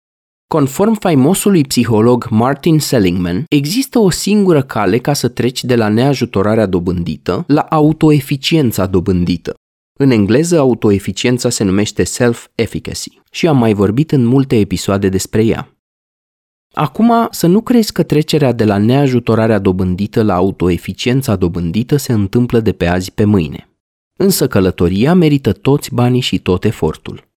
Conform 0.55 0.95
faimosului 0.95 1.63
psiholog 1.63 2.27
Martin 2.31 2.79
Seligman, 2.79 3.45
există 3.49 3.99
o 3.99 4.11
singură 4.11 4.63
cale 4.63 4.99
ca 4.99 5.13
să 5.13 5.29
treci 5.29 5.65
de 5.65 5.77
la 5.77 5.89
neajutorarea 5.89 6.67
dobândită 6.67 7.45
la 7.47 7.61
autoeficiența 7.61 8.87
dobândită. 8.87 9.55
În 9.99 10.11
engleză, 10.11 10.59
autoeficiența 10.59 11.51
se 11.51 11.65
numește 11.65 12.05
self-efficacy 12.05 13.21
și 13.31 13.47
am 13.47 13.59
mai 13.59 13.73
vorbit 13.73 14.13
în 14.13 14.25
multe 14.25 14.59
episoade 14.59 15.09
despre 15.09 15.45
ea. 15.45 15.77
Acum, 16.75 17.29
să 17.31 17.47
nu 17.47 17.61
crezi 17.61 17.93
că 17.93 18.03
trecerea 18.03 18.53
de 18.53 18.65
la 18.65 18.79
neajutorarea 18.79 19.59
dobândită 19.59 20.23
la 20.23 20.35
autoeficiența 20.35 21.37
dobândită 21.37 21.97
se 21.97 22.13
întâmplă 22.13 22.61
de 22.61 22.73
pe 22.73 22.87
azi 22.87 23.13
pe 23.13 23.25
mâine. 23.25 23.69
Însă 24.19 24.49
călătoria 24.49 25.15
merită 25.15 25.53
toți 25.53 25.95
banii 25.95 26.21
și 26.21 26.39
tot 26.39 26.65
efortul. 26.65 27.29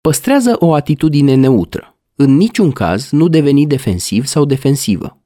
Păstrează 0.00 0.56
o 0.58 0.74
atitudine 0.74 1.34
neutră. 1.34 1.92
În 2.20 2.36
niciun 2.36 2.72
caz 2.72 3.10
nu 3.10 3.28
deveni 3.28 3.66
defensiv 3.66 4.26
sau 4.26 4.44
defensivă. 4.44 5.22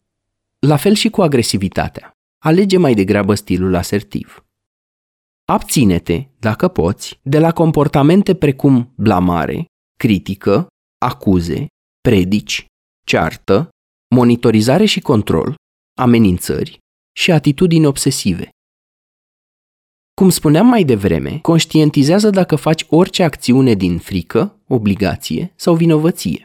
La 0.58 0.76
fel 0.76 0.94
și 0.94 1.08
cu 1.10 1.22
agresivitatea. 1.22 2.10
Alege 2.38 2.76
mai 2.76 2.94
degrabă 2.94 3.34
stilul 3.34 3.74
asertiv. 3.74 4.44
Abține-te, 5.44 6.26
dacă 6.38 6.68
poți, 6.68 7.18
de 7.22 7.38
la 7.38 7.52
comportamente 7.52 8.34
precum 8.34 8.92
blamare, 8.96 9.64
critică, 9.96 10.66
acuze, 10.98 11.66
predici, 12.00 12.66
ceartă, 13.04 13.68
monitorizare 14.14 14.84
și 14.84 15.00
control, 15.00 15.54
amenințări 15.98 16.78
și 17.12 17.32
atitudini 17.32 17.86
obsesive. 17.86 18.48
Cum 20.14 20.28
spuneam 20.30 20.66
mai 20.66 20.84
devreme, 20.84 21.38
conștientizează 21.38 22.30
dacă 22.30 22.56
faci 22.56 22.86
orice 22.88 23.22
acțiune 23.22 23.74
din 23.74 23.98
frică, 23.98 24.60
obligație 24.68 25.52
sau 25.56 25.74
vinovăție. 25.74 26.42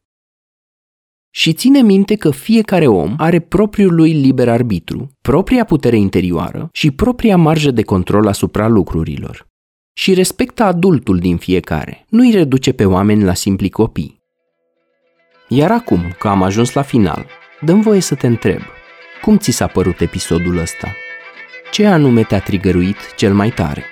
Și 1.37 1.53
ține 1.53 1.81
minte 1.81 2.15
că 2.15 2.31
fiecare 2.31 2.87
om 2.87 3.13
are 3.17 3.39
propriul 3.39 3.95
lui 3.95 4.13
liber 4.13 4.49
arbitru, 4.49 5.11
propria 5.21 5.63
putere 5.63 5.97
interioară 5.97 6.69
și 6.71 6.91
propria 6.91 7.37
marjă 7.37 7.71
de 7.71 7.81
control 7.81 8.27
asupra 8.27 8.67
lucrurilor. 8.67 9.47
Și 9.93 10.13
respectă 10.13 10.63
adultul 10.63 11.17
din 11.17 11.37
fiecare, 11.37 12.05
nu 12.09 12.21
îi 12.21 12.31
reduce 12.31 12.71
pe 12.71 12.85
oameni 12.85 13.23
la 13.23 13.33
simpli 13.33 13.69
copii. 13.69 14.19
Iar 15.47 15.71
acum 15.71 16.15
că 16.19 16.27
am 16.27 16.43
ajuns 16.43 16.73
la 16.73 16.81
final, 16.81 17.25
dăm 17.61 17.81
voie 17.81 17.99
să 17.99 18.15
te 18.15 18.27
întreb, 18.27 18.61
cum 19.21 19.37
ți 19.37 19.51
s-a 19.51 19.67
părut 19.67 20.01
episodul 20.01 20.57
ăsta? 20.57 20.87
Ce 21.71 21.85
anume 21.85 22.23
te-a 22.23 22.39
trigăruit 22.39 23.15
cel 23.15 23.33
mai 23.33 23.49
tare? 23.49 23.83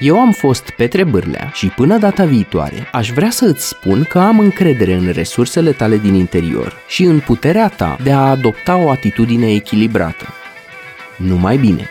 Eu 0.00 0.20
am 0.20 0.32
fost 0.32 0.70
Petre 0.70 1.04
Bârlea 1.04 1.50
și 1.54 1.66
până 1.66 1.98
data 1.98 2.24
viitoare 2.24 2.88
aș 2.92 3.10
vrea 3.10 3.30
să 3.30 3.44
îți 3.44 3.68
spun 3.68 4.04
că 4.08 4.18
am 4.18 4.38
încredere 4.38 4.94
în 4.94 5.10
resursele 5.12 5.72
tale 5.72 5.96
din 5.96 6.14
interior 6.14 6.76
și 6.88 7.02
în 7.02 7.18
puterea 7.18 7.68
ta 7.68 7.96
de 8.02 8.12
a 8.12 8.30
adopta 8.30 8.76
o 8.76 8.90
atitudine 8.90 9.52
echilibrată. 9.52 10.26
Numai 11.16 11.56
bine! 11.56 11.88